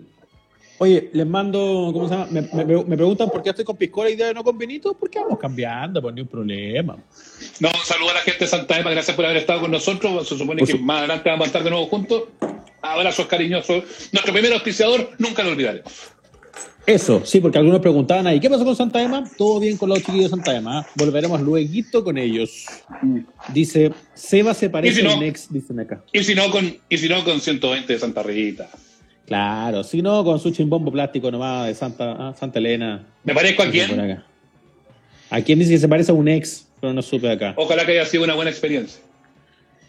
Oye, 0.79 1.11
les 1.13 1.27
mando, 1.27 1.91
¿cómo 1.93 2.09
se 2.09 2.15
llama? 2.15 2.27
Me, 2.31 2.43
me- 2.43 2.85
me 2.85 2.97
preguntan 2.97 3.31
por 3.31 3.41
qué 3.43 3.51
estoy 3.51 3.65
con 3.65 3.77
piscola 3.77 4.11
y 4.11 4.17
de 4.17 4.35
no 4.35 4.43
con 4.43 4.59
vinito. 4.59 4.95
¿Por 4.95 5.09
qué 5.09 5.21
vamos 5.21 5.39
cambiando? 5.39 6.03
Pues 6.03 6.13
ni 6.15 6.23
un 6.23 6.27
problema. 6.29 6.97
No, 7.61 7.69
saludo 7.85 8.11
a 8.11 8.15
la 8.15 8.21
gente 8.21 8.41
de 8.41 8.47
Santa 8.49 8.81
Ema, 8.81 8.91
gracias 8.91 9.15
por 9.15 9.25
haber 9.25 9.37
estado 9.37 9.61
con 9.61 9.71
nosotros. 9.71 10.29
Se 10.29 10.37
supone 10.37 10.65
que 10.65 10.75
más 10.79 10.99
adelante 10.99 11.31
vamos 11.31 11.45
a 11.45 11.47
estar 11.47 11.63
de 11.63 11.71
nuevo 11.71 11.87
juntos. 11.87 12.25
Abrazos 12.81 13.27
cariñosos. 13.27 13.85
Nuestro 14.11 14.33
primer 14.33 14.53
auspiciador, 14.55 15.11
nunca 15.19 15.45
lo 15.45 15.51
olvidaré. 15.51 15.85
Eso, 16.87 17.23
sí, 17.25 17.41
porque 17.41 17.59
algunos 17.59 17.81
preguntaban 17.81 18.27
ahí, 18.27 18.41
¿qué 18.41 18.51
pasó 18.51 18.65
con 18.65 18.75
Santa 18.75 19.01
Ema? 19.01 19.25
Todo 19.39 19.61
bien 19.61 19.77
con 19.77 19.89
los 19.89 19.99
chiquillos 19.99 20.25
de 20.25 20.31
Santa 20.31 20.57
Ema. 20.57 20.81
¿eh? 20.81 20.91
Volveremos 20.97 21.41
luego 21.41 22.05
con 22.05 22.19
ellos. 22.19 22.67
Dice, 23.53 23.93
Seba 24.15 24.53
se 24.53 24.67
¿Y 24.67 24.69
parece 24.69 24.97
si 24.97 25.03
no? 25.03 25.13
a 25.13 25.17
un 25.17 25.23
ex, 25.23 25.53
dicen 25.53 25.79
acá. 25.79 26.03
Y 26.13 26.25
si 26.25 26.35
no, 26.35 26.51
con, 26.51 26.77
y 26.89 26.99
si 26.99 27.09
no, 27.09 27.23
con 27.25 27.41
120 27.41 27.93
de 27.93 27.99
Santa 27.99 28.23
Rita. 28.25 28.69
Claro, 29.27 29.85
si 29.85 30.03
no, 30.03 30.25
con 30.25 30.41
su 30.41 30.51
chimbombo 30.51 30.91
plástico 30.91 31.31
nomás 31.31 31.69
de 31.69 31.75
Santa, 31.75 32.17
ah, 32.19 32.35
Santa 32.39 32.59
Elena. 32.59 33.07
¿Me 33.23 33.33
parezco 33.33 33.63
a 33.63 33.71
quién? 33.71 33.99
acá. 33.99 34.27
¿A 35.31 35.41
quién 35.41 35.61
dice 35.61 35.71
que 35.71 35.79
se 35.79 35.89
parece 35.89 36.11
a 36.11 36.15
un 36.15 36.29
ex? 36.29 36.67
Pero 36.81 36.93
no 36.93 37.01
supe 37.01 37.31
acá. 37.31 37.55
Ojalá 37.57 37.87
que 37.87 37.93
haya 37.93 38.05
sido 38.05 38.25
una 38.25 38.35
buena 38.35 38.51
experiencia. 38.51 39.01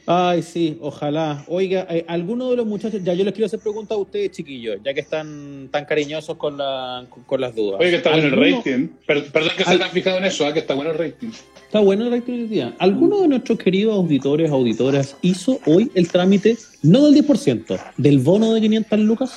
Ay, 0.06 0.42
sí, 0.44 0.78
ojalá. 0.82 1.46
Oiga, 1.48 1.88
eh, 1.90 2.04
alguno 2.10 2.50
de 2.50 2.58
los 2.58 2.66
muchachos, 2.66 3.02
ya 3.04 3.14
yo 3.14 3.24
les 3.24 3.34
quiero 3.34 3.46
hacer 3.46 3.60
preguntas 3.60 3.96
a 3.96 4.02
ustedes, 4.02 4.32
chiquillos, 4.32 4.78
ya 4.84 4.94
que 4.94 5.00
están 5.00 5.70
tan 5.72 5.86
cariñosos 5.86 6.36
con, 6.36 6.58
la, 6.58 7.06
con, 7.10 7.24
con 7.24 7.40
las 7.40 7.56
dudas. 7.56 7.80
Oye, 7.80 7.90
que 7.90 7.96
está 7.98 8.12
bueno 8.12 8.28
el 8.28 8.34
¿Alguno- 8.34 8.58
rating. 8.58 8.88
Per- 9.08 9.32
perdón 9.32 9.52
que 9.58 9.64
se 9.64 9.72
han 9.84 9.92
fijado 9.92 10.18
en 10.18 10.26
eso, 10.26 10.46
ah, 10.46 10.52
que 10.54 10.60
está 10.60 10.74
bueno 10.74 10.92
el 10.92 10.98
rating. 10.98 11.30
Está 11.66 11.80
bueno 11.80 12.06
el 12.06 12.12
rating 12.12 12.34
hoy 12.34 12.48
día. 12.48 12.74
¿Alguno 12.80 13.22
de 13.22 13.30
nuestros 13.30 13.58
queridos 13.58 13.96
auditores, 13.96 14.52
auditoras, 14.52 15.16
hizo 15.22 15.60
hoy 15.66 15.90
el 15.96 16.10
trámite, 16.10 16.58
no 16.82 17.06
del 17.06 17.16
10%, 17.26 17.80
del 17.98 18.20
bono 18.20 18.54
de 18.54 18.60
500 18.62 19.00
lucas? 19.00 19.32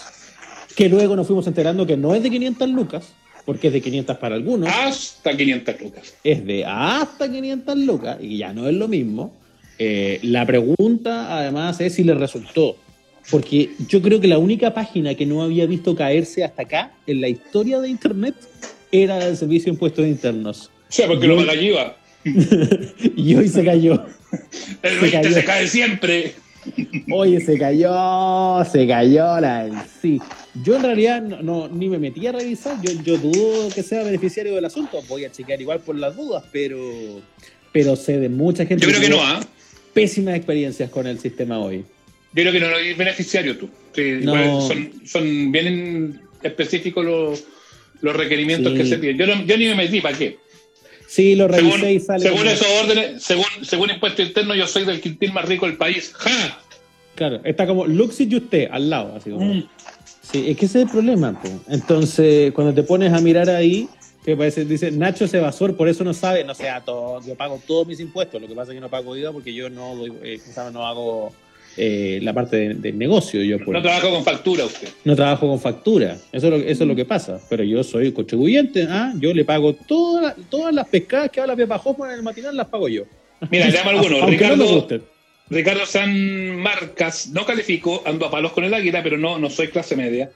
Que 0.75 0.89
luego 0.89 1.15
nos 1.17 1.27
fuimos 1.29 1.47
enterando 1.47 1.87
que 1.87 1.97
no 1.97 2.13
es 2.15 2.23
de 2.25 2.29
500 2.31 2.69
lucas, 2.71 3.13
porque 3.47 3.69
es 3.69 3.73
de 3.73 3.81
500 3.81 4.17
para 4.19 4.35
algunos, 4.35 4.69
Hasta 4.69 5.35
500 5.37 5.81
lucas. 5.81 6.15
es 6.25 6.45
de 6.45 6.65
hasta 6.67 7.31
500 7.31 7.77
lucas, 7.79 8.19
y 8.21 8.39
ya 8.39 8.53
no 8.53 8.69
es 8.69 8.75
lo 8.75 8.89
mismo. 8.89 9.33
Eh, 9.79 10.19
la 10.23 10.47
pregunta, 10.47 11.39
además, 11.39 11.81
es 11.81 11.95
si 11.95 12.05
le 12.05 12.15
resultó. 12.15 12.77
Porque 13.31 13.71
yo 13.89 14.01
creo 14.03 14.21
que 14.21 14.29
la 14.29 14.39
única 14.39 14.73
página 14.73 15.15
que 15.17 15.27
no 15.27 15.43
había 15.43 15.67
visto 15.67 15.97
caerse 15.97 16.45
hasta 16.45 16.63
acá 16.63 16.93
en 17.07 17.21
la 17.21 17.29
historia 17.29 17.81
de 17.81 17.89
Internet 17.89 18.37
era 18.93 19.27
el 19.27 19.37
Servicio 19.37 19.65
de 19.67 19.71
Impuestos 19.75 20.07
Internos. 20.07 20.71
O 20.89 20.93
sea, 20.93 21.09
porque 21.09 21.27
Yo- 21.27 21.35
lo 21.35 21.41
mala 21.41 21.55
lleva. 21.55 21.97
Y 23.17 23.35
hoy 23.35 23.49
se 23.49 23.65
cayó. 23.65 24.05
El 24.83 24.91
Se 24.95 25.01
20 25.01 25.11
cayó. 25.23 25.35
se 25.35 25.45
cae 25.45 25.67
siempre. 25.69 26.35
Oye, 27.13 27.41
se 27.41 27.57
cayó, 27.59 28.65
se 28.71 28.87
cayó 28.89 29.41
la 29.41 29.87
sí. 30.03 30.21
Yo 30.65 30.77
en 30.77 30.83
realidad 30.83 31.23
no, 31.23 31.43
no- 31.43 31.69
ni 31.69 31.89
me 31.89 31.99
metí 31.99 32.27
a 32.27 32.33
revisar, 32.33 32.77
yo, 32.83 32.91
yo 33.05 33.17
dudo 33.19 33.69
que 33.75 33.83
sea 33.85 34.03
beneficiario 34.03 34.55
del 34.55 34.65
asunto, 34.65 34.99
voy 35.09 35.25
a 35.25 35.31
chequear 35.31 35.61
igual 35.61 35.79
por 35.81 35.97
las 35.97 36.17
dudas, 36.17 36.43
pero, 36.51 36.79
pero 37.73 37.95
sé 37.95 38.19
de 38.19 38.29
mucha 38.29 38.67
gente 38.67 38.85
Yo 38.85 38.91
creo 38.91 39.01
que 39.01 39.09
no, 39.09 39.23
¿ah? 39.23 39.41
Pésimas 39.97 40.37
experiencias 40.37 40.91
con 40.91 41.07
el 41.07 41.19
sistema 41.19 41.59
hoy. 41.59 41.79
Yo 42.35 42.43
creo 42.43 42.53
que 42.53 42.61
no, 42.61 42.69
no 42.71 42.77
es 42.77 42.97
beneficiario 42.97 43.57
tú. 43.57 43.71
Sí, 43.95 44.19
No. 44.23 44.61
son, 44.61 44.93
son 45.07 45.51
bien 45.51 46.21
específicos 46.43 47.03
los, 47.03 47.45
los 48.03 48.15
requerimientos 48.15 48.73
Sí. 48.73 48.79
que 48.79 48.85
se 48.85 48.99
piden. 48.99 49.17
Yo, 49.17 49.27
no- 49.27 49.43
yo 49.47 49.57
ni 49.57 49.65
me 49.69 49.75
metí, 49.75 50.03
¿para 50.03 50.17
qué? 50.19 50.37
Sí, 51.09 51.35
lo 51.35 51.49
Según, 51.51 51.71
revisé 51.81 51.93
y 51.95 52.01
sale. 52.01 52.23
según 52.25 52.47
esos 52.47 52.67
órdenes, 52.83 53.23
según, 53.23 53.45
según 53.63 53.91
impuesto 53.91 54.21
interno, 54.23 54.55
yo 54.55 54.67
soy 54.67 54.85
del 54.85 55.01
quintil 55.01 55.33
más 55.33 55.47
rico 55.47 55.65
del 55.67 55.77
país. 55.79 56.13
¡Ja! 56.15 56.61
Claro, 57.15 57.41
está 57.45 57.67
como 57.67 57.87
Luxi 57.87 58.29
y 58.31 58.37
usted 58.37 58.69
al 58.71 58.91
lado, 58.91 59.15
así 59.17 59.31
como. 59.31 59.55
Mm. 59.55 59.69
Sí, 60.21 60.45
es 60.49 60.57
que 60.59 60.67
ese 60.67 60.81
es 60.81 60.85
el 60.87 60.91
problema. 60.91 61.41
po. 61.41 61.49
Entonces, 61.71 62.53
cuando 62.53 62.75
te 62.75 62.83
pones 62.83 63.13
a 63.15 63.21
mirar 63.23 63.49
ahí, 63.49 63.89
que 64.27 64.37
parece, 64.37 64.65
dice 64.67 64.91
Nacho 64.91 65.25
es 65.25 65.33
evasor, 65.35 65.77
por 65.77 65.89
eso 65.89 66.05
no 66.05 66.13
sabe, 66.13 66.45
no 66.45 66.55
sea 66.55 66.81
todo, 66.83 67.21
yo 67.27 67.35
pago 67.37 67.59
todos 67.67 67.87
mis 67.87 68.01
impuestos. 68.01 68.43
Lo 68.43 68.49
que 68.49 68.55
pasa 68.55 68.73
es 68.73 68.75
que 68.75 68.81
no 68.81 68.91
pago 68.91 69.17
IVA 69.17 69.33
porque 69.33 69.55
yo 69.55 69.71
no 69.71 69.95
doy, 69.95 70.13
eh, 70.23 70.39
no 70.73 70.87
hago 70.87 71.33
eh, 71.79 72.19
la 72.23 72.33
parte 72.33 72.57
de- 72.57 72.75
del 72.75 72.99
negocio. 72.99 73.43
Yo 73.43 73.59
pues. 73.59 73.69
No 73.69 73.81
trabajo 73.83 74.11
con 74.11 74.25
factura 74.25 74.65
usted. 74.65 74.89
no 75.05 75.15
trabajo 75.15 75.47
con 75.49 75.61
factura. 75.61 76.17
Eso 76.33 76.47
es 76.49 76.53
lo, 76.53 76.57
eso 76.57 76.85
es 76.85 76.89
lo 76.89 76.97
que 76.97 77.05
pasa. 77.05 77.39
Pero 77.49 77.63
yo 77.65 77.85
soy 77.85 78.13
contribuyente. 78.13 78.87
¿ah? 78.91 79.13
Yo 79.19 79.33
le 79.33 79.45
pago 79.45 79.75
todas 79.75 80.35
todas 80.51 80.75
las 80.75 80.89
pescadas 80.89 81.31
que 81.31 81.41
habla 81.41 81.55
Pepa 81.55 81.81
Hoffman 81.85 82.11
en 82.11 82.17
el 82.17 82.23
matinal, 82.23 82.57
las 82.57 82.67
pago 82.67 82.89
yo. 82.89 83.05
Mira, 83.51 83.69
llama 83.69 83.91
alguno. 83.93 84.17
Aunque 84.23 84.45
no 84.49 84.55
Ricardo. 84.55 84.89
Ricardo 85.49 85.87
San 85.87 86.57
Marcas, 86.57 87.29
no 87.29 87.47
califico, 87.47 88.03
ando 88.05 88.27
a 88.27 88.31
palos 88.33 88.51
con 88.53 88.65
el 88.65 88.75
águila, 88.75 89.01
pero 89.05 89.17
no, 89.17 89.39
no 89.39 89.49
soy 89.49 89.69
clase 89.69 89.95
media. 89.95 90.31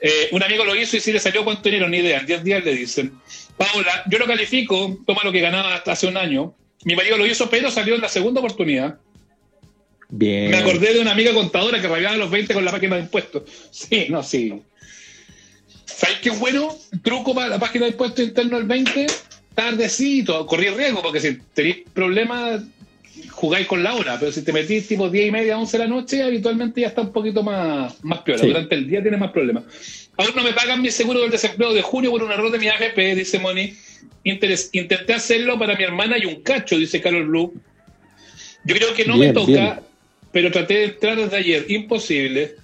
Eh, 0.00 0.28
un 0.32 0.42
amigo 0.42 0.64
lo 0.64 0.74
hizo 0.74 0.96
y 0.96 1.00
si 1.00 1.12
le 1.12 1.20
salió 1.20 1.44
cuánto 1.44 1.62
dinero, 1.62 1.88
ni 1.88 1.98
idea. 1.98 2.20
En 2.20 2.26
10 2.26 2.44
días 2.44 2.64
le 2.64 2.74
dicen. 2.74 3.12
Paola, 3.56 4.04
yo 4.10 4.18
lo 4.18 4.26
califico, 4.26 4.98
toma 5.06 5.22
lo 5.22 5.32
que 5.32 5.40
ganaba 5.40 5.74
hasta 5.74 5.92
hace 5.92 6.06
un 6.06 6.16
año. 6.16 6.54
Mi 6.84 6.96
marido 6.96 7.18
lo 7.18 7.26
hizo, 7.26 7.50
pero 7.50 7.70
salió 7.70 7.94
en 7.94 8.00
la 8.00 8.08
segunda 8.08 8.40
oportunidad. 8.40 8.98
Bien. 10.08 10.50
Me 10.50 10.56
acordé 10.56 10.94
de 10.94 11.00
una 11.00 11.12
amiga 11.12 11.34
contadora 11.34 11.80
que 11.80 11.86
rabiaba 11.86 12.16
los 12.16 12.30
20 12.30 12.54
con 12.54 12.64
la 12.64 12.70
página 12.70 12.96
de 12.96 13.02
impuestos. 13.02 13.42
Sí, 13.70 14.06
no, 14.08 14.22
sí. 14.22 14.62
¿Sabes 15.84 16.18
qué 16.22 16.30
bueno? 16.30 16.74
Truco 17.02 17.34
para 17.34 17.48
la 17.48 17.58
página 17.58 17.84
de 17.84 17.92
impuestos 17.92 18.24
interno 18.24 18.56
del 18.56 18.66
20. 18.66 19.06
Tardecito, 19.54 20.46
corrí 20.46 20.70
riesgo, 20.70 21.02
porque 21.02 21.20
si 21.20 21.38
tenéis 21.52 21.78
problemas, 21.92 22.62
jugáis 23.28 23.66
con 23.66 23.82
la 23.82 23.94
hora. 23.94 24.18
Pero 24.18 24.32
si 24.32 24.42
te 24.42 24.52
metís 24.52 24.88
tipo 24.88 25.08
10 25.10 25.28
y 25.28 25.30
media, 25.30 25.58
11 25.58 25.78
de 25.78 25.84
la 25.84 25.88
noche, 25.90 26.22
habitualmente 26.22 26.80
ya 26.80 26.88
está 26.88 27.02
un 27.02 27.12
poquito 27.12 27.42
más, 27.42 28.02
más. 28.04 28.20
Sí. 28.24 28.46
Durante 28.46 28.74
el 28.74 28.88
día 28.88 29.02
tiene 29.02 29.16
más 29.16 29.30
problemas. 29.32 29.64
Aún 30.16 30.30
no 30.36 30.42
me 30.42 30.52
pagan 30.52 30.82
mi 30.82 30.90
seguro 30.90 31.20
del 31.20 31.30
desempleo 31.30 31.72
de 31.72 31.82
junio 31.82 32.10
por 32.10 32.22
un 32.22 32.30
error 32.32 32.50
de 32.50 32.58
mi 32.58 32.68
AFP, 32.68 33.14
dice 33.14 33.38
Moni. 33.38 33.74
Interes- 34.24 34.68
intenté 34.72 35.14
hacerlo 35.14 35.58
para 35.58 35.74
mi 35.76 35.82
hermana 35.84 36.18
y 36.18 36.26
un 36.26 36.42
cacho, 36.42 36.76
dice 36.76 37.00
Carol 37.00 37.26
Blue. 37.26 37.54
Yo 38.64 38.74
creo 38.74 38.92
que 38.94 39.04
no 39.06 39.14
Bien, 39.14 39.28
me 39.28 39.32
toca, 39.34 39.46
bien. 39.52 39.74
pero 40.32 40.50
traté 40.52 40.74
de 40.74 40.84
entrar 40.84 41.16
desde 41.16 41.36
ayer. 41.36 41.64
Imposible. 41.70 42.56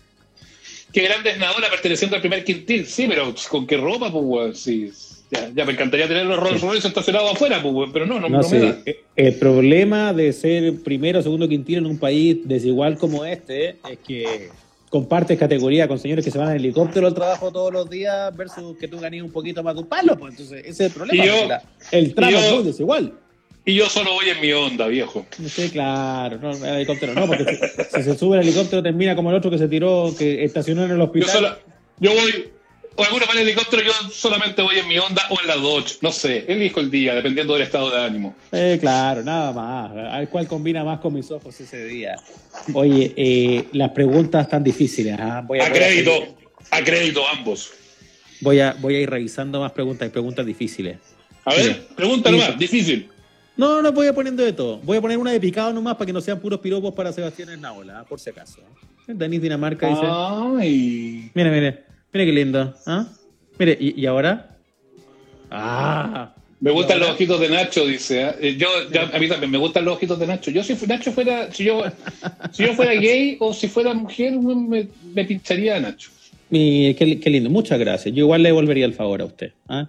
Qué 0.93 1.03
grande 1.03 1.31
es 1.31 1.39
Naola 1.39 1.69
perteneciendo 1.71 2.17
al 2.17 2.23
primer 2.23 2.45
quintil. 2.45 2.87
Sí, 2.87 3.07
pero 3.09 3.35
¿con 3.49 3.67
qué 3.67 3.77
ropa, 3.77 4.11
pues, 4.13 4.25
weón? 4.27 4.55
Sí. 4.55 4.91
Ya, 5.31 5.51
ya 5.55 5.64
me 5.64 5.72
encantaría 5.72 6.07
tener 6.07 6.24
los 6.27 6.39
Rolls 6.39 6.61
Royce 6.61 6.87
estacionados 6.87 7.33
afuera, 7.33 7.61
pues, 7.61 7.91
pero 7.93 8.07
no, 8.07 8.20
no, 8.20 8.29
No 8.29 8.39
no 8.39 8.43
sé, 8.45 8.59
me 8.61 8.66
da. 8.66 8.79
el 9.16 9.35
problema 9.35 10.12
de 10.12 10.33
ser 10.33 10.83
primero 10.85 11.18
o 11.18 11.22
segundo 11.22 11.49
quintilo 11.49 11.79
en 11.81 11.87
un 11.87 11.99
país 11.99 12.39
desigual 12.45 12.97
como 12.97 13.24
este 13.24 13.70
es 13.91 13.99
que 14.07 14.51
compartes 14.89 15.37
categoría 15.37 15.89
con 15.89 15.99
señores 15.99 16.24
que 16.24 16.31
se 16.31 16.39
van 16.39 16.51
en 16.51 16.57
helicóptero 16.59 17.09
al 17.09 17.14
trabajo 17.14 17.51
todos 17.51 17.72
los 17.72 17.91
días 17.91 18.35
versus 18.37 18.77
que 18.79 18.87
tú 18.87 19.01
ganes 19.01 19.20
un 19.22 19.33
poquito 19.33 19.62
más 19.64 19.74
de 19.74 19.81
un 19.81 19.89
palo. 19.89 20.16
Pues 20.16 20.33
entonces, 20.35 20.61
ese 20.61 20.70
es 20.70 20.81
el 20.81 20.93
problema. 20.93 21.24
Y 21.24 21.27
yo- 21.29 21.49
la- 21.49 21.62
el 21.91 22.14
tramo 22.14 22.31
yo- 22.33 22.39
es 22.39 22.53
muy 22.55 22.62
desigual. 22.64 23.12
Y 23.68 23.74
yo 23.74 23.89
solo 23.89 24.12
voy 24.12 24.29
en 24.29 24.41
mi 24.41 24.53
onda, 24.53 24.87
viejo. 24.87 25.27
Sí, 25.45 25.70
claro, 25.70 26.39
no, 26.41 26.53
el 26.53 26.64
helicóptero 26.77 27.14
no, 27.14 27.27
porque 27.27 27.45
si, 27.91 27.97
si 27.97 28.03
se 28.05 28.16
sube 28.16 28.37
el 28.39 28.45
helicóptero 28.45 28.81
termina 28.81 29.16
como 29.16 29.31
el 29.31 29.37
otro 29.37 29.51
que 29.51 29.59
se 29.59 29.66
tiró, 29.66 30.14
que 30.16 30.45
estacionó 30.45 30.85
en 30.85 30.93
el 30.93 30.99
Yo, 30.99 31.05
hospital. 31.05 31.31
solo, 31.31 31.49
yo 31.99 32.12
voy, 32.12 32.49
o 32.97 33.05
algunos 33.05 33.28
van 33.28 33.36
en 33.38 33.42
helicóptero, 33.44 33.82
yo 33.82 33.92
solamente 34.11 34.62
voy 34.62 34.78
en 34.78 34.88
mi 34.88 34.99
onda 34.99 35.22
o 35.30 35.40
en 35.40 35.47
la 35.47 35.57
Dodge. 35.57 35.99
No 36.01 36.11
sé, 36.12 36.44
elijo 36.49 36.80
el 36.80 36.90
día, 36.90 37.14
dependiendo 37.14 37.53
del 37.55 37.62
estado 37.62 37.90
de 37.90 38.03
ánimo. 38.05 38.34
Eh, 38.53 38.78
claro, 38.80 39.22
nada 39.22 39.53
más. 39.53 40.12
Al 40.12 40.28
cual 40.28 40.47
combina 40.49 40.82
más 40.84 41.01
con 41.01 41.12
mis 41.14 41.30
ojos 41.30 41.59
ese 41.61 41.84
día. 41.86 42.16
Oye, 42.74 43.12
eh, 43.16 43.64
las 43.72 43.90
preguntas 43.90 44.44
están 44.44 44.64
difíciles. 44.64 45.16
¿ah? 45.20 45.42
Voy, 45.47 45.61
a, 45.61 45.66
A 45.66 45.72
crédito, 45.72 46.12
a 46.70 46.82
crédito 46.82 47.22
ambos. 47.28 47.70
voy, 48.40 48.61
a, 48.61 48.74
voy 48.80 48.97
a 48.97 49.01
ir 49.01 49.11
revisando 49.11 49.61
más 49.61 49.72
preguntas 49.72 50.09
y 50.09 50.11
preguntas 50.11 50.44
difíciles. 50.47 50.99
A 51.44 51.55
ver, 51.55 51.62
Sí. 51.64 51.80
pregunta 51.94 52.30
Sí. 52.30 52.36
nomás, 52.36 52.59
difícil. 52.59 53.09
No, 53.57 53.80
no 53.80 53.92
voy 53.92 54.07
a 54.07 54.12
poniendo 54.14 54.42
de 54.42 54.53
todo. 54.53 54.78
Voy 54.78 54.99
a 54.99 55.01
poner 55.01 55.16
una 55.16 55.32
de 55.32 55.40
picado 55.40 55.72
nomás 55.72 55.94
para 55.94 56.07
que 56.07 56.12
no 56.12 56.20
sean 56.20 56.40
puros 56.40 56.61
piropos 56.61 56.92
para 56.94 57.12
Sebastián 57.12 57.49
Esnaola, 57.51 58.01
¿ah? 58.01 58.05
por 58.05 58.20
si 58.20 58.30
acaso. 58.30 58.61
Denis 59.07 59.40
Dinamarca 59.40 59.88
dice. 59.88 60.03
Ay. 60.05 61.30
Mire, 61.32 61.51
mire, 61.51 61.84
mire 62.17 62.27
qué 62.27 62.33
lindo. 62.33 62.75
¿ah? 62.87 63.07
Mire, 63.59 63.77
¿y, 63.81 64.01
y 64.01 64.07
ahora? 64.07 64.57
Ah, 65.51 66.33
Me 66.61 66.71
gustan 66.71 66.97
¿Y 66.97 67.01
los 67.01 67.11
ojitos 67.11 67.41
de 67.41 67.49
Nacho, 67.49 67.87
dice. 67.87 68.23
¿eh? 68.23 68.35
Eh, 68.41 68.57
Yo, 68.57 68.67
ya- 68.93 69.11
a 69.12 69.19
mí 69.19 69.29
también 69.29 69.51
me 69.51 69.59
gustan 69.59 69.85
los 69.85 69.97
ojitos 69.97 70.19
de 70.19 70.27
Nacho. 70.27 70.51
Yo 70.51 70.62
si 70.64 70.75
Nacho 70.87 71.12
fuera, 71.12 71.53
si 71.53 71.64
yo, 71.64 71.83
si 72.53 72.64
yo 72.64 72.73
fuera 72.75 72.95
gay 72.95 73.37
o 73.41 73.53
si 73.53 73.69
fuera 73.69 73.93
mujer, 73.95 74.33
me, 74.39 74.89
me 75.14 75.25
pincharía 75.25 75.77
a 75.77 75.81
Nacho. 75.81 76.11
mi- 76.51 76.95
qué, 76.95 77.21
qué 77.21 77.31
lindo. 77.31 77.51
Muchas 77.51 77.79
gracias. 77.79 78.14
Yo 78.14 78.25
igual 78.25 78.43
le 78.43 78.49
devolvería 78.49 78.87
el 78.87 78.95
favor 78.95 79.21
a 79.21 79.27
usted. 79.27 79.53
¿ah? 79.69 79.89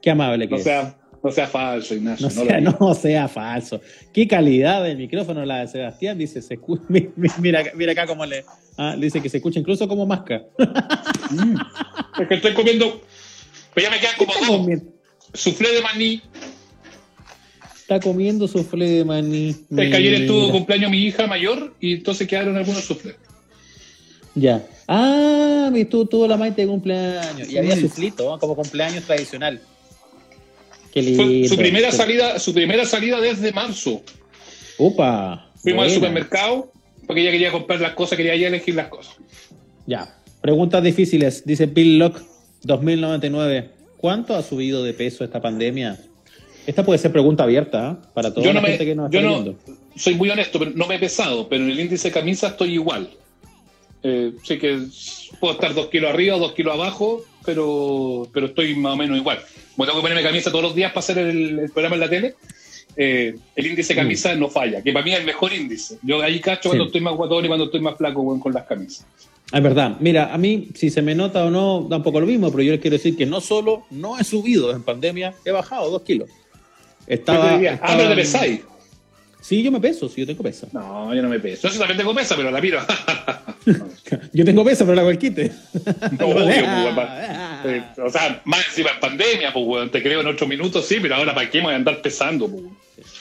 Qué 0.00 0.10
amable 0.10 0.46
que 0.46 0.52
No 0.52 0.56
es. 0.58 0.64
sea, 0.64 0.94
no 1.22 1.30
sea 1.30 1.46
falso, 1.46 1.94
Ignacio. 1.94 2.26
No 2.26 2.30
sea, 2.30 2.58
diga. 2.58 2.76
no 2.80 2.94
sea 2.94 3.28
falso. 3.28 3.80
Qué 4.12 4.26
calidad 4.28 4.82
del 4.84 4.98
micrófono 4.98 5.44
la 5.44 5.60
de 5.60 5.68
Sebastián. 5.68 6.18
Dice, 6.18 6.42
se 6.42 6.58
mira, 7.38 7.64
mira 7.74 7.92
acá 7.92 8.06
cómo 8.06 8.24
le. 8.26 8.44
Ah, 8.76 8.96
dice 8.98 9.20
que 9.20 9.28
se 9.28 9.38
escucha 9.38 9.58
incluso 9.60 9.86
como 9.88 10.06
masca. 10.06 10.42
Es 12.20 12.28
que 12.28 12.34
estoy 12.34 12.54
comiendo. 12.54 13.00
Pues 13.74 13.84
ya 13.86 13.90
me 13.90 13.98
quedan 14.00 14.14
como 14.18 14.32
dos. 14.34 14.46
comiendo, 14.46 14.84
Suflé 15.34 15.70
de 15.72 15.80
maní. 15.82 16.22
está 17.74 18.00
comiendo 18.00 18.46
soufflé 18.46 18.88
de 18.88 19.04
maní. 19.04 19.48
Es 19.50 19.56
que 19.90 19.96
ayer 19.96 20.14
estuvo 20.14 20.50
cumpleaños 20.50 20.90
mi 20.90 20.98
hija 20.98 21.26
mayor 21.26 21.74
y 21.80 21.94
entonces 21.94 22.28
quedaron 22.28 22.56
algunos 22.56 22.84
suflés. 22.84 23.16
Ya. 24.34 24.64
Ah, 24.88 25.70
mi 25.72 25.84
tú 25.84 26.04
tuvo 26.06 26.26
la 26.26 26.36
maite 26.36 26.62
de 26.62 26.68
cumpleaños. 26.68 27.48
Y 27.50 27.56
había 27.58 27.76
Mm. 27.76 27.80
suflito, 27.80 28.30
¿no? 28.30 28.38
como 28.38 28.54
cumpleaños 28.56 29.04
tradicional. 29.04 29.60
Qué 30.92 31.02
Fue 31.14 31.24
lindo. 31.26 31.48
su 31.48 31.56
primera 31.56 31.90
salida, 31.92 32.38
su 32.38 32.52
primera 32.52 32.84
salida 32.84 33.20
desde 33.20 33.52
marzo. 33.52 34.02
Upa. 34.78 35.50
Fuimos 35.62 35.84
al 35.84 35.90
supermercado 35.90 36.72
porque 37.06 37.22
ella 37.22 37.30
quería 37.30 37.52
comprar 37.52 37.80
las 37.80 37.92
cosas, 37.92 38.16
quería 38.16 38.34
ella 38.34 38.48
elegir 38.48 38.74
las 38.74 38.88
cosas. 38.88 39.16
Ya. 39.86 40.14
Preguntas 40.40 40.82
difíciles. 40.82 41.44
Dice 41.44 41.66
Bill 41.66 41.98
Lock 41.98 42.20
2099. 42.64 43.70
¿Cuánto 43.96 44.34
ha 44.34 44.42
subido 44.42 44.82
de 44.82 44.92
peso 44.92 45.22
esta 45.24 45.40
pandemia? 45.40 45.98
Esta 46.66 46.84
puede 46.84 46.98
ser 46.98 47.12
pregunta 47.12 47.44
abierta 47.44 47.90
¿ah? 47.90 48.12
para 48.14 48.32
toda 48.32 48.44
Yo 48.44 48.52
la 48.52 48.60
no 48.60 48.62
me, 48.62 48.70
gente 48.70 48.84
que 48.84 48.94
nos 48.94 49.10
yo 49.10 49.18
está 49.20 49.30
no, 49.30 49.42
viendo. 49.42 49.58
soy 49.96 50.14
muy 50.14 50.30
honesto, 50.30 50.58
pero 50.58 50.72
no 50.74 50.86
me 50.86 50.96
he 50.96 50.98
pesado, 50.98 51.48
pero 51.48 51.64
en 51.64 51.70
el 51.70 51.80
índice 51.80 52.08
de 52.08 52.14
camisa 52.14 52.48
estoy 52.48 52.74
igual. 52.74 53.10
Eh, 54.04 54.32
sé 54.42 54.58
que 54.58 54.80
puedo 55.38 55.54
estar 55.54 55.74
dos 55.74 55.86
kilos 55.86 56.10
arriba, 56.10 56.36
dos 56.36 56.52
kilos 56.52 56.74
abajo, 56.74 57.24
pero, 57.44 58.28
pero 58.32 58.46
estoy 58.46 58.74
más 58.74 58.94
o 58.94 58.96
menos 58.96 59.16
igual. 59.16 59.38
Como 59.76 59.86
tengo 59.86 59.98
que 59.98 60.02
ponerme 60.02 60.22
camisa 60.22 60.50
todos 60.50 60.64
los 60.64 60.74
días 60.74 60.90
para 60.90 61.00
hacer 61.00 61.18
el, 61.18 61.58
el 61.60 61.70
programa 61.70 61.94
en 61.96 62.00
la 62.00 62.08
tele, 62.10 62.34
eh, 62.96 63.34
el 63.56 63.66
índice 63.66 63.94
de 63.94 64.00
camisa 64.00 64.34
no 64.34 64.48
falla, 64.48 64.82
que 64.82 64.92
para 64.92 65.04
mí 65.04 65.12
es 65.12 65.20
el 65.20 65.26
mejor 65.26 65.52
índice. 65.52 65.98
Yo 66.02 66.22
ahí 66.22 66.40
cacho 66.40 66.68
cuando 66.68 66.86
estoy 66.86 67.00
más 67.00 67.14
guatón 67.14 67.44
y 67.44 67.48
cuando 67.48 67.66
estoy 67.66 67.80
más 67.80 67.96
flaco 67.96 68.20
weón, 68.22 68.40
con 68.40 68.52
las 68.52 68.64
camisas. 68.64 69.06
Es 69.52 69.62
verdad. 69.62 69.96
Mira, 70.00 70.32
a 70.32 70.38
mí, 70.38 70.68
si 70.74 70.88
se 70.90 71.02
me 71.02 71.14
nota 71.14 71.44
o 71.44 71.50
no, 71.50 71.86
da 71.88 71.98
un 71.98 72.02
poco 72.02 72.20
lo 72.20 72.26
mismo, 72.26 72.50
pero 72.50 72.62
yo 72.62 72.72
les 72.72 72.80
quiero 72.80 72.96
decir 72.96 73.16
que 73.16 73.26
no 73.26 73.40
solo 73.40 73.84
no 73.90 74.18
he 74.18 74.24
subido 74.24 74.72
en 74.72 74.82
pandemia, 74.82 75.34
he 75.44 75.50
bajado 75.50 75.90
dos 75.90 76.02
kilos. 76.02 76.30
Estaba, 77.06 77.52
diría, 77.54 77.74
estaba- 77.74 77.92
ah, 77.92 77.96
pero 77.96 78.08
te 78.10 78.16
pesáis. 78.16 78.60
Sí, 79.40 79.60
yo 79.62 79.72
me 79.72 79.80
peso, 79.80 80.08
sí, 80.08 80.20
yo 80.20 80.26
tengo 80.26 80.42
peso. 80.44 80.68
No, 80.72 81.12
yo 81.12 81.20
no 81.20 81.28
me 81.28 81.40
peso. 81.40 81.68
Yo 81.68 81.76
también 81.76 81.98
tengo 81.98 82.14
pesa, 82.14 82.36
pero 82.36 82.50
la 82.50 82.60
miro. 82.60 82.78
Yo 84.32 84.44
tengo 84.44 84.64
peso, 84.64 84.84
pero 84.86 85.02
la 85.02 85.08
el 85.10 85.18
quite. 85.18 85.52
No, 86.18 86.26
obvio, 86.26 86.94
pues, 86.94 87.08
eh, 87.64 87.82
o 88.04 88.10
sea, 88.10 88.40
más 88.44 88.66
encima 88.68 88.90
en 88.90 89.00
pandemia, 89.00 89.52
pues, 89.52 89.66
weón, 89.66 89.90
te 89.90 90.02
creo 90.02 90.20
en 90.20 90.26
ocho 90.26 90.46
minutos, 90.46 90.86
sí, 90.86 90.98
pero 91.00 91.16
ahora 91.16 91.34
¿para 91.34 91.48
qué 91.50 91.58
me 91.58 91.64
voy 91.64 91.72
a 91.74 91.76
andar 91.76 92.00
pesando, 92.02 92.48
pues? 92.48 92.64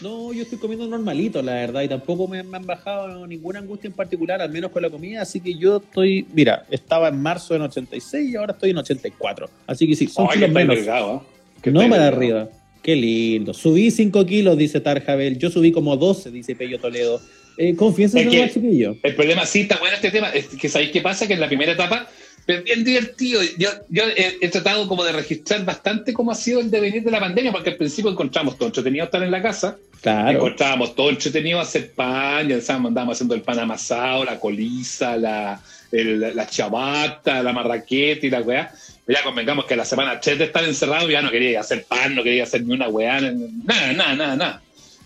No, 0.01 0.31
yo 0.31 0.43
estoy 0.43 0.57
comiendo 0.57 0.87
normalito, 0.87 1.41
la 1.41 1.53
verdad, 1.53 1.81
y 1.81 1.87
tampoco 1.87 2.27
me, 2.27 2.43
me 2.43 2.57
han 2.57 2.65
bajado 2.65 3.25
ninguna 3.25 3.59
angustia 3.59 3.87
en 3.87 3.93
particular, 3.93 4.41
al 4.41 4.51
menos 4.51 4.71
con 4.71 4.81
la 4.81 4.89
comida, 4.89 5.21
así 5.21 5.39
que 5.39 5.55
yo 5.55 5.77
estoy, 5.77 6.25
mira, 6.33 6.65
estaba 6.69 7.07
en 7.07 7.21
marzo 7.21 7.55
en 7.55 7.63
86 7.63 8.29
y 8.29 8.35
ahora 8.35 8.53
estoy 8.53 8.71
en 8.71 8.77
84, 8.77 9.49
así 9.67 9.87
que 9.87 9.95
sí, 9.95 10.07
son 10.07 10.27
que 10.27 10.35
kilos 10.35 10.51
menos. 10.51 10.75
delgado. 10.75 11.25
Que 11.61 11.71
No 11.71 11.87
me 11.87 11.97
da 11.97 12.07
arriba. 12.07 12.49
Qué 12.81 12.95
lindo. 12.95 13.53
Subí 13.53 13.91
5 13.91 14.25
kilos, 14.25 14.57
dice 14.57 14.79
Tarjabel. 14.79 15.37
Yo 15.37 15.51
subí 15.51 15.71
como 15.71 15.95
12, 15.97 16.31
dice 16.31 16.55
Pello 16.55 16.79
Toledo. 16.79 17.21
Eh, 17.57 17.75
confianza 17.75 18.19
en 18.19 18.33
el 18.33 18.51
chiquillo. 18.51 18.95
El 19.03 19.15
problema, 19.15 19.45
sí, 19.45 19.61
está 19.61 19.77
bueno 19.77 19.95
este 19.95 20.09
tema, 20.09 20.29
es 20.29 20.47
que 20.47 20.69
sabéis 20.69 20.91
qué 20.91 21.01
pasa, 21.01 21.27
que 21.27 21.33
en 21.33 21.39
la 21.41 21.47
primera 21.47 21.73
etapa 21.73 22.07
es 22.47 22.63
bien 22.63 22.83
divertido. 22.83 23.41
Yo, 23.57 23.69
yo 23.89 24.03
he, 24.15 24.37
he 24.41 24.49
tratado 24.49 24.87
como 24.87 25.03
de 25.03 25.11
registrar 25.11 25.63
bastante 25.65 26.13
cómo 26.13 26.31
ha 26.31 26.35
sido 26.35 26.59
el 26.59 26.69
devenir 26.71 27.03
de 27.03 27.11
la 27.11 27.19
pandemia, 27.19 27.51
porque 27.51 27.71
al 27.71 27.75
principio 27.77 28.11
encontramos 28.11 28.57
todo 28.57 28.67
entretenido 28.67 29.05
estar 29.05 29.21
en 29.23 29.31
la 29.31 29.41
casa, 29.41 29.77
Claro. 30.01 30.31
encontrábamos 30.39 30.95
todo 30.95 31.09
entretenido 31.11 31.59
hacer 31.59 31.91
pan, 31.91 32.47
ya 32.49 32.59
sabes, 32.61 32.85
andábamos 32.87 33.17
haciendo 33.17 33.35
el 33.35 33.41
pan 33.43 33.59
amasado, 33.59 34.25
la 34.25 34.39
coliza, 34.39 35.15
la, 35.17 35.61
el- 35.91 36.35
la 36.35 36.47
chabata, 36.47 37.43
la 37.43 37.53
marraqueta 37.53 38.25
y 38.25 38.29
la 38.31 38.41
weá. 38.41 38.71
Pero 39.05 39.19
ya 39.19 39.23
convengamos 39.23 39.65
que 39.65 39.75
la 39.75 39.85
semana 39.85 40.19
3 40.19 40.39
de 40.39 40.45
estar 40.45 40.63
encerrado 40.63 41.09
ya 41.09 41.21
no 41.21 41.29
quería 41.31 41.59
hacer 41.59 41.83
pan, 41.85 42.15
no 42.15 42.23
quería 42.23 42.43
hacer 42.43 42.63
ni 42.65 42.73
una 42.73 42.87
weá, 42.87 43.19
nada, 43.21 43.93
nada, 43.93 44.15
nada, 44.15 44.35
nada. 44.35 44.61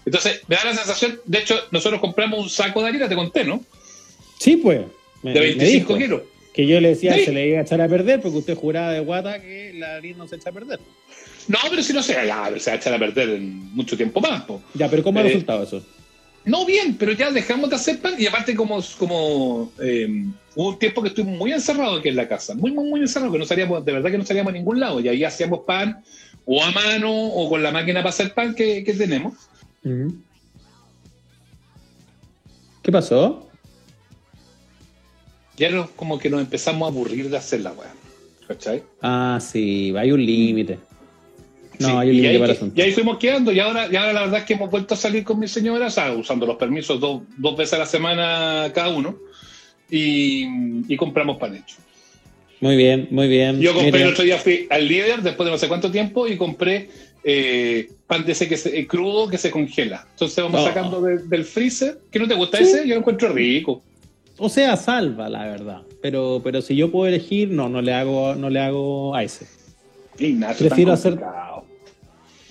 Entonces, 0.05 0.41
me 0.47 0.55
da 0.55 0.65
la 0.65 0.75
sensación, 0.75 1.19
de 1.25 1.39
hecho, 1.39 1.59
nosotros 1.71 1.99
compramos 1.99 2.39
un 2.39 2.49
saco 2.49 2.81
de 2.81 2.89
harina, 2.89 3.09
te 3.09 3.15
conté, 3.15 3.43
¿no? 3.43 3.61
Sí, 4.39 4.57
pues. 4.57 4.81
Me- 5.23 5.33
De 5.33 5.39
me 5.39 5.45
25 5.47 5.93
dijo 5.95 5.97
kilos. 5.97 6.21
Que 6.55 6.65
yo 6.65 6.79
le 6.79 6.89
decía, 6.89 7.13
Sí. 7.15 7.25
se 7.25 7.31
le 7.33 7.49
iba 7.49 7.59
a 7.59 7.63
echar 7.63 7.81
a 7.81 7.87
perder 7.89 8.21
porque 8.21 8.37
usted 8.37 8.55
juraba 8.55 8.91
de 8.93 9.01
guata 9.01 9.41
que 9.41 9.73
la 9.73 9.95
harina 9.95 10.19
no 10.19 10.27
se 10.27 10.37
echa 10.37 10.49
a 10.51 10.53
perder. 10.53 10.79
No, 11.49 11.57
pero 11.69 11.83
si 11.83 11.91
no 11.93 12.01
se, 12.01 12.13
ya, 12.13 12.49
se 12.57 12.69
va 12.71 12.75
a 12.75 12.79
echar 12.79 12.93
a 12.93 12.99
perder 12.99 13.29
en 13.29 13.75
mucho 13.75 13.97
tiempo 13.97 14.21
más. 14.21 14.43
po. 14.43 14.61
Ya, 14.73 14.89
pero 14.89 15.03
¿cómo 15.03 15.19
ha 15.19 15.23
Eh, 15.23 15.25
resultado 15.27 15.63
eso? 15.63 15.83
No, 16.45 16.65
bien, 16.65 16.95
pero 16.97 17.11
ya 17.11 17.29
dejamos 17.31 17.69
de 17.71 17.75
hacer 17.75 17.99
pan 17.99 18.13
y 18.17 18.25
aparte 18.27 18.55
como, 18.55 18.79
como 18.97 19.71
eh, 19.81 20.07
hubo 20.55 20.69
un 20.69 20.79
tiempo 20.79 21.01
que 21.01 21.09
estuve 21.09 21.25
muy 21.29 21.51
encerrado 21.51 21.95
aquí 21.97 22.07
en 22.09 22.15
la 22.15 22.27
casa, 22.27 22.53
muy, 22.55 22.71
muy, 22.71 22.87
muy 22.87 22.99
encerrado, 23.01 23.31
que 23.33 23.39
no 23.39 23.45
salíamos, 23.45 23.83
de 23.83 23.91
verdad 23.91 24.11
que 24.11 24.17
no 24.19 24.25
salíamos 24.25 24.51
a 24.51 24.53
ningún 24.53 24.79
lado 24.79 24.99
y 25.01 25.07
ahí 25.09 25.23
hacíamos 25.23 25.61
pan 25.65 26.03
o 26.45 26.63
a 26.63 26.71
mano 26.71 27.11
o 27.11 27.49
con 27.49 27.61
la 27.63 27.71
máquina 27.71 27.99
para 28.01 28.09
hacer 28.09 28.33
pan 28.33 28.53
que, 28.55 28.83
que 28.83 28.93
tenemos. 28.93 29.33
¿Qué 32.83 32.91
pasó? 32.91 33.44
Ya 35.57 35.69
nos- 35.69 35.89
como 35.91 36.19
que 36.19 36.29
nos 36.29 36.41
empezamos 36.41 36.85
a 36.87 36.91
aburrir 36.91 37.29
de 37.29 37.37
hacer 37.37 37.61
la 37.61 37.71
weá. 37.71 37.93
¿Cachai? 38.47 38.83
Ah, 39.01 39.39
sí, 39.41 39.93
hay 39.97 40.11
un 40.11 40.23
límite. 40.25 40.77
No, 41.79 41.87
Sí, 41.89 41.93
hay 41.97 42.09
un 42.09 42.15
límite 42.17 42.39
para 42.39 42.53
eso. 42.53 42.71
y 42.75 42.81
ahí 42.81 42.91
fuimos 42.93 43.17
quedando 43.17 43.51
y 43.51 43.59
ahora, 43.59 43.87
y 43.91 43.95
ahora 43.95 44.13
la 44.13 44.21
verdad 44.21 44.39
es 44.39 44.45
que 44.45 44.53
hemos 44.53 44.69
vuelto 44.71 44.93
a 44.93 44.97
salir 44.97 45.23
con 45.23 45.39
mi 45.39 45.47
señora, 45.47 45.87
o 45.87 45.89
sea, 45.89 46.13
usando 46.13 46.45
los 46.45 46.55
permisos 46.57 46.99
dos, 46.99 47.23
dos 47.37 47.57
veces 47.57 47.73
a 47.73 47.79
la 47.79 47.85
semana 47.85 48.71
cada 48.73 48.89
uno 48.89 49.17
y, 49.89 50.45
y 50.93 50.95
compramos 50.97 51.37
pan 51.37 51.55
hecho. 51.55 51.77
Muy 52.61 52.77
bien, 52.77 53.07
muy 53.11 53.27
bien. 53.27 53.59
Yo 53.59 53.73
compré 53.73 53.91
Mira, 53.91 54.05
el 54.05 54.11
otro 54.13 54.23
día, 54.23 54.37
fui 54.37 54.67
al 54.69 54.87
líder 54.87 55.21
después 55.21 55.45
de 55.45 55.51
no 55.51 55.57
sé 55.57 55.67
cuánto 55.67 55.91
tiempo 55.91 56.27
y 56.27 56.37
compré 56.37 56.89
eh, 57.27 57.89
pan 58.07 58.23
de 58.25 58.31
ese 58.33 58.47
que 58.47 58.55
se, 58.55 58.77
eh, 58.79 58.85
crudo 58.87 59.27
que 59.27 59.37
se 59.39 59.49
congela. 59.51 60.05
Entonces 60.11 60.43
vamos 60.43 60.61
Oh. 60.61 60.65
sacando 60.65 61.01
de- 61.01 61.17
del 61.23 61.43
freezer. 61.43 61.99
¿Qué 62.11 62.19
no 62.19 62.27
te 62.27 62.35
gusta 62.35 62.59
Sí. 62.59 62.63
ese? 62.65 62.87
Yo 62.87 62.93
lo 62.93 62.99
encuentro 63.01 63.29
rico. 63.33 63.83
O 64.37 64.49
sea, 64.49 64.75
salva, 64.75 65.29
la 65.29 65.45
verdad. 65.45 65.81
Pero, 66.01 66.41
pero 66.43 66.61
si 66.61 66.75
yo 66.75 66.91
puedo 66.91 67.07
elegir, 67.07 67.49
no, 67.51 67.69
no 67.69 67.81
le 67.81 67.93
hago, 67.93 68.35
no 68.35 68.49
le 68.49 68.59
hago 68.59 69.15
a 69.15 69.23
ese. 69.23 69.47
Ignacio, 70.19 70.67
Prefiero 70.67 70.91
hacer-. 70.93 71.19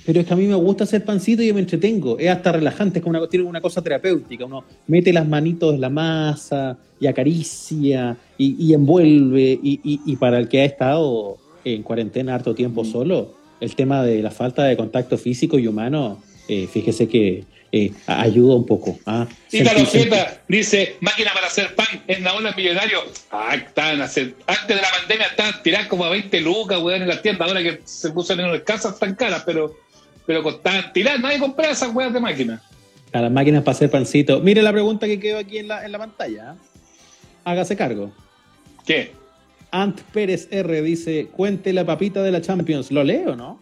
Pero 0.06 0.20
es 0.20 0.26
que 0.26 0.34
a 0.34 0.36
mí 0.36 0.46
me 0.46 0.54
gusta 0.54 0.84
hacer 0.84 1.02
pancito 1.04 1.42
y 1.42 1.46
yo 1.48 1.54
me 1.54 1.60
entretengo. 1.60 2.18
Es 2.18 2.28
hasta 2.30 2.52
relajante, 2.52 2.98
es 2.98 3.02
como 3.02 3.18
una, 3.18 3.26
tiene 3.28 3.46
una 3.46 3.60
cosa 3.60 3.80
terapéutica. 3.82 4.44
Uno 4.44 4.64
mete 4.86 5.12
las 5.12 5.26
manitos 5.26 5.74
en 5.74 5.80
la 5.80 5.88
masa 5.88 6.76
y 7.00 7.06
acaricia 7.06 8.16
y, 8.36 8.54
y 8.66 8.74
envuelve. 8.74 9.58
Y, 9.62 9.80
y- 9.82 10.00
y 10.04 10.16
para 10.16 10.38
el 10.38 10.48
que 10.48 10.60
ha 10.60 10.64
estado 10.66 11.38
en 11.64 11.82
cuarentena 11.82 12.34
harto 12.34 12.54
tiempo 12.54 12.82
Mm. 12.82 12.86
solo, 12.92 13.34
el 13.60 13.74
tema 13.74 14.02
de 14.02 14.20
la 14.22 14.30
falta 14.30 14.64
de 14.64 14.76
contacto 14.76 15.16
físico 15.16 15.58
y 15.58 15.66
humano, 15.66 16.18
eh, 16.48 16.66
fíjese 16.72 17.08
que 17.08 17.44
eh, 17.72 17.92
ayuda 18.06 18.54
un 18.56 18.66
poco. 18.66 18.98
¿ah? 19.06 19.26
Zeta 19.50 19.74
dice, 20.48 20.96
máquina 21.00 21.32
para 21.34 21.46
hacer 21.48 21.74
pan, 21.74 21.86
en 22.06 22.22
la 22.22 22.34
ola 22.34 22.52
millonario. 22.56 23.00
Ah, 23.30 23.56
hacer- 23.76 24.34
antes 24.46 24.68
de 24.68 24.82
la 24.82 24.88
pandemia 25.00 25.26
estaban 25.26 25.62
tiradas 25.62 25.86
como 25.88 26.04
a 26.04 26.10
20 26.10 26.40
lucas, 26.40 26.80
weón, 26.80 27.02
en 27.02 27.08
las 27.08 27.20
tiendas. 27.22 27.48
Ahora 27.48 27.62
que 27.62 27.80
se 27.84 28.10
puso 28.10 28.32
en 28.34 28.42
las 28.50 28.60
casas 28.62 28.98
tan 28.98 29.14
caras, 29.14 29.42
pero, 29.44 29.74
pero 30.26 30.42
costaban 30.42 30.92
tirar. 30.92 31.18
Nadie 31.20 31.38
compraba 31.38 31.72
esas 31.72 31.92
weas 31.94 32.12
de 32.12 32.20
máquina. 32.20 32.62
a 33.12 33.20
las 33.20 33.32
máquinas 33.32 33.62
para 33.64 33.74
hacer 33.76 33.90
pancito. 33.90 34.40
Mire 34.40 34.62
la 34.62 34.72
pregunta 34.72 35.06
que 35.06 35.18
quedó 35.18 35.38
aquí 35.38 35.58
en 35.58 35.68
la, 35.68 35.84
en 35.84 35.90
la 35.92 35.98
pantalla. 35.98 36.50
¿ah? 36.50 36.56
Hágase 37.44 37.76
cargo. 37.76 38.12
¿Qué? 38.86 39.12
Ant 39.72 40.00
Pérez 40.12 40.46
R 40.52 40.82
dice, 40.82 41.26
cuente 41.32 41.72
la 41.72 41.84
papita 41.84 42.22
de 42.22 42.30
la 42.30 42.40
Champions. 42.40 42.92
¿Lo 42.92 43.02
leo, 43.02 43.34
no? 43.34 43.60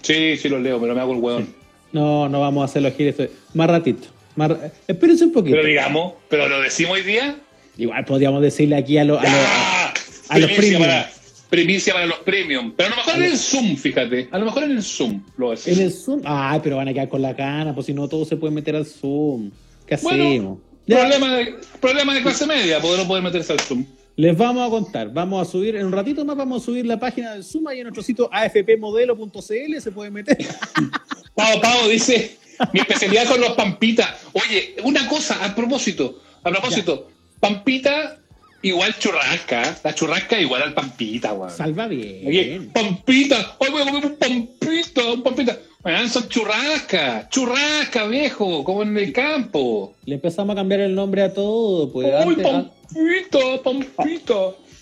Sí, 0.00 0.36
sí 0.38 0.48
lo 0.48 0.58
leo, 0.58 0.80
pero 0.80 0.94
me 0.94 1.00
hago 1.02 1.12
el 1.12 1.18
weón. 1.18 1.59
No, 1.92 2.28
no 2.28 2.40
vamos 2.40 2.62
a 2.62 2.64
hacerlo 2.66 2.90
girar 2.92 3.14
esto. 3.18 3.34
Más 3.54 3.68
ratito. 3.68 4.08
Más 4.36 4.52
Espérense 4.86 5.24
un 5.24 5.32
poquito. 5.32 5.56
Pero 5.56 5.66
digamos, 5.68 6.14
pero 6.28 6.48
lo 6.48 6.60
decimos 6.60 6.94
hoy 6.94 7.02
día. 7.02 7.36
Igual 7.76 8.04
podríamos 8.04 8.42
decirle 8.42 8.76
aquí 8.76 8.98
a 8.98 9.04
los... 9.04 9.18
a 9.20 9.24
los- 9.24 10.40
los 10.40 10.50
premium. 10.52 10.80
para, 10.82 11.10
primicia 11.48 11.92
para 11.92 12.06
los 12.06 12.18
premium. 12.18 12.72
Pero 12.76 12.86
a 12.88 12.90
lo 12.90 12.96
mejor 12.96 13.14
en 13.16 13.22
el 13.24 13.36
Zoom, 13.36 13.76
fíjate. 13.76 14.28
A 14.30 14.38
lo 14.38 14.44
mejor 14.44 14.62
en 14.64 14.70
el 14.72 14.82
Zoom 14.82 15.22
lo 15.36 15.50
decimos. 15.50 15.78
en 15.78 15.84
el 15.86 15.92
Zoom. 15.92 16.20
Ay, 16.24 16.60
pero 16.62 16.76
van 16.76 16.86
a 16.88 16.92
quedar 16.92 17.08
con 17.08 17.20
la 17.22 17.34
cana, 17.34 17.74
pues 17.74 17.86
si 17.86 17.92
no 17.94 18.06
todos 18.08 18.28
se 18.28 18.36
pueden 18.36 18.54
meter 18.54 18.76
al 18.76 18.86
Zoom. 18.86 19.50
¿Qué 19.86 19.96
Bueno, 19.96 20.24
hacemos? 20.28 20.58
Problema 20.86 21.36
de, 21.36 21.54
problema 21.80 22.14
de 22.14 22.22
clase 22.22 22.46
media, 22.46 22.80
poder 22.80 23.00
no 23.00 23.08
poder 23.08 23.22
meterse 23.24 23.52
al 23.52 23.60
Zoom. 23.60 23.84
Les 24.20 24.36
vamos 24.36 24.66
a 24.66 24.70
contar. 24.70 25.10
Vamos 25.10 25.48
a 25.48 25.50
subir, 25.50 25.76
en 25.76 25.86
un 25.86 25.92
ratito 25.92 26.22
más 26.26 26.36
vamos 26.36 26.62
a 26.62 26.66
subir 26.66 26.84
la 26.84 27.00
página 27.00 27.32
del 27.32 27.42
Zoom 27.42 27.68
ahí 27.68 27.78
en 27.78 27.84
nuestro 27.84 28.02
sitio 28.02 28.28
afpmodelo.cl. 28.30 29.80
Se 29.80 29.92
puede 29.92 30.10
meter. 30.10 30.36
Pau 31.34 31.58
Pau 31.58 31.88
dice, 31.88 32.36
mi 32.74 32.80
especialidad 32.80 33.26
son 33.26 33.40
los 33.40 33.52
pampitas. 33.52 34.10
Oye, 34.34 34.76
una 34.84 35.08
cosa, 35.08 35.42
a 35.42 35.54
propósito, 35.54 36.20
a 36.42 36.50
propósito, 36.50 37.08
pampita 37.40 38.19
igual 38.62 38.94
churrasca. 38.98 39.62
¿eh? 39.62 39.74
La 39.84 39.94
churrasca 39.94 40.40
igual 40.40 40.62
al 40.62 40.74
pampita, 40.74 41.32
weón. 41.32 41.50
Salva 41.50 41.86
bien. 41.88 42.70
pampita, 42.72 43.56
hoy 43.58 43.70
voy 43.70 43.82
a 43.82 43.84
comer 43.86 44.06
un 44.06 44.16
pampita, 44.16 45.12
un 45.12 45.22
pampita. 45.22 45.58
Weón, 45.84 46.08
son 46.10 46.28
churrasca, 46.28 47.28
churrasca, 47.30 48.06
viejo, 48.06 48.62
como 48.64 48.82
en 48.82 48.96
el 48.98 49.12
campo. 49.12 49.94
Le 50.04 50.16
empezamos 50.16 50.52
a 50.52 50.56
cambiar 50.56 50.80
el 50.80 50.94
nombre 50.94 51.22
a 51.22 51.32
todo. 51.32 51.90
Pues 51.90 52.06
¡Ay, 52.12 52.28
antes- 52.28 52.46
ah, 52.46 52.70
pampita, 52.92 53.62
pampita! 53.62 54.34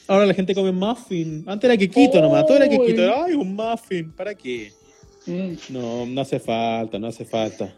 ahora 0.09 0.27
la 0.27 0.35
gente 0.35 0.55
come 0.55 0.73
muffin. 0.73 1.45
Antes 1.47 1.69
era 1.69 1.77
quequito 1.77 2.21
nomás. 2.21 2.47
Todo 2.47 2.57
era 2.57 2.69
quequito. 2.69 3.23
Ay, 3.25 3.35
un 3.35 3.55
muffin. 3.55 4.11
¿Para 4.13 4.35
qué? 4.35 4.73
Mm. 5.27 5.53
No, 5.69 6.07
no 6.07 6.21
hace 6.23 6.41
falta, 6.41 6.99
no 6.99 7.07
hace 7.09 7.25
falta. 7.25 7.73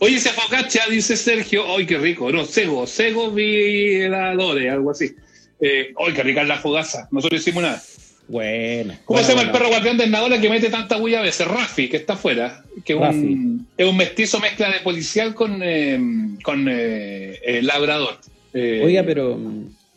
Oye, 0.00 0.16
ese 0.16 0.30
focacha, 0.30 0.80
dice 0.90 1.16
Sergio. 1.16 1.64
¡Ay, 1.74 1.86
qué 1.86 1.96
rico! 1.98 2.30
No, 2.30 2.44
Sego, 2.44 2.86
Sego 2.86 3.30
Violadores, 3.30 4.70
algo 4.72 4.90
así. 4.90 5.14
Eh, 5.60 5.92
¡Ay, 5.98 6.12
qué 6.12 6.22
rica 6.22 6.42
es 6.42 6.48
la 6.48 6.58
fogaza! 6.58 7.08
Nosotros 7.10 7.40
hicimos 7.40 7.64
una. 7.64 7.80
Bueno. 8.28 8.94
¿Cómo 9.06 9.16
bueno, 9.16 9.26
se 9.26 9.34
llama 9.34 9.46
el 9.46 9.50
perro 9.50 9.68
guardián 9.68 9.96
de 9.96 10.06
Nadola 10.06 10.38
que 10.38 10.50
mete 10.50 10.68
tanta 10.68 10.98
bulla 10.98 11.20
a 11.20 11.22
veces? 11.22 11.48
Rafi, 11.48 11.88
que 11.88 11.96
está 11.96 12.12
afuera. 12.12 12.62
Que 12.84 12.92
es 12.92 12.98
un, 12.98 13.66
es 13.76 13.86
un 13.86 13.96
mestizo 13.96 14.38
mezcla 14.38 14.70
de 14.70 14.80
policial 14.80 15.34
con, 15.34 15.60
eh, 15.62 15.98
con 16.42 16.68
eh, 16.68 17.40
eh, 17.42 17.62
labrador. 17.62 18.18
Oiga, 18.54 19.02
pero 19.04 19.38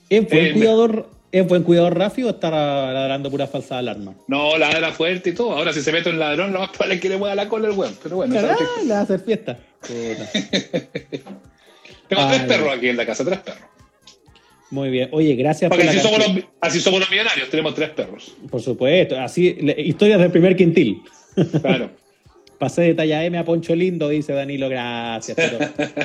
¿es 0.10 0.30
buen 0.30 0.54
cuidador, 0.54 1.10
¿es 1.32 1.48
buen 1.48 1.64
cuidador 1.64 1.98
Rafi 1.98 2.24
o 2.24 2.30
está 2.30 2.50
ladrando 2.50 3.30
pura 3.30 3.48
falsa 3.48 3.80
alarma? 3.80 4.14
No, 4.28 4.58
ladra 4.58 4.92
fuerte 4.92 5.32
y 5.32 5.34
todo. 5.34 5.52
Ahora, 5.52 5.74
si 5.74 5.82
se 5.82 5.92
mete 5.92 6.10
un 6.10 6.20
ladrón, 6.20 6.54
lo 6.54 6.60
más 6.60 6.70
probable 6.70 6.96
es 6.96 7.02
que 7.02 7.10
le 7.10 7.18
mueva 7.18 7.36
la 7.36 7.50
cola 7.50 7.68
el 7.68 7.74
weón. 7.74 7.98
Pero 8.02 8.18
bueno, 8.18 8.34
historia. 8.34 8.58
le 8.84 8.94
va 8.94 9.00
a 9.00 9.02
hacer 9.02 9.20
fiesta. 9.20 9.58
Puta. 9.82 10.32
tengo 12.08 12.22
Ay. 12.22 12.38
tres 12.38 12.42
perros 12.44 12.78
aquí 12.78 12.88
en 12.88 12.98
la 12.98 13.06
casa, 13.06 13.26
tres 13.26 13.40
perros. 13.40 13.71
Muy 14.72 14.90
bien. 14.90 15.10
Oye, 15.12 15.36
gracias 15.36 15.70
por 15.70 15.78
Porque 15.78 15.86
la 15.86 15.92
así 15.92 16.00
somos, 16.00 16.20
los, 16.36 16.46
así 16.62 16.80
somos 16.80 17.00
los 17.02 17.12
millonarios, 17.12 17.50
tenemos 17.50 17.76
tres 17.76 17.90
perros. 17.90 18.34
Por 18.50 18.62
supuesto. 18.62 19.20
Así, 19.20 19.56
historias 19.78 20.20
del 20.20 20.32
primer 20.32 20.56
quintil. 20.56 21.02
Claro. 21.62 21.92
Pasé 22.58 22.84
de 22.84 22.94
talla 22.94 23.24
M 23.26 23.38
a 23.38 23.44
Poncho 23.44 23.76
Lindo, 23.76 24.08
dice 24.10 24.34
Danilo, 24.34 24.70
gracias. 24.70 25.36
Pero 25.36 25.58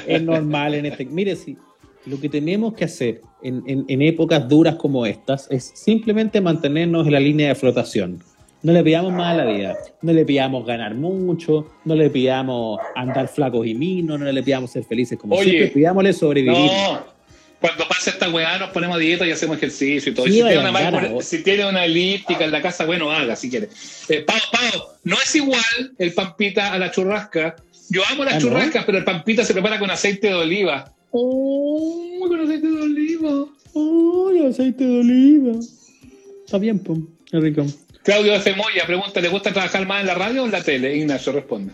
es 0.07 0.23
normal 0.23 0.75
en 0.75 0.87
este. 0.87 1.05
Mire, 1.05 1.37
si 1.37 1.57
lo 2.07 2.19
que 2.19 2.29
tenemos 2.29 2.73
que 2.75 2.85
hacer 2.87 3.21
en, 3.43 3.63
en- 3.67 3.85
en 3.89 4.03
épocas 4.03 4.49
duras 4.49 4.77
como 4.77 5.05
estas 5.07 5.49
es 5.51 5.71
simplemente 5.75 6.41
mantenernos 6.41 7.07
en 7.07 7.13
la 7.13 7.21
línea 7.21 7.49
de 7.49 7.55
flotación. 7.55 8.21
No 8.63 8.73
le 8.73 8.83
pidamos 8.83 9.13
más 9.13 9.35
a 9.39 9.45
la 9.45 9.53
vida, 9.53 9.77
no 10.03 10.13
le 10.13 10.25
pidamos 10.25 10.67
ganar 10.67 10.95
mucho, 10.95 11.69
no 11.85 11.95
le 11.95 12.09
pidamos 12.11 12.81
andar 12.97 13.29
flacos 13.29 13.67
y 13.67 13.75
minos, 13.75 14.19
no 14.19 14.25
le 14.33 14.43
pidamos 14.43 14.71
ser 14.73 14.83
felices 14.83 15.19
como 15.19 15.37
Oye, 15.37 15.51
siempre, 15.51 15.69
pidámosle 15.69 16.13
sobrevivir. 16.15 16.57
No, 16.57 17.01
cuando 17.67 17.89
pase 17.89 18.11
esta 18.11 18.29
weá 18.31 18.59
nos 18.59 18.71
ponemos 18.71 18.95
a 18.95 19.01
dieta 19.01 19.27
y 19.27 19.33
hacemos 19.33 19.57
ejercicio 19.57 20.13
y 20.13 20.15
todo. 20.15 20.29
Y 20.29 20.35
si, 20.35 20.43
tiene 20.43 20.59
una, 20.59 21.09
vos. 21.09 21.25
si 21.25 21.43
tiene 21.43 21.67
una 21.67 21.85
elíptica 21.85 22.45
en 22.45 22.53
la 22.53 22.63
casa, 22.63 22.85
bueno, 22.85 23.11
haga 23.11 23.35
si 23.35 23.51
quiere. 23.51 23.69
Eh, 24.09 24.21
Pau, 24.21 24.39
Pau, 24.53 24.83
no 25.03 25.17
es 25.17 25.35
igual 25.35 25.93
el 25.99 26.13
pampita 26.15 26.73
a 26.73 26.79
la 26.79 26.93
churrasca. 26.93 27.57
Yo 27.89 28.03
amo 28.09 28.23
las 28.25 28.35
Ah, 28.35 28.37
¿no? 28.39 28.43
churrascas, 28.43 28.85
pero 28.85 28.99
el 28.99 29.05
pampita 29.05 29.45
se 29.45 29.53
prepara 29.53 29.81
con 29.81 29.91
aceite 29.91 30.29
de 30.29 30.35
oliva. 30.35 30.93
¡Oh, 31.11 32.25
con 32.29 32.41
aceite 32.41 32.69
de 32.69 32.81
oliva! 32.81 33.47
¡Ay, 33.75 34.47
aceite 34.47 34.85
de 34.85 35.01
oliva! 35.01 35.59
Está 36.45 36.59
bien, 36.59 36.79
pum, 36.79 37.05
qué 37.29 37.41
rico. 37.41 37.67
Claudio 38.05 38.35
F. 38.37 38.55
Moya 38.55 38.87
pregunta, 38.87 39.21
¿le 39.21 39.29
gusta 39.29 39.53
trabajar 39.53 39.85
más 39.89 40.03
en 40.03 40.07
la 40.07 40.15
radio 40.15 40.43
o 40.43 40.47
en 40.47 40.53
la 40.53 40.63
tele? 40.63 40.97
Ignacio 40.97 41.33
responde. 41.33 41.73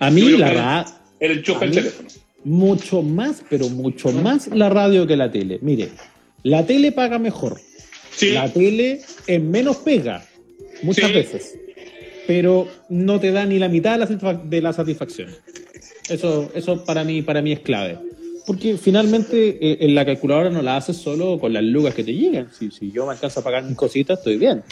A 0.00 0.10
mí, 0.10 0.30
Yo 0.30 0.38
la 0.38 0.48
verdad, 0.48 0.86
Él 1.20 1.32
enchufa 1.32 1.66
el 1.66 1.72
teléfono. 1.72 2.08
Mucho 2.46 3.02
más, 3.02 3.42
pero 3.50 3.68
mucho 3.68 4.12
más 4.12 4.46
la 4.48 4.68
radio 4.68 5.04
que 5.06 5.16
la 5.16 5.30
tele. 5.32 5.58
Mire, 5.62 5.88
la 6.44 6.64
tele 6.64 6.92
paga 6.92 7.18
mejor. 7.18 7.60
Sí, 8.14 8.30
La 8.30 8.50
tele 8.50 9.00
es 9.26 9.42
menos 9.42 9.78
pega, 9.78 10.24
muchas 10.82 11.08
Sí. 11.08 11.12
veces. 11.14 11.58
Pero 12.26 12.66
no 12.88 13.18
te 13.20 13.30
da 13.32 13.44
ni 13.44 13.58
la 13.58 13.68
mitad 13.68 13.92
de 13.92 13.98
la, 13.98 14.08
satisfac- 14.08 14.44
de 14.48 14.60
la 14.62 14.72
satisfacción. 14.72 15.28
Eso, 16.08 16.50
eso 16.54 16.84
para 16.84 17.02
mí, 17.04 17.22
para 17.22 17.42
mí 17.42 17.52
es 17.52 17.60
clave. 17.60 17.98
Porque 18.46 18.76
finalmente 18.78 19.58
eh, 19.60 19.78
en 19.80 19.94
la 19.96 20.06
calculadora 20.06 20.50
no 20.50 20.62
la 20.62 20.76
haces 20.76 20.96
solo 20.96 21.38
con 21.40 21.52
las 21.52 21.64
lucas 21.64 21.94
que 21.94 22.04
te 22.04 22.14
llegan. 22.14 22.48
Si, 22.56 22.70
si 22.70 22.92
yo 22.92 23.04
me 23.06 23.12
alcanzo 23.12 23.40
a 23.40 23.44
pagar 23.44 23.64
mis 23.64 23.76
cositas, 23.76 24.18
estoy 24.18 24.36
bien. 24.38 24.62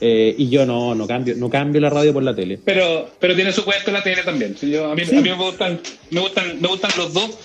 Eh, 0.00 0.34
y 0.36 0.48
yo 0.50 0.66
no, 0.66 0.94
no 0.94 1.06
cambio, 1.06 1.34
no 1.36 1.48
cambio 1.48 1.80
la 1.80 1.88
radio 1.90 2.12
por 2.12 2.22
la 2.22 2.34
tele. 2.34 2.58
pero, 2.64 3.08
pero 3.18 3.34
tiene 3.34 3.52
su 3.52 3.64
puesto 3.64 3.90
la 3.90 4.02
tele 4.02 4.22
también. 4.22 4.54
Yo- 4.56 4.90
a, 4.92 4.94
mí, 4.94 5.04
Sí. 5.06 5.16
a 5.16 5.20
mí 5.20 5.30
me 5.30 5.34
gustan, 5.36 5.80
me 6.10 6.20
gustan, 6.20 6.60
me 6.60 6.68
gustan 6.68 6.90
los 6.98 7.12
dos. 7.14 7.38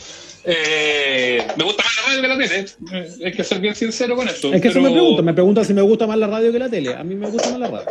Eh, 0.43 1.45
me 1.55 1.63
gusta 1.63 1.83
más 1.83 1.95
la 1.95 2.07
radio 2.07 2.21
que 2.21 2.27
la 2.27 2.37
tele. 2.37 2.65
Eh, 2.93 3.25
Hay 3.25 3.31
que 3.31 3.43
ser 3.43 3.59
bien 3.59 3.75
sincero 3.75 4.15
con 4.15 4.27
eso. 4.27 4.53
Es 4.53 4.61
que 4.61 4.67
eso 4.69 4.81
me 4.81 4.89
pregunta, 4.91 5.21
me 5.21 5.33
pregunta 5.33 5.63
si 5.63 5.73
me 5.73 5.81
gusta 5.81 6.07
más 6.07 6.17
la 6.17 6.27
radio 6.27 6.51
que 6.51 6.59
la 6.59 6.69
tele. 6.69 6.93
A 6.95 7.03
mí 7.03 7.15
me 7.15 7.27
gusta 7.29 7.49
más 7.51 7.59
la 7.59 7.67
radio. 7.67 7.89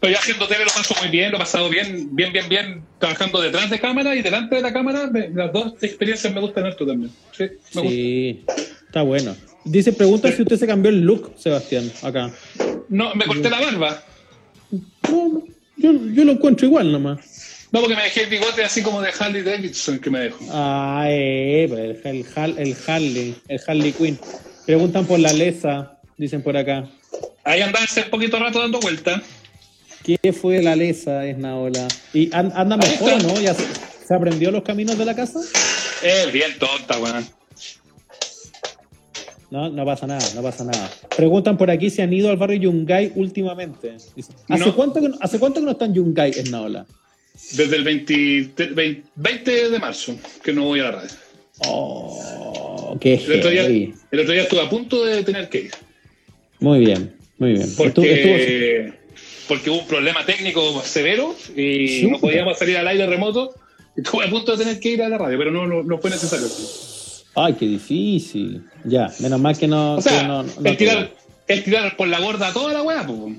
Pero 0.00 0.12
yo 0.12 0.18
haciendo 0.18 0.46
tele 0.48 0.64
lo 0.64 0.70
paso 0.72 0.94
muy 1.00 1.08
bien, 1.08 1.30
lo 1.30 1.36
he 1.36 1.40
pasado 1.40 1.68
bien, 1.70 2.08
bien, 2.14 2.32
bien, 2.32 2.48
bien, 2.48 2.82
trabajando 2.98 3.40
detrás 3.40 3.70
de 3.70 3.78
cámara 3.78 4.14
y 4.14 4.22
delante 4.22 4.56
de 4.56 4.60
la 4.62 4.72
cámara. 4.72 5.06
me- 5.10 5.28
las 5.30 5.52
dos 5.52 5.72
experiencias 5.80 6.34
me 6.34 6.40
gustan 6.40 6.66
esto 6.66 6.84
también. 6.84 7.10
Sí, 7.32 7.44
me 7.74 8.36
gusta. 8.44 8.52
Está 8.86 9.02
bueno. 9.02 9.34
Dice, 9.64 9.92
pregunta 9.92 10.30
si 10.30 10.42
usted 10.42 10.58
se 10.58 10.66
cambió 10.66 10.90
el 10.90 11.00
look, 11.00 11.32
Sebastián, 11.38 11.90
acá. 12.02 12.30
No, 12.88 13.14
me 13.14 13.24
corté 13.24 13.48
la 13.48 13.60
barba. 13.60 14.02
No, 15.08 15.42
yo, 15.76 15.92
yo 16.12 16.24
lo 16.24 16.32
encuentro 16.32 16.66
igual 16.66 16.92
nomás. 16.92 17.66
No, 17.72 17.80
porque 17.80 17.96
me 17.96 18.02
dejé 18.04 18.24
el 18.24 18.30
bigote 18.30 18.62
así 18.62 18.82
como 18.82 19.00
de 19.02 19.10
Harley 19.18 19.42
Davidson 19.42 19.98
que 19.98 20.10
me 20.10 20.20
dejó. 20.20 20.44
Ah, 20.50 21.06
eh, 21.08 21.66
pues 21.68 21.80
el, 22.04 22.24
el, 22.36 22.58
el 22.68 22.76
Harley, 22.86 23.34
el 23.48 23.60
Harley 23.66 23.92
Quinn. 23.92 24.18
Preguntan 24.66 25.06
por 25.06 25.18
la 25.18 25.32
Lesa, 25.32 25.98
dicen 26.16 26.42
por 26.42 26.56
acá. 26.56 26.88
ahí 27.42 27.60
andaba 27.62 27.84
hace 27.84 28.02
poquito 28.04 28.38
rato 28.38 28.60
dando 28.60 28.78
vueltas. 28.80 29.22
¿Qué 30.04 30.32
fue 30.34 30.62
la 30.62 30.76
lesa, 30.76 31.24
Esnaola? 31.26 31.88
¿Y 32.12 32.28
an- 32.34 32.52
anda 32.54 32.76
mejor, 32.76 33.22
no? 33.24 33.40
¿Ya 33.40 33.54
se, 33.54 33.64
se 34.06 34.14
aprendió 34.14 34.50
los 34.50 34.62
caminos 34.62 34.98
de 34.98 35.04
la 35.06 35.16
casa? 35.16 35.40
Es 36.02 36.30
bien 36.30 36.58
tonta, 36.58 36.98
weón. 36.98 37.26
No, 39.54 39.70
no 39.70 39.84
pasa 39.84 40.04
nada, 40.08 40.26
no 40.34 40.42
pasa 40.42 40.64
nada. 40.64 40.90
Preguntan 41.16 41.56
por 41.56 41.70
aquí 41.70 41.88
si 41.88 42.02
han 42.02 42.12
ido 42.12 42.28
al 42.28 42.36
barrio 42.36 42.58
Yungay 42.58 43.12
últimamente. 43.14 43.92
¿Hace, 44.48 44.64
No. 44.66 44.74
cuánto, 44.74 45.00
que 45.00 45.08
no, 45.10 45.16
¿Hace 45.20 45.38
cuánto 45.38 45.60
que 45.60 45.66
no 45.66 45.70
está 45.70 45.84
en 45.84 45.94
Yungay, 45.94 46.30
Esnaola? 46.32 46.84
Desde 47.52 47.76
el 47.76 47.84
20, 47.84 48.50
20 49.14 49.70
de 49.70 49.78
marzo 49.78 50.16
que 50.42 50.52
no 50.52 50.64
voy 50.64 50.80
a 50.80 50.84
la 50.84 50.90
radio. 50.90 51.10
Oh, 51.68 52.96
qué 53.00 53.14
El 53.14 53.38
otro, 53.38 53.50
día, 53.50 53.64
el 53.66 54.20
otro 54.20 54.32
día 54.32 54.42
estuve 54.42 54.60
a 54.60 54.68
punto 54.68 55.04
de 55.04 55.22
tener 55.22 55.48
que 55.48 55.58
ir. 55.58 55.70
Muy 56.58 56.80
bien, 56.80 57.14
muy 57.38 57.50
bien. 57.52 57.62
Estuvo- 57.62 57.86
estuvo- 57.86 58.02
Porque, 58.04 58.92
porque 59.46 59.70
hubo 59.70 59.78
un 59.82 59.86
problema 59.86 60.26
técnico 60.26 60.82
severo 60.82 61.32
y 61.56 62.08
no 62.10 62.18
podíamos 62.18 62.58
salir 62.58 62.76
al 62.76 62.88
aire 62.88 63.06
remoto. 63.06 63.54
Estuve 63.96 64.24
a 64.24 64.30
punto 64.30 64.56
de 64.56 64.64
tener 64.64 64.80
que 64.80 64.88
ir 64.88 65.02
a 65.04 65.08
la 65.08 65.16
radio, 65.16 65.38
pero 65.38 65.52
no, 65.52 65.64
no, 65.64 65.84
no 65.84 65.98
fue 65.98 66.10
necesario. 66.10 66.48
Ay, 67.36 67.54
qué 67.54 67.66
difícil. 67.66 68.64
Ya, 68.84 69.12
menos 69.20 69.40
mal 69.40 69.56
que 69.58 69.66
no. 69.66 69.94
O 69.96 70.00
sea, 70.00 70.20
que 70.20 70.26
no- 70.26 70.42
no- 70.42 70.48
es, 70.70 70.76
tirar, 70.78 71.10
tirar 71.46 71.96
por 71.96 72.08
la 72.08 72.20
borda 72.20 72.52
toda 72.52 72.72
la 72.72 72.82
weá, 72.82 73.06
pues. 73.06 73.36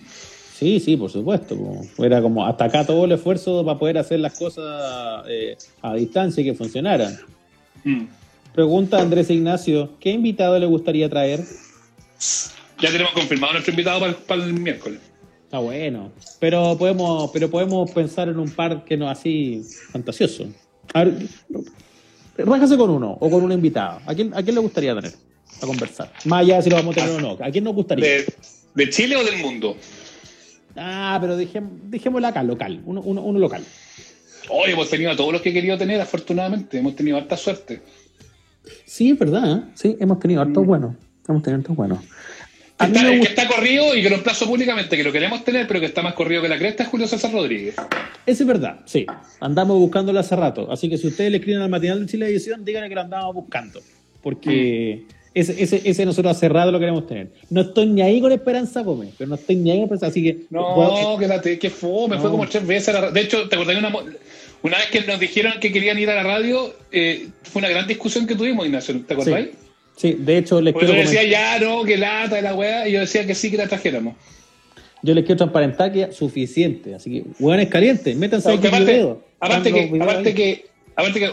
Sí, 0.58 0.80
sí, 0.80 0.96
por 0.98 1.12
supuesto. 1.12 1.56
po. 1.56 2.04
Era 2.04 2.22
como 2.22 2.46
hasta 2.46 2.66
acá 2.66 2.86
todo 2.86 3.06
el 3.06 3.12
esfuerzo 3.14 3.64
para 3.66 3.78
poder 3.78 3.98
hacer 3.98 4.20
las 4.20 4.38
cosas 4.38 5.26
eh, 5.30 5.58
a 5.82 5.94
distancia 5.96 6.42
y 6.42 6.46
que 6.46 6.54
funcionaran. 6.54 7.18
Mm. 7.84 8.06
Pregunta 8.54 9.02
Andrés 9.02 9.30
Ignacio, 9.30 9.92
¿qué 10.00 10.12
invitado 10.12 10.58
le 10.58 10.66
gustaría 10.66 11.10
traer? 11.10 11.42
Ya 12.82 12.90
tenemos 12.90 13.12
confirmado 13.14 13.54
nuestro 13.54 13.72
invitado 13.72 14.00
para, 14.00 14.12
el- 14.12 14.18
para 14.18 14.44
el 14.46 14.54
miércoles. 14.54 15.00
Está 15.44 15.60
bueno. 15.60 16.12
Pero 16.40 16.78
podemos, 16.78 17.30
pero 17.32 17.50
podemos 17.50 17.92
pensar 17.92 18.30
en 18.30 18.40
un 18.40 18.50
par 18.50 18.84
que 18.86 18.96
no 18.98 19.10
así 19.10 19.62
fantasioso. 19.92 20.46
A 20.94 21.04
ver, 21.04 21.14
rájase 22.44 22.78
con 22.78 22.90
uno 22.90 23.18
o 23.20 23.30
con 23.30 23.44
una 23.44 23.54
invitada. 23.54 24.02
¿A 24.06 24.14
quién, 24.14 24.34
¿A 24.34 24.44
quién 24.44 24.56
le 24.56 24.62
gustaría 24.62 24.96
tener? 24.96 25.14
A 25.62 25.66
conversar. 25.66 26.12
Más 26.26 26.42
allá 26.42 26.58
de 26.58 26.62
si 26.64 26.70
lo 26.70 26.76
vamos 26.76 26.98
a 26.98 27.02
tener 27.02 27.18
o 27.18 27.22
no. 27.22 27.38
¿A 27.44 27.52
quién 27.52 27.64
nos 27.64 27.74
gustaría? 27.74 28.06
¿De, 28.06 28.26
de 28.74 28.90
Chile 28.90 29.16
o 29.16 29.24
del 29.24 29.38
mundo? 29.38 29.78
Ah, 30.76 31.18
pero 31.22 31.38
dejémoslo 31.38 31.78
dejémosla 31.86 32.28
acá, 32.30 32.44
local. 32.44 32.82
Uno, 32.86 33.02
uno, 33.02 33.22
uno 33.22 33.40
local. 33.40 33.64
Hoy 34.50 34.72
hemos 34.72 34.90
tenido 34.90 35.12
a 35.12 35.16
todos 35.16 35.32
los 35.32 35.42
que 35.42 35.50
he 35.50 35.54
querido 35.54 35.78
tener, 35.78 36.00
afortunadamente. 36.02 36.78
Hemos 36.78 36.96
tenido 36.96 37.18
harta 37.18 37.38
suerte. 37.38 37.82
Sí, 38.86 39.12
es 39.12 39.20
verdad. 39.20 39.58
¿eh? 39.58 39.72
Sí, 39.74 39.98
hemos 40.00 40.20
tenido 40.20 40.42
hartos 40.42 40.66
buenos. 40.66 40.96
Hemos 41.28 41.42
tenido 41.42 41.62
hartos 41.62 41.76
buenos. 41.76 42.00
A 42.78 42.88
mí 42.88 42.98
Está- 42.98 43.08
me 43.08 43.16
el 43.16 43.22
que 43.22 43.28
está 43.28 43.48
corrido 43.48 43.96
y 43.96 44.04
que 44.04 44.10
lo 44.10 44.18
emplazo 44.18 44.46
públicamente, 44.48 44.98
que 44.98 45.04
lo 45.04 45.12
queremos 45.14 45.46
tener, 45.46 45.66
pero 45.66 45.80
que 45.80 45.86
está 45.86 46.02
más 46.02 46.14
corrido 46.14 46.42
que 46.42 46.50
la 46.50 46.58
cresta, 46.58 46.84
es 46.84 46.90
Julio 46.90 47.08
César 47.08 47.32
Rodríguez. 47.32 47.76
Ese 48.26 48.44
es 48.44 48.48
verdad, 48.48 48.82
sí. 48.86 49.06
Andamos 49.40 49.80
buscándolo 49.80 50.20
hace 50.20 50.36
rato. 50.36 50.70
Así 50.70 50.90
que 50.90 50.98
si 50.98 51.08
ustedes 51.08 51.32
le 51.32 51.38
escriben 51.38 51.62
al 51.62 51.70
matinal 51.70 52.02
de 52.02 52.12
Chile 52.12 52.26
Edición, 52.28 52.66
díganle 52.66 52.90
que 52.90 52.96
lo 52.96 53.02
andamos 53.02 53.34
buscando. 53.34 53.80
Porque 54.22 55.04
ese, 55.34 55.62
ese, 55.64 55.82
ese 55.86 56.06
nosotros 56.06 56.36
hace 56.36 56.50
rato 56.50 56.72
lo 56.72 56.80
queremos 56.80 57.08
tener. 57.08 57.32
No 57.50 57.62
estoy 57.62 57.86
ni 57.86 58.02
ahí 58.02 58.20
con 58.20 58.32
Esperanza 58.34 58.82
Gómez, 58.82 59.14
pero 59.18 59.30
no 59.30 59.36
estoy 59.36 59.56
ni 59.56 59.72
ahí 59.72 59.78
con 59.78 59.84
Esperanza. 59.86 60.08
Así 60.08 60.24
que. 60.24 60.38
No, 60.50 60.76
bueno, 60.76 61.18
que, 61.18 61.28
la 61.28 61.40
te- 61.40 61.58
que 61.60 61.70
fue, 61.70 62.10
me 62.10 62.16
fue 62.18 62.26
No. 62.26 62.32
como 62.32 62.48
tres 62.50 62.66
veces 62.68 62.90
a 62.94 63.00
la 63.02 63.12
De 63.12 63.22
hecho, 63.22 63.48
¿te 63.48 63.56
acordás 63.56 63.76
de 63.76 63.80
una, 63.88 64.78
vez 64.78 64.88
que 64.92 65.02
nos 65.02 65.20
dijeron 65.20 65.54
que 65.62 65.72
querían 65.72 65.98
ir 66.00 66.10
a 66.10 66.16
la 66.16 66.24
radio? 66.24 66.74
eh, 66.92 67.28
fue 67.44 67.60
una 67.62 67.70
gran 67.70 67.88
discusión 67.88 68.26
que 68.28 68.36
tuvimos, 68.36 68.66
Ignacio, 68.66 69.00
¿te 69.08 69.14
acordáis? 69.14 69.48
sí, 69.52 69.58
sí, 69.96 70.16
de 70.20 70.38
hecho, 70.38 70.62
les 70.62 70.74
Porque 70.74 70.88
quiero, 70.88 71.02
yo 71.04 71.10
decía, 71.10 71.24
ya, 71.30 71.60
no, 71.60 71.84
que 71.84 71.98
lata 71.98 72.36
de 72.36 72.42
la 72.42 72.54
weá, 72.56 72.88
y 72.88 72.94
yo 72.94 73.00
decía 73.02 73.26
que 73.26 73.36
sí 73.36 73.52
que 73.52 73.58
la 73.58 73.68
trajéramos. 73.68 74.16
yo 75.02 75.14
les 75.14 75.24
quiero 75.26 75.38
transparentar 75.38 75.92
que 75.92 76.12
suficiente. 76.12 76.96
Así 76.96 77.10
que, 77.12 77.24
hueones 77.40 77.70
calientes, 77.70 78.16
métanse 78.16 78.50
ahí 78.50 78.58
que 78.58 78.68
aparte, 78.68 78.94
video. 78.94 79.24
aparte, 79.40 79.72
que, 79.72 79.82
los 79.82 79.92
videos 79.92 80.10
aparte, 80.10 80.34
que, 80.34 80.66
aparte 80.96 81.20
que 81.20 81.30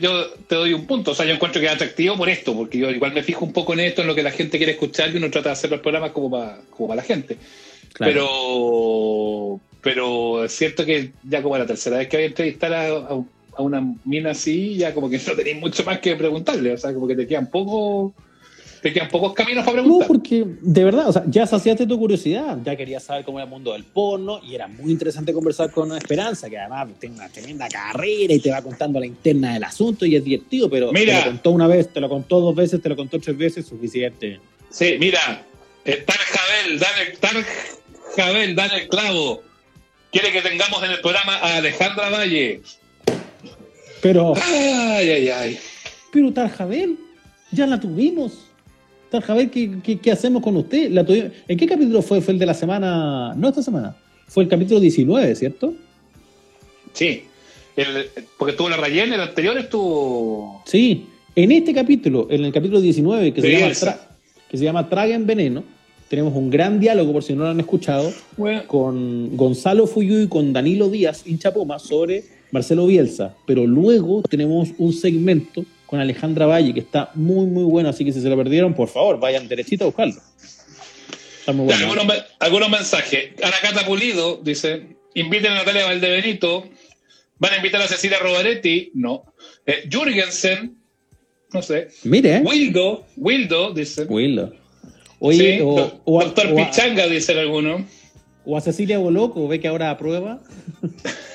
yo 0.00 0.26
te 0.48 0.54
doy 0.54 0.72
un 0.74 0.86
punto, 0.86 1.10
o 1.10 1.14
sea, 1.14 1.26
yo 1.26 1.34
encuentro 1.34 1.60
que 1.60 1.66
es 1.66 1.72
atractivo 1.74 2.16
por 2.16 2.28
esto, 2.28 2.54
porque 2.54 2.78
yo 2.78 2.90
igual 2.90 3.12
me 3.12 3.22
fijo 3.22 3.44
un 3.44 3.52
poco 3.52 3.74
en 3.74 3.80
esto, 3.80 4.00
en 4.00 4.08
lo 4.08 4.14
que 4.14 4.22
la 4.22 4.30
gente 4.30 4.56
quiere 4.56 4.72
escuchar, 4.72 5.10
y 5.12 5.16
uno 5.18 5.30
trata 5.30 5.50
de 5.50 5.52
hacer 5.52 5.70
los 5.70 5.80
programas 5.80 6.12
como 6.12 6.30
para, 6.30 6.58
como 6.70 6.88
para 6.88 6.96
la 7.02 7.06
gente. 7.06 7.36
Claro. 7.92 8.12
Pero, 8.12 9.60
pero 9.82 10.44
es 10.44 10.52
cierto 10.52 10.84
que 10.86 11.12
ya 11.22 11.42
como 11.42 11.56
la 11.58 11.66
tercera 11.66 11.98
vez 11.98 12.08
que 12.08 12.16
voy 12.16 12.24
a 12.24 12.28
entrevistar 12.28 12.72
a, 12.72 12.86
a- 12.88 13.24
a 13.56 13.62
una 13.62 13.80
mina 14.04 14.30
así, 14.32 14.76
ya 14.76 14.92
como 14.94 15.08
que 15.10 15.18
no 15.26 15.34
tenéis 15.34 15.58
mucho 15.60 15.84
más 15.84 15.98
que 16.00 16.16
preguntarle, 16.16 16.72
o 16.72 16.78
sea, 16.78 16.92
como 16.94 17.06
que 17.06 17.16
te 17.16 17.26
quedan 17.26 17.50
pocos, 17.50 18.12
te 18.82 18.92
quedan 18.92 19.08
pocos 19.08 19.32
caminos 19.32 19.64
para 19.64 19.78
No, 19.78 19.82
preguntar. 19.84 20.08
porque 20.08 20.44
de 20.60 20.84
verdad, 20.84 21.08
o 21.08 21.12
sea, 21.12 21.24
ya 21.26 21.46
saciaste 21.46 21.86
tu 21.86 21.98
curiosidad, 21.98 22.58
ya 22.64 22.76
querías 22.76 23.02
saber 23.02 23.24
cómo 23.24 23.38
era 23.38 23.44
el 23.44 23.50
mundo 23.50 23.72
del 23.72 23.84
porno 23.84 24.40
y 24.42 24.54
era 24.54 24.68
muy 24.68 24.92
interesante 24.92 25.32
conversar 25.32 25.70
con 25.70 25.96
Esperanza, 25.96 26.50
que 26.50 26.58
además 26.58 26.88
tiene 27.00 27.14
una 27.16 27.28
tremenda 27.30 27.66
carrera 27.68 28.34
y 28.34 28.38
te 28.40 28.50
va 28.50 28.60
contando 28.60 29.00
la 29.00 29.06
interna 29.06 29.54
del 29.54 29.64
asunto 29.64 30.04
y 30.04 30.16
es 30.16 30.22
divertido, 30.24 30.68
pero 30.68 30.92
Mira. 30.92 31.18
te 31.20 31.24
lo 31.24 31.30
contó 31.32 31.50
una 31.52 31.66
vez, 31.66 31.90
te 31.92 32.00
lo 32.00 32.08
contó 32.10 32.40
dos 32.40 32.54
veces, 32.54 32.82
te 32.82 32.88
lo 32.90 32.96
contó 32.96 33.18
tres 33.18 33.36
veces, 33.38 33.66
suficiente. 33.66 34.38
Sí, 34.68 34.96
mira, 35.00 35.42
eh, 35.84 36.02
Tar 36.06 36.16
Jabel, 36.18 36.78
Daniel, 36.78 37.18
Tar 37.20 37.36
Jabel, 38.16 38.54
Daniel 38.54 38.88
Clavo, 38.88 39.42
quiere 40.12 40.30
que 40.30 40.42
tengamos 40.42 40.82
en 40.84 40.90
el 40.90 41.00
programa 41.00 41.36
a 41.36 41.56
Alejandra 41.56 42.10
Valle. 42.10 42.60
Pero, 44.04 44.34
Ay, 44.36 45.08
ay, 45.08 45.28
ay. 45.30 45.58
pero 46.12 46.30
Tarjabel, 46.30 46.98
ya 47.52 47.66
la 47.66 47.80
tuvimos. 47.80 48.32
Tarjabel, 49.10 49.48
¿qué, 49.50 49.78
qué, 49.82 49.98
qué 49.98 50.12
hacemos 50.12 50.42
con 50.42 50.54
usted? 50.58 50.90
La 50.90 51.06
¿En 51.48 51.56
qué 51.56 51.66
capítulo 51.66 52.02
fue? 52.02 52.20
¿Fue 52.20 52.34
el 52.34 52.38
de 52.38 52.44
la 52.44 52.52
semana? 52.52 53.32
No 53.34 53.48
esta 53.48 53.62
semana. 53.62 53.96
Fue 54.28 54.42
el 54.42 54.50
capítulo 54.50 54.78
19, 54.78 55.34
¿cierto? 55.34 55.72
Sí, 56.92 57.22
el- 57.76 58.10
porque 58.38 58.50
estuvo 58.50 58.68
la 58.68 58.76
Rayen, 58.76 59.10
el 59.14 59.20
anterior 59.22 59.56
estuvo... 59.56 60.62
Sí, 60.66 61.06
en 61.34 61.52
este 61.52 61.72
capítulo, 61.72 62.26
en 62.30 62.44
el 62.44 62.52
capítulo 62.52 62.82
19, 62.82 63.32
que 63.32 63.40
se, 63.40 63.52
llama, 63.52 63.96
que 64.50 64.58
se 64.58 64.64
llama 64.64 64.86
Traguen 64.90 65.26
Veneno, 65.26 65.64
tenemos 66.10 66.34
un 66.36 66.50
gran 66.50 66.78
diálogo, 66.78 67.10
por 67.14 67.22
si 67.24 67.32
no 67.32 67.44
lo 67.44 67.48
han 67.50 67.60
escuchado, 67.60 68.12
Bueno, 68.36 68.66
con 68.66 69.34
Gonzalo 69.34 69.86
Fuyú 69.86 70.18
y 70.20 70.28
con 70.28 70.52
Danilo 70.52 70.90
Díaz, 70.90 71.22
hincha 71.26 71.54
Puma, 71.54 71.78
sobre 71.78 72.24
Marcelo 72.54 72.86
Bielsa. 72.86 73.34
Pero 73.46 73.66
luego 73.66 74.22
tenemos 74.22 74.68
un 74.78 74.92
segmento 74.92 75.64
con 75.86 75.98
Alejandra 76.00 76.46
Valle, 76.46 76.72
que 76.72 76.80
está 76.80 77.10
muy, 77.14 77.46
muy 77.46 77.64
bueno, 77.64 77.88
así 77.88 78.04
que 78.04 78.12
si 78.12 78.20
se 78.22 78.28
lo 78.28 78.36
perdieron, 78.36 78.72
por 78.74 78.88
favor, 78.88 79.18
vayan 79.20 79.48
derechito 79.48 79.84
a 79.84 79.86
buscarlo. 79.88 80.14
Está 81.40 81.52
muy 81.52 81.68
ya, 81.68 81.76
bueno. 81.86 82.00
algunos, 82.02 82.24
algunos 82.38 82.70
mensajes. 82.70 83.30
Aracata 83.42 83.84
Pulido 83.84 84.40
dice, 84.42 84.96
inviten 85.14 85.52
a 85.52 85.56
Natalia 85.56 85.84
Valdebenito, 85.84 86.64
van 87.38 87.52
a 87.52 87.56
invitar 87.56 87.82
a 87.82 87.88
Cecilia 87.88 88.18
Robaretti, 88.18 88.92
no. 88.94 89.24
Eh, 89.66 89.88
Jürgensen, 89.90 90.76
no 91.52 91.60
sé. 91.60 91.88
Mire, 92.04 92.36
¿eh? 92.36 92.42
Wildo, 92.44 93.04
Wildo, 93.16 93.74
dice. 93.74 94.04
Wildo. 94.04 94.54
Oye, 95.18 95.56
Sí, 95.56 95.62
o, 95.62 95.74
do- 95.76 96.00
o 96.04 96.22
Doctor 96.24 96.52
o 96.52 96.56
Pichanga, 96.56 97.06
dicen 97.08 97.36
algunos. 97.38 97.82
o 98.46 98.56
a 98.56 98.60
Cecilia 98.60 98.98
Boloco, 98.98 99.46
ve 99.48 99.60
que 99.60 99.68
ahora 99.68 99.90
aprueba. 99.90 100.40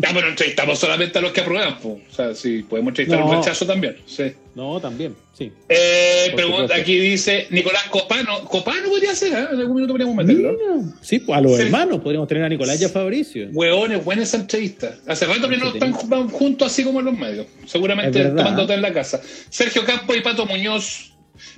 Ya, 0.00 0.10
pero 0.14 0.28
entrevistamos 0.28 0.78
solamente 0.78 1.18
a 1.18 1.20
los 1.22 1.32
que 1.32 1.40
aprueban. 1.40 1.78
po. 1.80 2.00
O 2.08 2.14
sea, 2.14 2.32
sí, 2.34 2.62
podemos 2.68 2.90
entrevistar 2.92 3.18
No. 3.20 3.26
un 3.30 3.36
rechazo 3.36 3.66
también. 3.66 3.96
Sí. 4.06 4.32
No, 4.54 4.80
también, 4.80 5.14
sí. 5.36 5.52
Eh, 5.68 6.32
pregunta, 6.36 6.74
aquí 6.76 6.98
dice 6.98 7.46
Nicolás 7.50 7.84
Copano. 7.90 8.44
Copano 8.44 8.88
podría 8.88 9.14
ser, 9.14 9.32
¿eh? 9.32 9.46
En 9.52 9.58
algún 9.60 9.74
minuto 9.76 9.94
podríamos 9.94 10.14
meterlo. 10.16 10.52
Mira. 10.52 10.92
Sí, 11.00 11.18
pues 11.18 11.36
a 11.38 11.40
los 11.40 11.56
Sí. 11.56 11.62
hermanos 11.62 12.00
podríamos 12.00 12.28
tener 12.28 12.44
a 12.44 12.48
Nicolás 12.48 12.80
y 12.80 12.84
a 12.84 12.88
Fabricio. 12.88 13.48
Hueones, 13.52 14.04
buena 14.04 14.22
esa 14.22 14.36
entrevista. 14.36 14.94
Hace 15.06 15.26
rato 15.26 15.48
que 15.48 15.56
no 15.56 15.68
están 15.72 15.92
ju- 15.92 16.30
juntos 16.30 16.70
así 16.72 16.84
como 16.84 17.00
en 17.00 17.06
los 17.06 17.18
medios. 17.18 17.46
Seguramente 17.66 18.24
tomándote 18.24 18.74
en 18.74 18.82
la 18.82 18.92
casa. 18.92 19.20
Sergio 19.50 19.84
Campos 19.84 20.16
y 20.16 20.20
Pato 20.20 20.46
Muñoz. 20.46 21.12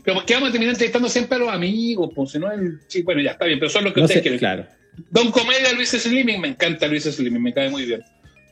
Pero 0.05 0.17
¿por 0.17 0.25
qué 0.27 0.35
vamos 0.35 0.49
a 0.49 0.53
terminar 0.53 0.73
entrevistando 0.75 1.09
siempre 1.09 1.37
a 1.37 1.39
los 1.41 1.49
amigos? 1.51 2.11
Pues 2.15 2.31
si 2.31 2.39
no 2.39 2.51
el 2.51 2.81
sí, 2.87 3.03
bueno, 3.03 3.21
ya 3.21 3.33
está 3.33 3.45
bien, 3.47 3.59
pero 3.59 3.71
son 3.71 3.85
los 3.85 3.93
que 3.93 4.01
No 4.01 4.05
ustedes 4.07 4.19
sé, 4.19 4.23
quieren. 4.23 4.39
claro. 4.39 4.67
Don 5.11 5.31
Comedia, 5.31 5.73
Luis 5.75 5.91
Slimming, 5.91 6.41
me 6.41 6.49
encanta 6.49 6.87
Luis 6.87 7.05
Slimming, 7.05 7.43
me 7.43 7.55
cae 7.55 7.71
muy 7.71 7.85
bien. 7.87 8.03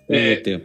Muy 0.09 0.19
Eh. 0.19 0.65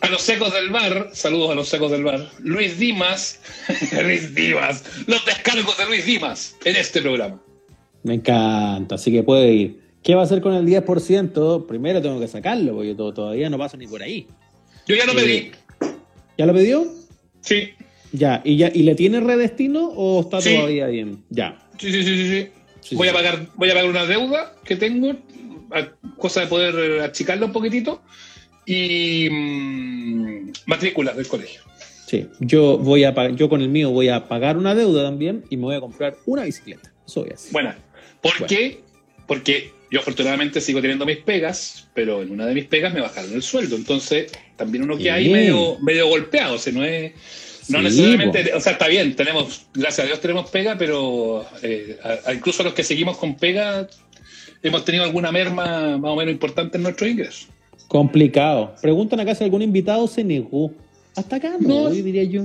A 0.00 0.08
los 0.10 0.22
secos 0.22 0.52
del 0.52 0.70
bar, 0.70 1.10
saludos 1.12 1.50
a 1.50 1.54
los 1.56 1.68
secos 1.68 1.90
del 1.90 2.04
bar. 2.04 2.30
Luis 2.40 2.78
Dimas, 2.78 3.40
Luis 4.04 4.32
Dimas, 4.34 4.84
los 5.06 5.24
descargos 5.24 5.76
de 5.76 5.86
Luis 5.86 6.04
Dimas 6.06 6.56
en 6.64 6.76
este 6.76 7.00
programa. 7.02 7.40
Me 8.04 8.14
encanta, 8.14 8.94
así 8.94 9.10
que 9.10 9.22
puede 9.24 9.52
ir. 9.52 9.80
¿Qué 10.02 10.14
va 10.14 10.20
a 10.22 10.24
hacer 10.24 10.40
con 10.40 10.54
el 10.54 10.64
10%? 10.66 11.66
Primero 11.66 12.00
tengo 12.00 12.20
que 12.20 12.28
sacarlo, 12.28 12.74
porque 12.76 12.94
to- 12.94 13.12
todavía 13.12 13.50
no 13.50 13.58
paso 13.58 13.76
ni 13.76 13.88
por 13.88 14.00
ahí. 14.02 14.28
Yo 14.86 14.94
ya 14.94 15.04
lo 15.04 15.12
Eh, 15.12 15.16
pedí. 15.16 15.50
¿Ya 16.38 16.46
lo 16.46 16.54
pidió? 16.54 16.86
Sí, 17.40 17.70
Ya. 18.12 18.40
¿Y, 18.44 18.56
ya, 18.56 18.70
¿y 18.72 18.84
le 18.84 18.94
tiene 18.94 19.20
redestino 19.20 19.88
o 19.88 20.20
está 20.20 20.40
Sí. 20.40 20.54
todavía 20.54 20.86
bien? 20.86 21.24
Ya. 21.28 21.58
sí, 21.78 21.90
sí, 21.92 22.02
sí, 22.04 22.16
sí, 22.16 22.48
sí. 22.84 22.94
Voy 22.96 23.08
sí. 23.08 23.10
a 23.10 23.14
pagar, 23.16 23.46
voy 23.56 23.68
a 23.70 23.74
pagar 23.74 23.90
una 23.90 24.06
deuda 24.06 24.54
que 24.64 24.76
tengo, 24.76 25.14
cosa 26.16 26.42
de 26.42 26.46
poder 26.46 26.74
eh, 26.78 27.02
achicarla 27.02 27.46
un 27.46 27.52
poquitito, 27.52 28.00
y 28.68 29.30
mm, 29.30 30.52
matrícula 30.66 31.14
del 31.14 31.26
colegio. 31.26 31.62
Sí. 32.06 32.26
Yo, 32.38 32.76
voy 32.76 33.04
a 33.04 33.30
yo 33.30 33.48
con 33.48 33.62
el 33.62 33.70
mío 33.70 33.90
voy 33.90 34.08
a 34.08 34.28
pagar 34.28 34.58
una 34.58 34.74
deuda 34.74 35.04
también 35.04 35.44
y 35.48 35.56
me 35.56 35.64
voy 35.64 35.76
a 35.76 35.80
comprar 35.80 36.16
una 36.26 36.44
bicicleta. 36.44 36.92
Eso 37.06 37.22
voy 37.22 37.30
a 37.30 37.34
hacer. 37.34 37.52
Buena. 37.52 37.78
¿Por 38.20 38.46
qué? 38.46 38.80
Porque 39.26 39.72
yo 39.90 40.00
afortunadamente 40.00 40.60
sigo 40.60 40.82
teniendo 40.82 41.06
mis 41.06 41.16
pegas, 41.18 41.88
pero 41.94 42.22
en 42.22 42.30
una 42.30 42.44
de 42.44 42.54
mis 42.54 42.66
pegas 42.66 42.92
me 42.92 43.00
bajaron 43.00 43.32
el 43.32 43.42
sueldo. 43.42 43.74
Entonces, 43.74 44.32
también 44.56 44.84
uno 44.84 44.98
que 44.98 45.10
hay 45.10 45.30
medio, 45.30 45.78
medio 45.80 46.06
golpeado. 46.08 46.56
O 46.56 46.58
sea, 46.58 46.72
no 46.72 46.84
es. 46.84 47.12
No 47.68 47.82
necesariamente, 47.82 48.52
o 48.54 48.60
sea, 48.60 48.72
está 48.72 48.88
bien, 48.88 49.14
tenemos, 49.14 49.66
gracias 49.74 50.04
a 50.04 50.06
Dios 50.06 50.22
tenemos 50.22 50.48
pega, 50.48 50.78
pero 50.78 51.46
eh, 51.62 51.98
incluso 52.34 52.62
los 52.62 52.72
que 52.72 52.82
seguimos 52.82 53.18
con 53.18 53.36
pega 53.36 53.86
hemos 54.62 54.86
tenido 54.86 55.04
alguna 55.04 55.30
merma 55.30 55.98
más 55.98 56.10
o 56.10 56.16
menos 56.16 56.32
importante 56.32 56.78
en 56.78 56.84
nuestros 56.84 57.10
ingresos. 57.10 57.48
Complicado. 57.88 58.74
Preguntan 58.80 59.20
acá 59.20 59.34
si 59.34 59.44
algún 59.44 59.62
invitado 59.62 60.06
se 60.06 60.22
negó. 60.22 60.70
Hasta 61.16 61.36
acá 61.36 61.56
no, 61.58 61.90
diría 61.90 62.22
yo. 62.22 62.44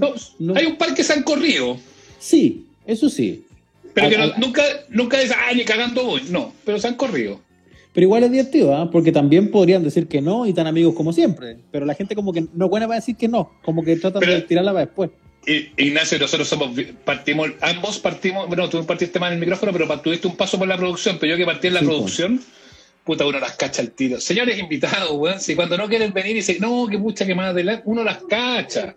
Hay 0.56 0.66
un 0.66 0.78
par 0.78 0.96
que 0.96 1.04
se 1.04 1.14
han 1.14 1.24
corrido. 1.24 1.78
Sí, 2.18 2.66
eso 2.88 3.10
sí. 3.10 3.46
Pero 3.94 4.10
que 4.10 4.18
nunca, 4.40 4.64
nunca 4.90 5.22
es, 5.22 5.32
ay, 5.32 5.58
ni 5.58 5.66
cagando 5.66 6.04
voy. 6.04 6.22
No, 6.30 6.54
pero 6.66 6.80
se 6.80 6.88
han 6.88 6.96
corrido. 6.96 7.40
Pero 7.94 8.06
igual 8.06 8.24
es 8.24 8.32
divertido, 8.32 8.76
¿ah? 8.76 8.90
porque 8.90 9.12
también 9.12 9.52
podrían 9.52 9.84
decir 9.84 10.08
que 10.08 10.20
no 10.20 10.48
y 10.48 10.54
tan 10.54 10.66
amigos 10.66 10.96
como 10.96 11.14
siempre. 11.14 11.58
Pero 11.72 11.86
la 11.86 11.94
gente 11.94 12.16
como 12.16 12.34
que 12.34 12.46
no 12.54 12.68
buena 12.68 12.88
para 12.88 13.00
decir 13.00 13.16
que 13.16 13.28
no, 13.28 13.52
como 13.64 13.84
que 13.84 13.96
tratan 13.98 14.22
de 14.22 14.42
tirarla 14.42 14.72
para 14.72 14.86
después. 14.86 15.12
Ignacio, 15.46 16.18
nosotros 16.18 16.48
somos, 16.48 16.70
partimos, 17.04 17.50
ambos 17.62 18.00
partimos, 18.00 18.48
bueno, 18.48 18.68
tú 18.70 18.84
partiste 18.86 19.20
mal 19.20 19.34
en 19.34 19.36
el 19.36 19.40
micrófono, 19.42 19.74
pero 19.74 20.00
tuviste 20.00 20.26
un 20.26 20.36
paso 20.36 20.58
por 20.58 20.68
la 20.68 20.78
producción, 20.78 21.18
pero 21.20 21.34
yo 21.34 21.38
que 21.38 21.46
partí 21.46 21.68
en 21.68 21.74
la 21.76 21.82
producción, 21.82 22.42
puta, 23.04 23.26
uno 23.26 23.40
las 23.40 23.54
cacha 23.54 23.82
al 23.82 23.92
tiro. 23.92 24.20
Señores 24.20 24.60
invitados, 24.60 25.12
weón, 25.14 25.40
si 25.40 25.56
cuando 25.56 25.78
no 25.78 25.88
quieren 25.88 26.14
venir 26.14 26.32
y 26.32 26.36
dicen, 26.36 26.58
no, 26.60 26.88
que 26.88 26.98
mucha 26.98 27.26
que 27.26 27.36
más 27.36 27.50
adelante, 27.50 27.84
uno 27.86 28.04
las 28.04 28.18
cacha. 28.24 28.96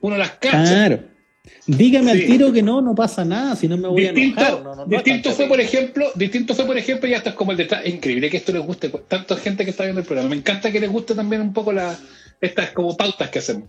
Uno 0.00 0.16
las 0.16 0.30
cacha. 0.32 0.64
Claro. 0.64 1.18
Dígame 1.66 2.10
al 2.10 2.24
tiro 2.24 2.52
que 2.52 2.62
no, 2.62 2.80
no 2.80 2.94
pasa 2.94 3.24
nada, 3.24 3.56
si 3.56 3.68
no 3.68 3.76
me 3.76 3.88
voy 3.88 4.06
a 4.06 4.10
enojar. 4.10 4.62
distinto 4.86 5.32
fue, 5.32 5.46
por 5.46 5.60
ejemplo, 5.60 6.06
distinto 6.14 6.54
fue, 6.54 6.64
por 6.64 6.78
ejemplo, 6.78 7.08
y 7.08 7.14
hasta 7.14 7.30
es 7.30 7.36
como 7.36 7.52
el 7.52 7.58
detrás. 7.58 7.82
Es 7.84 7.94
increíble 7.94 8.30
que 8.30 8.38
esto 8.38 8.52
les 8.52 8.62
guste. 8.62 8.88
Tanta 9.08 9.36
gente 9.36 9.64
que 9.64 9.70
está 9.70 9.84
viendo 9.84 10.00
el 10.00 10.06
programa. 10.06 10.30
Me 10.30 10.36
encanta 10.36 10.70
que 10.70 10.80
les 10.80 10.90
guste 10.90 11.14
también 11.14 11.42
un 11.42 11.52
poco 11.52 11.72
la, 11.72 11.98
estas 12.40 12.70
como 12.70 12.96
pautas 12.96 13.28
que 13.30 13.38
hacemos. 13.38 13.68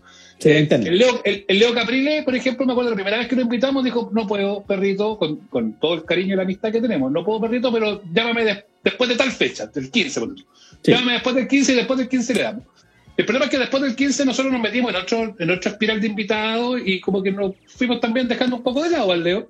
El, 0.88 0.98
Leo, 0.98 1.22
el, 1.24 1.46
Leo, 1.60 1.74
Caprile, 1.74 2.24
por 2.24 2.36
ejemplo, 2.36 2.66
me 2.66 2.72
acuerdo 2.72 2.92
la 2.92 2.96
primera 2.96 3.18
vez 3.18 3.28
que 3.28 3.36
lo 3.36 3.42
invitamos, 3.42 3.84
dijo, 3.84 4.10
no 4.14 4.26
puedo, 4.26 4.64
perrito, 4.64 5.18
con, 5.18 5.38
con 5.48 5.74
todo 5.74 5.96
el 5.96 6.06
cariño 6.06 6.34
y 6.34 6.38
la 6.38 6.44
amistad 6.44 6.72
que 6.72 6.80
tenemos, 6.80 7.12
no 7.12 7.26
puedo, 7.26 7.42
perrito, 7.42 7.72
pero 7.74 8.02
llámame 8.14 8.64
después 8.84 9.10
de 9.10 9.16
tal 9.18 9.32
fecha, 9.32 9.68
del 9.68 9.92
15, 9.92 10.20
por 10.20 10.36
Llámame 10.84 11.14
después 11.14 11.36
del 11.36 11.48
15 11.48 11.74
y 11.74 11.76
después 11.76 12.00
del 12.00 12.08
15 12.08 12.34
le 12.34 12.42
damos. 12.42 12.64
El 13.18 13.26
problema 13.26 13.46
es 13.48 13.52
que 13.52 13.58
después 13.58 13.84
del 13.84 13.98
15 13.98 14.26
nosotros 14.26 14.54
nos 14.54 14.62
metimos 14.62 14.92
en 14.92 14.96
otro, 14.96 15.36
en 15.38 15.52
otra 15.52 15.72
espiral 15.72 16.00
de 16.00 16.08
invitados 16.08 16.80
y 16.86 17.02
como 17.02 17.22
que 17.22 17.34
nos 17.34 17.54
fuimos 17.68 18.00
también 18.00 18.30
dejando 18.30 18.56
un 18.56 18.64
poco 18.64 18.82
de 18.82 18.92
lado 18.92 19.12
al 19.12 19.22
Leo. 19.22 19.50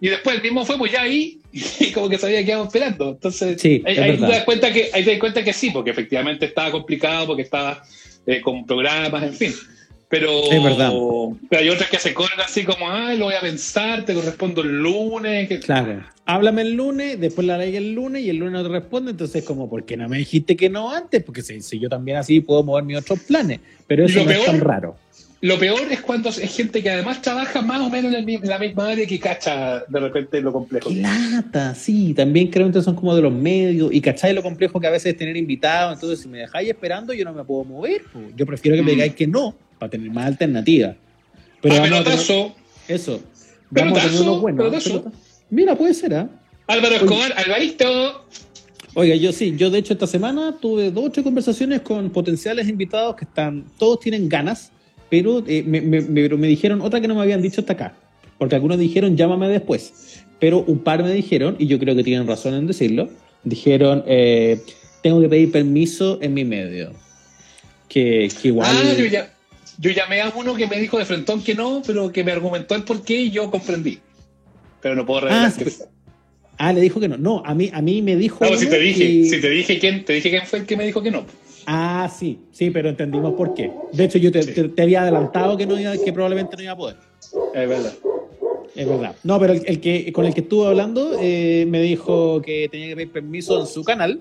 Y 0.00 0.08
después 0.08 0.36
el 0.36 0.42
mismo 0.42 0.64
fue 0.64 0.78
pues 0.78 0.92
ya 0.92 1.02
ahí 1.02 1.38
y 1.52 1.92
como 1.92 2.08
que 2.08 2.16
sabía 2.16 2.42
que 2.42 2.52
íbamos 2.52 2.68
esperando. 2.68 3.10
Entonces, 3.10 3.62
ahí, 3.62 3.82
te 3.82 4.16
das 4.16 4.44
cuenta 4.44 4.72
que, 4.72 4.88
ahí 4.94 5.04
te 5.04 5.10
das 5.10 5.20
cuenta 5.20 5.44
que 5.44 5.52
sí, 5.52 5.68
porque 5.70 5.90
efectivamente 5.90 6.46
estaba 6.46 6.70
complicado, 6.70 7.26
porque 7.26 7.42
estaba 7.42 7.84
eh, 8.26 8.40
con 8.40 8.64
programas, 8.64 9.22
en 9.24 9.34
fin. 9.34 9.52
Pero, 10.12 10.52
es 10.52 10.62
verdad. 10.62 10.92
pero 11.48 11.62
hay 11.62 11.70
otras 11.70 11.88
que 11.88 11.98
se 11.98 12.12
corren 12.12 12.38
así 12.38 12.64
como, 12.64 12.86
ah, 12.90 13.14
lo 13.14 13.24
voy 13.24 13.34
a 13.34 13.40
pensar, 13.40 14.04
te 14.04 14.12
correspondo 14.12 14.60
el 14.60 14.82
lunes. 14.82 15.48
Claro. 15.64 16.04
Háblame 16.26 16.60
el 16.60 16.74
lunes, 16.74 17.18
después 17.18 17.46
la 17.46 17.56
ley 17.56 17.74
el 17.76 17.94
lunes 17.94 18.22
y 18.22 18.28
el 18.28 18.36
lunes 18.36 18.52
no 18.52 18.62
te 18.62 18.68
responde. 18.68 19.12
Entonces, 19.12 19.42
como, 19.42 19.70
¿por 19.70 19.86
qué 19.86 19.96
no 19.96 20.10
me 20.10 20.18
dijiste 20.18 20.54
que 20.54 20.68
no 20.68 20.92
antes? 20.92 21.24
Porque 21.24 21.40
si, 21.40 21.78
yo 21.78 21.88
también 21.88 22.18
así 22.18 22.40
puedo 22.40 22.62
mover 22.62 22.84
mis 22.84 22.98
otros 22.98 23.20
planes. 23.20 23.60
Pero 23.86 24.04
eso 24.04 24.22
no 24.22 24.30
es 24.32 24.44
tan 24.44 24.60
raro. 24.60 24.96
Lo 25.40 25.58
peor 25.58 25.80
es 25.90 26.02
cuando 26.02 26.28
es 26.28 26.54
gente 26.54 26.82
que 26.82 26.90
además 26.90 27.22
trabaja 27.22 27.62
más 27.62 27.80
o 27.80 27.88
menos 27.88 28.12
en, 28.12 28.26
la 28.42 28.58
misma 28.58 28.90
área 28.90 29.06
que 29.06 29.18
cacha 29.18 29.82
de 29.88 29.98
repente 29.98 30.42
lo 30.42 30.52
complejo. 30.52 30.90
Qué 30.90 30.96
lata, 30.96 31.74
sí. 31.74 32.12
También 32.12 32.48
creo 32.48 32.70
que 32.70 32.82
son 32.82 32.96
como 32.96 33.16
de 33.16 33.22
los 33.22 33.32
medios 33.32 33.90
y 33.90 34.02
cacháis 34.02 34.34
lo 34.34 34.42
complejo 34.42 34.78
que 34.78 34.88
a 34.88 34.90
veces 34.90 35.12
es 35.12 35.16
tener 35.16 35.38
invitados. 35.38 35.94
Entonces, 35.94 36.20
si 36.20 36.28
me 36.28 36.40
dejáis 36.40 36.68
esperando, 36.68 37.14
yo 37.14 37.24
no 37.24 37.32
me 37.32 37.44
puedo 37.44 37.64
mover. 37.64 38.02
Yo 38.36 38.44
prefiero 38.44 38.76
que 38.76 38.82
me 38.82 38.92
mm. 38.92 38.94
digáis 38.94 39.14
que 39.14 39.26
no 39.26 39.54
para 39.82 39.90
tener 39.90 40.12
más 40.12 40.26
alternativas. 40.26 40.94
Pero 41.60 41.74
ah, 41.74 41.82
pelotazo. 41.82 42.54
eso. 42.86 43.20
Vamos 43.68 43.98
a 43.98 44.02
tener 44.02 44.20
uno 44.20 44.38
bueno. 44.38 44.70
Mira, 45.50 45.74
puede 45.74 45.92
ser, 45.92 46.14
¿ah? 46.14 46.28
Álvaro 46.68 46.94
Escobar, 46.94 47.32
Alvarito. 47.36 48.24
Oiga, 48.94 49.16
yo 49.16 49.32
sí, 49.32 49.56
yo 49.56 49.70
de 49.70 49.80
hecho 49.80 49.94
esta 49.94 50.06
semana 50.06 50.56
tuve 50.60 50.92
dos 50.92 51.06
o 51.06 51.10
tres 51.10 51.24
conversaciones 51.24 51.80
con 51.80 52.10
potenciales 52.10 52.68
invitados 52.68 53.16
que 53.16 53.24
están, 53.24 53.64
todos 53.76 53.98
tienen 53.98 54.28
ganas, 54.28 54.70
pero, 55.10 55.42
eh, 55.48 55.64
me, 55.66 55.80
me, 55.80 56.00
me, 56.00 56.46
dijeron 56.46 56.80
otra 56.80 57.00
que 57.00 57.08
no 57.08 57.16
me 57.16 57.22
habían 57.22 57.42
dicho 57.42 57.62
hasta 57.62 57.72
acá, 57.72 57.96
porque 58.38 58.54
algunos 58.54 58.78
dijeron 58.78 59.16
llámame 59.16 59.48
después, 59.48 60.22
pero 60.38 60.60
un 60.60 60.78
par 60.78 61.02
me 61.02 61.12
dijeron, 61.12 61.56
y 61.58 61.66
yo 61.66 61.80
creo 61.80 61.96
que 61.96 62.04
tienen 62.04 62.28
razón 62.28 62.54
en 62.54 62.68
decirlo, 62.68 63.08
dijeron 63.42 64.04
eh, 64.06 64.60
tengo 65.02 65.20
que 65.20 65.28
pedir 65.28 65.50
permiso 65.50 66.18
en 66.22 66.34
mi 66.34 66.44
medio. 66.44 66.92
Que, 67.88 68.30
que 68.40 68.48
igual... 68.48 68.70
Ah, 68.70 68.94
yo 68.96 69.04
ya, 69.06 69.32
yo 69.78 69.90
llamé 69.90 70.20
a 70.20 70.32
uno 70.34 70.54
que 70.54 70.66
me 70.66 70.78
dijo 70.78 70.98
de 70.98 71.04
frentón 71.04 71.42
que 71.42 71.54
no, 71.54 71.82
pero 71.86 72.12
que 72.12 72.24
me 72.24 72.32
argumentó 72.32 72.74
el 72.74 72.84
por 72.84 73.02
qué 73.02 73.22
y 73.22 73.30
yo 73.30 73.50
comprendí. 73.50 73.98
Pero 74.80 74.94
no 74.94 75.06
puedo 75.06 75.22
revelar. 75.22 75.52
Ah, 75.52 75.84
ah, 76.58 76.72
le 76.72 76.80
dijo 76.80 77.00
que 77.00 77.08
no. 77.08 77.16
No, 77.16 77.42
a 77.44 77.54
mí, 77.54 77.70
a 77.72 77.80
mí 77.80 78.02
me 78.02 78.16
dijo. 78.16 78.44
No, 78.44 78.56
si 78.56 78.68
te 78.68 78.78
dije, 78.78 79.24
si 79.24 79.40
te 79.40 79.50
dije 79.50 79.78
quién, 79.78 80.04
te 80.04 80.14
dije 80.14 80.30
quién 80.30 80.46
fue 80.46 80.60
el 80.60 80.66
que 80.66 80.76
me 80.76 80.84
dijo 80.84 81.02
que 81.02 81.10
no. 81.10 81.24
Ah, 81.66 82.10
sí, 82.12 82.40
sí, 82.50 82.70
pero 82.70 82.88
entendimos 82.88 83.34
por 83.34 83.54
qué. 83.54 83.70
De 83.92 84.04
hecho, 84.04 84.18
yo 84.18 84.32
te, 84.32 84.82
había 84.82 85.02
adelantado 85.02 85.56
que 85.56 85.66
no 85.66 85.78
iba, 85.78 85.96
que 85.96 86.12
probablemente 86.12 86.56
no 86.56 86.62
iba 86.62 86.72
a 86.72 86.76
poder. 86.76 86.96
Es 87.54 87.68
verdad. 87.68 87.92
Es 88.74 88.88
verdad. 88.88 89.14
No, 89.22 89.38
pero 89.38 89.52
el, 89.52 89.80
que 89.80 90.12
con 90.12 90.24
el 90.24 90.34
que 90.34 90.40
estuve 90.40 90.66
hablando 90.66 91.16
eh, 91.20 91.66
me 91.68 91.80
dijo 91.80 92.40
que 92.42 92.68
tenía 92.70 92.88
que 92.88 92.96
pedir 92.96 93.12
permiso 93.12 93.60
en 93.60 93.66
su 93.66 93.84
canal 93.84 94.20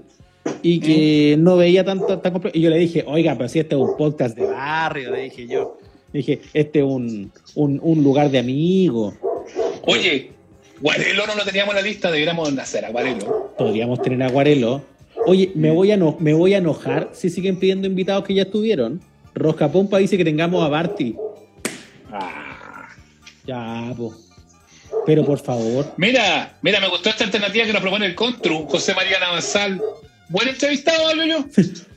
y 0.61 0.79
que 0.79 1.35
no 1.37 1.57
veía 1.57 1.83
tanto 1.83 2.19
tan 2.19 2.41
Y 2.53 2.61
yo 2.61 2.69
le 2.69 2.77
dije, 2.77 3.03
oiga, 3.07 3.35
pero 3.35 3.49
si 3.49 3.59
este 3.59 3.75
es 3.75 3.81
un 3.81 3.97
podcast 3.97 4.35
de 4.35 4.45
barrio, 4.45 5.11
le 5.11 5.23
dije 5.23 5.47
yo. 5.47 5.77
dije, 6.13 6.41
este 6.53 6.79
es 6.79 6.85
un, 6.85 7.31
un, 7.55 8.03
lugar 8.03 8.29
de 8.29 8.39
amigos. 8.39 9.15
Oye, 9.83 10.31
Guarelo 10.79 11.27
no 11.27 11.35
lo 11.35 11.43
teníamos 11.43 11.75
en 11.75 11.81
la 11.81 11.87
lista, 11.87 12.11
deberíamos 12.11 12.57
hacer 12.57 12.85
a 12.85 12.91
Guarelo. 12.91 13.53
Podríamos 13.57 14.01
tener 14.01 14.21
a 14.23 14.29
Guarelo. 14.29 14.83
Oye, 15.25 15.51
me 15.55 15.71
voy, 15.71 15.91
a 15.91 15.97
no, 15.97 16.17
me 16.19 16.33
voy 16.33 16.53
a 16.53 16.57
enojar 16.57 17.09
si 17.13 17.29
siguen 17.29 17.57
pidiendo 17.57 17.87
invitados 17.87 18.23
que 18.25 18.33
ya 18.33 18.43
estuvieron. 18.43 19.01
Rosca 19.33 19.71
Pompa 19.71 19.99
dice 19.99 20.17
que 20.17 20.25
tengamos 20.25 20.63
a 20.63 20.69
Barty. 20.69 21.15
Ah. 22.11 22.87
Ya, 23.45 23.93
pues. 23.95 24.13
Pero 25.05 25.25
por 25.25 25.39
favor. 25.39 25.93
Mira, 25.97 26.57
mira, 26.61 26.79
me 26.79 26.89
gustó 26.89 27.09
esta 27.09 27.23
alternativa 27.23 27.65
que 27.65 27.73
nos 27.73 27.81
propone 27.81 28.05
el 28.05 28.15
Contru, 28.15 28.65
José 28.67 28.93
María 28.93 29.19
Navasal. 29.19 29.81
Buen 30.31 30.47
entrevistado, 30.47 31.09
hablo 31.09 31.25
yo. 31.25 31.45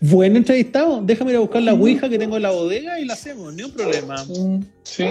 Buen 0.01 0.37
entrevistado. 0.37 1.01
Déjame 1.03 1.31
ir 1.31 1.37
a 1.37 1.41
buscar 1.41 1.63
la 1.63 1.73
Ouija 1.73 2.09
que 2.09 2.19
tengo 2.19 2.37
en 2.37 2.43
la 2.43 2.51
bodega 2.51 2.99
y 2.99 3.05
la 3.05 3.15
hacemos, 3.15 3.55
ni 3.55 3.63
un 3.63 3.71
problema. 3.71 4.25
Sí. 4.83 5.05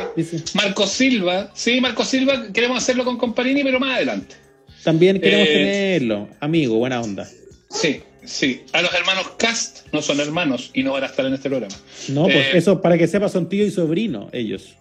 Marco 0.55 0.85
Silva. 0.85 1.49
Sí, 1.53 1.79
Marco 1.79 2.03
Silva, 2.03 2.51
queremos 2.51 2.79
hacerlo 2.79 3.05
con 3.05 3.17
Comparini, 3.17 3.63
pero 3.63 3.79
más 3.79 3.95
adelante. 3.95 4.35
También 4.83 5.21
queremos 5.21 5.47
eh, 5.47 5.53
tenerlo. 5.53 6.27
Amigo, 6.41 6.75
buena 6.75 6.99
onda. 6.99 7.25
Sí, 7.69 8.01
sí. 8.25 8.63
A 8.73 8.81
los 8.81 8.93
hermanos 8.93 9.31
Cast 9.37 9.87
no 9.93 10.01
son 10.01 10.19
hermanos 10.19 10.69
y 10.73 10.83
no 10.83 10.91
van 10.91 11.03
a 11.03 11.05
estar 11.05 11.25
en 11.25 11.33
este 11.33 11.49
programa. 11.49 11.75
No, 12.09 12.23
pues 12.25 12.35
eh, 12.35 12.51
eso, 12.55 12.81
para 12.81 12.97
que 12.97 13.07
sepa, 13.07 13.29
son 13.29 13.47
tío 13.47 13.65
y 13.65 13.71
sobrino 13.71 14.27
ellos. 14.33 14.75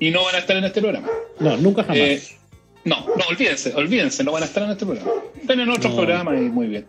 Y 0.00 0.10
no 0.10 0.24
van 0.24 0.36
a 0.36 0.38
estar 0.38 0.56
en 0.56 0.64
este 0.64 0.80
programa. 0.80 1.08
No, 1.40 1.58
nunca 1.58 1.82
jamás. 1.82 1.98
Eh, 1.98 2.22
no, 2.84 3.06
no, 3.06 3.24
olvídense, 3.28 3.74
olvídense, 3.74 4.24
no 4.24 4.32
van 4.32 4.44
a 4.44 4.46
estar 4.46 4.62
en 4.62 4.70
este 4.70 4.86
programa. 4.86 5.12
Tienen 5.46 5.68
otros 5.68 5.94
programas 5.94 6.40
y 6.40 6.44
muy 6.44 6.68
bien. 6.68 6.86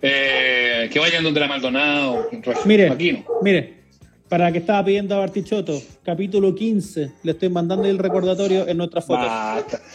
Eh, 0.00 0.88
que 0.92 0.98
vayan 0.98 1.24
donde 1.24 1.40
la 1.40 1.48
Maldonado, 1.48 2.28
mire, 2.64 2.96
mire, 3.42 3.74
para 4.28 4.52
que 4.52 4.58
estaba 4.58 4.84
pidiendo 4.84 5.16
a 5.16 5.18
Bartichotto, 5.18 5.82
capítulo 6.04 6.54
15, 6.54 7.12
le 7.24 7.32
estoy 7.32 7.48
mandando 7.48 7.88
el 7.88 7.98
recordatorio 7.98 8.68
en 8.68 8.76
nuestra 8.76 9.00
foto. 9.00 9.26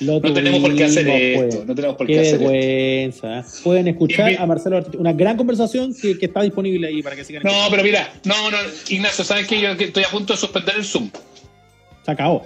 no 0.02 0.20
tenemos 0.22 0.60
por 0.60 0.76
qué 0.76 0.84
hacer 0.84 1.06
pues. 1.06 1.54
esto, 1.54 1.66
no 1.66 1.76
tenemos 1.76 1.96
por 1.96 2.08
qué, 2.08 2.20
hacer 2.20 2.40
vergüenza. 2.40 3.40
¿eh? 3.40 3.44
Pueden 3.64 3.88
escuchar 3.88 4.36
a 4.38 4.46
Marcelo 4.46 4.76
Bartichotto, 4.76 5.00
una 5.00 5.14
gran 5.14 5.38
conversación 5.38 5.94
que, 5.94 6.18
está 6.20 6.42
disponible 6.42 6.88
ahí 6.88 7.02
para 7.02 7.16
que 7.16 7.24
sigan. 7.24 7.44
No, 7.44 7.68
pero 7.70 7.84
mira, 7.84 8.12
no, 8.26 8.52
no, 8.52 8.58
Ignacio, 8.90 9.24
¿sabes 9.24 9.48
que 9.48 9.62
yo 9.62 9.70
estoy 9.70 10.04
a 10.04 10.10
punto 10.10 10.34
de 10.34 10.40
suspender 10.40 10.76
el 10.76 10.84
Zoom? 10.84 11.10
Se 12.04 12.12
acabó. 12.12 12.46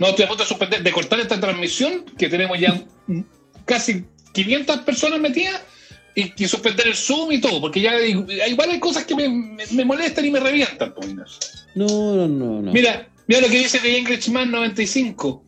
No, 0.00 0.08
estoy 0.08 0.24
a 0.24 0.28
punto 0.28 0.42
de 0.42 0.48
suspender, 0.48 0.82
de 0.82 0.90
cortar 0.90 1.20
esta 1.20 1.38
transmisión, 1.38 2.04
que 2.16 2.28
tenemos 2.28 2.58
ya 2.58 2.82
casi 3.66 4.04
500 4.32 4.78
personas 4.78 5.20
metidas 5.20 5.62
y, 6.18 6.48
suspender 6.48 6.88
el 6.88 6.94
Zoom 6.94 7.32
y 7.32 7.40
todo, 7.40 7.60
porque 7.60 7.80
ya 7.80 8.00
igual 8.00 8.70
hay 8.70 8.80
cosas 8.80 9.04
que 9.04 9.14
me, 9.14 9.84
molestan 9.84 10.24
y 10.24 10.30
me 10.30 10.40
revientan. 10.40 10.92
Pues, 10.94 11.14
no, 11.74 11.86
no, 11.86 12.28
no, 12.28 12.62
no. 12.62 12.72
Mira, 12.72 13.08
mira 13.26 13.40
lo 13.40 13.48
que 13.48 13.58
dice 13.58 13.78
de 13.78 13.98
Ingridman 13.98 14.50
95. 14.50 15.44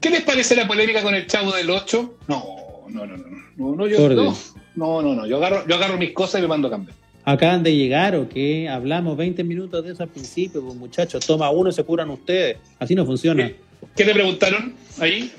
¿Qué 0.00 0.10
les 0.10 0.22
parece 0.22 0.54
la 0.56 0.66
polémica 0.66 1.02
con 1.02 1.14
el 1.14 1.26
chavo 1.26 1.52
del 1.52 1.70
8? 1.70 2.18
No, 2.28 2.44
no, 2.88 3.06
no, 3.06 3.16
no. 3.16 3.40
No, 3.56 3.76
no, 3.76 3.86
yo, 3.86 4.08
no, 4.08 4.34
no, 4.74 5.02
no, 5.02 5.14
no, 5.14 5.26
Yo 5.26 5.36
agarro, 5.36 5.66
yo 5.66 5.74
agarro 5.74 5.98
mis 5.98 6.12
cosas 6.12 6.38
y 6.38 6.42
me 6.42 6.48
mando 6.48 6.68
a 6.68 6.70
cambiar. 6.70 6.96
¿Acaban 7.24 7.62
de 7.62 7.76
llegar 7.76 8.16
o 8.16 8.28
qué? 8.28 8.68
Hablamos 8.68 9.16
20 9.16 9.44
minutos 9.44 9.84
de 9.84 9.92
eso 9.92 10.02
al 10.02 10.08
principio, 10.08 10.62
pues 10.62 10.74
muchachos. 10.76 11.26
Toma 11.26 11.50
uno 11.50 11.68
y 11.68 11.72
se 11.72 11.84
curan 11.84 12.08
ustedes. 12.08 12.56
Así 12.78 12.94
no 12.94 13.04
funciona. 13.04 13.46
¿Qué, 13.46 13.56
¿Qué 13.96 14.04
te 14.04 14.14
preguntaron 14.14 14.74
ahí? 14.98 15.30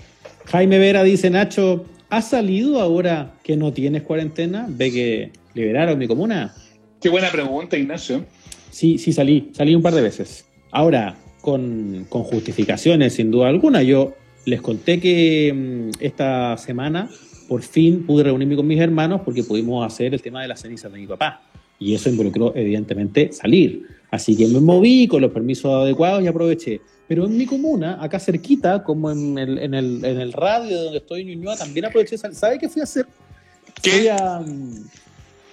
Jaime 0.45 0.77
Vera 0.77 1.03
dice, 1.03 1.29
Nacho, 1.31 1.85
¿has 2.11 2.29
salido 2.29 2.79
ahora 2.79 3.33
que 3.43 3.57
no 3.57 3.73
tienes 3.73 4.03
cuarentena? 4.03 4.67
¿Ve 4.69 4.91
que 4.91 5.31
liberaron 5.55 5.97
mi 5.97 6.07
comuna? 6.07 6.53
Qué 7.01 7.09
buena 7.09 7.31
pregunta, 7.31 7.77
Ignacio. 7.77 8.25
Sí, 8.69 8.99
sí 8.99 9.11
salí, 9.13 9.49
salí 9.53 9.73
un 9.73 9.81
par 9.81 9.95
de 9.95 10.01
veces. 10.01 10.45
Ahora, 10.71 11.15
con, 11.41 12.05
con 12.09 12.23
justificaciones, 12.23 13.13
sin 13.13 13.31
duda 13.31 13.47
alguna. 13.47 13.81
Yo 13.81 14.13
les 14.45 14.61
conté 14.61 14.99
que 14.99 15.53
mm, 15.53 16.03
esta 16.03 16.57
semana 16.57 17.09
por 17.47 17.63
fin 17.63 18.05
pude 18.05 18.25
reunirme 18.25 18.55
con 18.55 18.67
mis 18.67 18.79
hermanos 18.79 19.21
porque 19.25 19.43
pudimos 19.43 19.85
hacer 19.85 20.13
el 20.13 20.21
tema 20.21 20.41
de 20.41 20.49
las 20.49 20.61
cenizas 20.61 20.91
de 20.91 20.99
mi 20.99 21.07
papá. 21.07 21.41
Y 21.79 21.95
eso 21.95 22.09
involucró, 22.09 22.53
evidentemente, 22.55 23.31
salir. 23.31 23.87
Así 24.11 24.35
que 24.35 24.47
me 24.47 24.59
moví 24.59 25.07
con 25.07 25.21
los 25.21 25.31
permisos 25.31 25.71
adecuados 25.71 26.23
y 26.23 26.27
aproveché. 26.27 26.81
Pero 27.11 27.25
en 27.25 27.37
mi 27.37 27.45
comuna, 27.45 27.97
acá 27.99 28.21
cerquita, 28.21 28.83
como 28.83 29.11
en 29.11 29.37
el, 29.37 29.57
en 29.57 29.73
el, 29.73 30.05
en 30.05 30.21
el 30.21 30.31
radio 30.31 30.77
de 30.77 30.83
donde 30.85 30.97
estoy 30.99 31.21
en 31.23 31.27
Ñuñoa, 31.27 31.57
también 31.57 31.83
aproveché. 31.83 32.17
¿Sabe 32.17 32.57
qué 32.57 32.69
fui 32.69 32.79
a 32.79 32.83
hacer? 32.85 33.05
¿Qué? 33.81 33.91
Fui 33.91 34.07
a, 34.07 34.41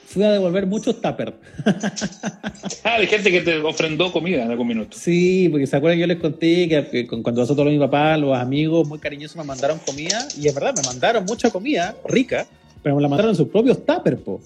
fui 0.07 0.23
a 0.23 0.31
devolver 0.31 0.67
muchos 0.67 1.01
tuppers. 1.01 1.33
Ah, 2.85 2.95
hay 2.95 3.09
gente 3.09 3.33
que 3.33 3.41
te 3.41 3.59
ofrendó 3.59 4.13
comida 4.13 4.45
en 4.45 4.53
algún 4.53 4.69
minuto. 4.69 4.97
Sí, 4.97 5.49
porque 5.51 5.67
se 5.67 5.77
acuerdan 5.77 5.97
que 5.97 6.03
yo 6.03 6.07
les 6.07 6.21
conté 6.21 6.69
que, 6.69 7.09
cuando 7.09 7.41
nosotros 7.41 7.67
mi 7.67 7.79
papá, 7.81 8.17
los 8.17 8.39
amigos 8.39 8.87
muy 8.87 9.01
cariñosos 9.01 9.37
me 9.37 9.43
mandaron 9.43 9.81
comida, 9.81 10.29
y 10.41 10.47
es 10.47 10.55
verdad, 10.55 10.77
me 10.77 10.83
mandaron 10.83 11.25
mucha 11.25 11.51
comida 11.51 11.97
rica, 12.05 12.47
pero 12.85 12.95
me 12.95 13.03
la 13.03 13.09
mandaron 13.09 13.31
en 13.31 13.37
sus 13.37 13.49
propios 13.49 13.85
tuppers, 13.85 14.21
po. 14.21 14.41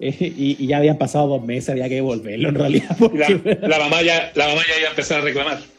Eh, 0.00 0.14
y, 0.20 0.62
y 0.62 0.66
ya 0.66 0.76
habían 0.76 0.98
pasado 0.98 1.28
dos 1.28 1.42
meses, 1.42 1.70
había 1.70 1.88
que 1.88 1.94
devolverlo 1.94 2.50
en 2.50 2.54
realidad. 2.56 2.94
Porque, 2.98 3.58
La, 3.62 3.68
la 3.68 3.78
mamá 3.78 4.02
ya, 4.02 4.32
la 4.34 4.48
mamá 4.48 4.60
ya 4.68 4.78
iba 4.78 4.88
a 4.88 4.90
empezar 4.90 5.22
a 5.22 5.24
reclamar. 5.24 5.77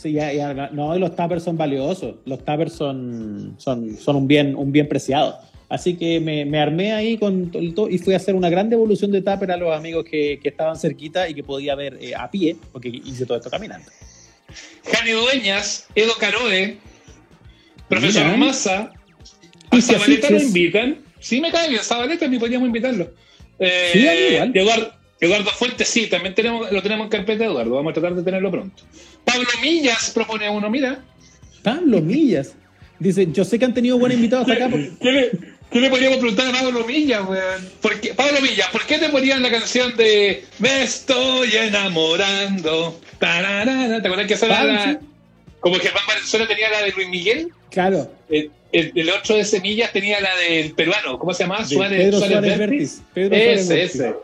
Sí, 0.00 0.12
ya, 0.12 0.32
ya- 0.32 0.70
no, 0.72 0.96
y 0.96 0.98
los 0.98 1.14
tuppers 1.14 1.42
son 1.42 1.56
valiosos, 1.56 2.16
los 2.24 2.38
tuppers 2.44 2.72
son, 2.72 3.54
son, 3.58 3.96
son 3.96 4.16
un, 4.16 4.26
bien, 4.26 4.54
un 4.56 4.72
bien 4.72 4.88
preciado. 4.88 5.38
Así 5.68 5.96
que 5.96 6.18
me, 6.18 6.44
me 6.44 6.58
armé 6.58 6.92
ahí 6.92 7.16
con 7.16 7.50
to- 7.52 7.60
todo 7.74 7.88
y 7.88 7.98
fui 7.98 8.12
a 8.14 8.16
hacer 8.16 8.34
una 8.34 8.48
gran 8.50 8.68
devolución 8.68 9.12
de 9.12 9.22
tupper 9.22 9.52
a 9.52 9.56
los 9.56 9.72
amigos 9.76 10.04
que, 10.04 10.40
que 10.42 10.48
estaban 10.48 10.76
cerquita 10.76 11.28
y 11.28 11.34
que 11.34 11.44
podía 11.44 11.74
ver 11.76 11.96
eh, 12.00 12.12
a 12.16 12.28
pie, 12.30 12.56
porque 12.72 12.88
hice 12.88 13.24
todo 13.24 13.38
esto 13.38 13.50
caminando. 13.50 13.88
Jani 14.92 15.12
Dueñas, 15.12 15.86
Edo 15.94 16.14
Caroe, 16.18 16.76
Profesor 17.88 18.24
Mira. 18.24 18.36
Massa, 18.36 18.92
a 19.70 19.76
así 19.76 20.18
lo 20.28 20.40
invitan. 20.40 20.98
Sí, 21.20 21.40
me 21.40 21.50
cae 21.52 21.68
bien, 21.68 21.82
Zabaleta 21.82 22.26
ni 22.26 22.38
podríamos 22.38 22.66
invitarlo. 22.66 23.10
Eh, 23.58 23.90
Sí, 23.92 23.98
igual. 24.34 24.50
Eduardo, 24.54 24.92
Eduardo 25.20 25.50
Fuentes, 25.50 25.88
sí, 25.88 26.06
también 26.06 26.34
tenemos, 26.34 26.70
lo 26.72 26.82
tenemos 26.82 27.04
en 27.04 27.10
carpeta, 27.10 27.44
Eduardo. 27.44 27.74
Vamos 27.74 27.90
a 27.90 27.94
tratar 27.94 28.14
de 28.14 28.22
tenerlo 28.22 28.50
pronto. 28.50 28.82
Pablo 29.24 29.48
Millas 29.62 30.10
propone 30.14 30.48
uno, 30.48 30.70
mira. 30.70 31.02
Pablo 31.62 32.00
Millas. 32.00 32.54
Dice, 32.98 33.28
yo 33.30 33.44
sé 33.44 33.58
que 33.58 33.64
han 33.66 33.74
tenido 33.74 33.98
buenos 33.98 34.16
invitados 34.16 34.48
hasta 34.48 34.64
acá. 34.64 34.70
porque- 34.70 34.90
¿Qué 35.00 35.12
le, 35.12 35.30
qué 35.70 35.80
le 35.80 35.90
podríamos 35.90 36.18
preguntar 36.18 36.54
a 36.54 36.58
Pablo 36.60 36.86
Millas, 36.86 37.22
weón? 37.28 37.68
¿Por 37.82 38.00
qué- 38.00 38.14
Pablo 38.14 38.40
Millas, 38.40 38.68
¿por 38.70 38.84
qué 38.86 38.98
te 38.98 39.08
ponían 39.10 39.42
la 39.42 39.50
canción 39.50 39.94
de 39.96 40.44
Me 40.58 40.82
estoy 40.84 41.50
enamorando? 41.54 42.98
Tararara, 43.18 44.00
¿Te 44.00 44.08
acuerdas 44.08 44.26
que 44.26 44.34
esa 44.34 44.46
era 44.46 44.64
la-. 44.64 45.00
Como 45.60 45.76
que 45.76 45.82
Germán 45.82 46.04
Valenzuela 46.08 46.46
tenía 46.48 46.70
la 46.70 46.82
de 46.82 46.92
Luis 46.92 47.08
Miguel? 47.08 47.48
Claro, 47.70 48.10
El, 48.30 48.50
el, 48.72 48.92
el 48.94 49.10
otro 49.10 49.36
de 49.36 49.44
Semillas 49.44 49.92
tenía 49.92 50.18
la 50.20 50.34
del 50.36 50.72
peruano, 50.72 51.18
¿cómo 51.18 51.34
se 51.34 51.42
llama? 51.44 51.58
de 51.60 51.66
Suárez, 51.66 51.98
Pedro 52.00 52.18
Suárez 52.18 52.56
Suárez. 52.56 53.02
Pedro 53.12 53.36
Suárez 53.36 53.60
Ese, 53.60 53.82
ese. 53.82 54.14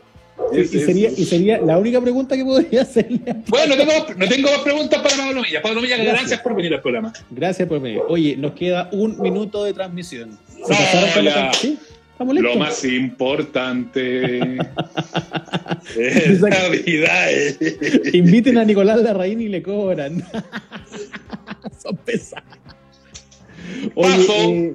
Sí, 0.53 0.59
y, 0.61 0.79
sería, 0.79 1.09
y 1.09 1.25
sería 1.25 1.59
la 1.61 1.77
única 1.77 1.99
pregunta 1.99 2.35
que 2.35 2.43
podría 2.45 2.83
hacerle. 2.83 3.19
Bueno, 3.47 3.75
no 3.75 3.85
tengo, 3.85 4.05
no 4.17 4.27
tengo 4.27 4.49
más 4.51 4.59
preguntas 4.59 5.01
para 5.01 5.15
Pablo 5.17 5.41
Millas. 5.41 5.61
Pablo 5.61 5.81
Millas, 5.81 5.97
Gracias. 5.97 6.19
gracias, 6.21 6.41
por 6.41 6.55
venir 6.55 6.73
al 6.73 6.81
programa. 6.81 7.11
Gracias 7.31 7.67
por 7.67 7.81
venir. 7.81 8.01
Oye, 8.07 8.37
nos 8.37 8.53
queda 8.53 8.89
un 8.91 9.19
minuto 9.19 9.63
de 9.63 9.73
transmisión. 9.73 10.37
¿Se 10.47 10.59
No, 10.61 10.67
pasaron 10.67 11.09
con 11.11 11.25
la 11.25 11.31
ya. 11.31 11.35
can- 11.51 11.53
¿Sí? 11.55 11.77
¿Estamos 12.11 12.33
listos? 12.35 12.53
Lo 12.53 12.59
más 12.59 12.83
importante 12.85 14.57
es 15.99 16.41
la 16.41 16.69
vida. 16.69 17.31
eh. 17.31 18.09
Inviten 18.13 18.57
a 18.57 18.65
Nicolás 18.65 19.01
Larraín 19.01 19.41
y 19.41 19.49
le 19.49 19.61
cobran. 19.61 20.23
Son 21.83 21.95
pesados. 21.97 22.43
Oye, 23.95 24.17
Paso. 24.17 24.33
eh, 24.49 24.73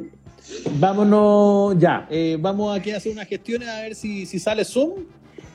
vámonos 0.79 1.77
ya. 1.79 2.07
Eh, 2.11 2.37
vamos 2.39 2.77
aquí 2.79 2.91
a 2.91 2.99
hacer 2.99 3.13
unas 3.13 3.27
gestiones 3.29 3.69
a 3.69 3.81
ver 3.81 3.95
si, 3.95 4.27
si 4.27 4.39
sale 4.39 4.65
Zoom. 4.65 5.05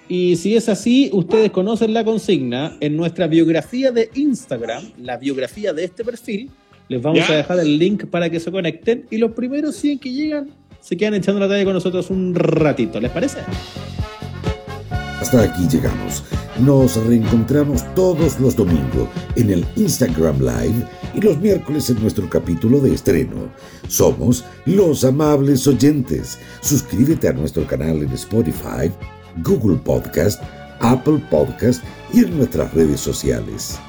Y 0.09 0.37
si 0.37 0.55
es 0.55 0.69
así, 0.69 1.09
ustedes 1.13 1.51
conocen 1.51 1.93
la 1.93 2.03
consigna. 2.05 2.77
En 2.79 2.95
nuestra 2.95 3.27
biografía 3.27 3.91
de 3.91 4.09
Instagram, 4.15 4.83
la 4.97 5.17
biografía 5.17 5.73
de 5.73 5.83
este 5.83 6.05
perfil, 6.05 6.49
les 6.87 7.01
vamos 7.01 7.19
Ya. 7.27 7.33
a 7.33 7.37
dejar 7.37 7.59
el 7.59 7.77
link 7.77 8.05
para 8.05 8.29
que 8.29 8.39
se 8.39 8.51
conecten. 8.51 9.05
Y 9.11 9.17
los 9.17 9.31
primeros 9.31 9.75
100 9.75 9.99
que 9.99 10.11
llegan 10.13 10.49
se 10.79 10.95
quedan 10.95 11.15
echando 11.15 11.39
la 11.41 11.49
talla 11.49 11.65
con 11.65 11.73
nosotros 11.73 12.09
un 12.09 12.33
ratito. 12.35 12.99
¿Les 13.01 13.11
parece? 13.11 13.39
Hasta 15.19 15.41
aquí 15.43 15.67
llegamos. 15.69 16.23
Nos 16.59 16.95
reencontramos 17.05 17.83
todos 17.93 18.39
los 18.39 18.55
domingos 18.55 19.09
en 19.35 19.49
el 19.51 19.65
Instagram 19.75 20.39
Live 20.39 20.85
y 21.15 21.21
los 21.21 21.37
miércoles 21.39 21.89
en 21.89 22.01
nuestro 22.01 22.29
capítulo 22.29 22.79
de 22.79 22.93
estreno. 22.93 23.49
Somos 23.89 24.45
los 24.65 25.03
amables 25.03 25.67
oyentes. 25.67 26.39
Suscríbete 26.61 27.27
a 27.27 27.33
nuestro 27.33 27.65
canal 27.67 28.01
en 28.01 28.11
Spotify, 28.13 28.89
Google 29.43 29.77
Podcast, 29.77 30.41
Apple 30.79 31.21
Podcast 31.29 31.83
y 32.13 32.23
en 32.23 32.37
nuestras 32.37 32.73
redes 32.73 32.99
sociales. 32.99 33.79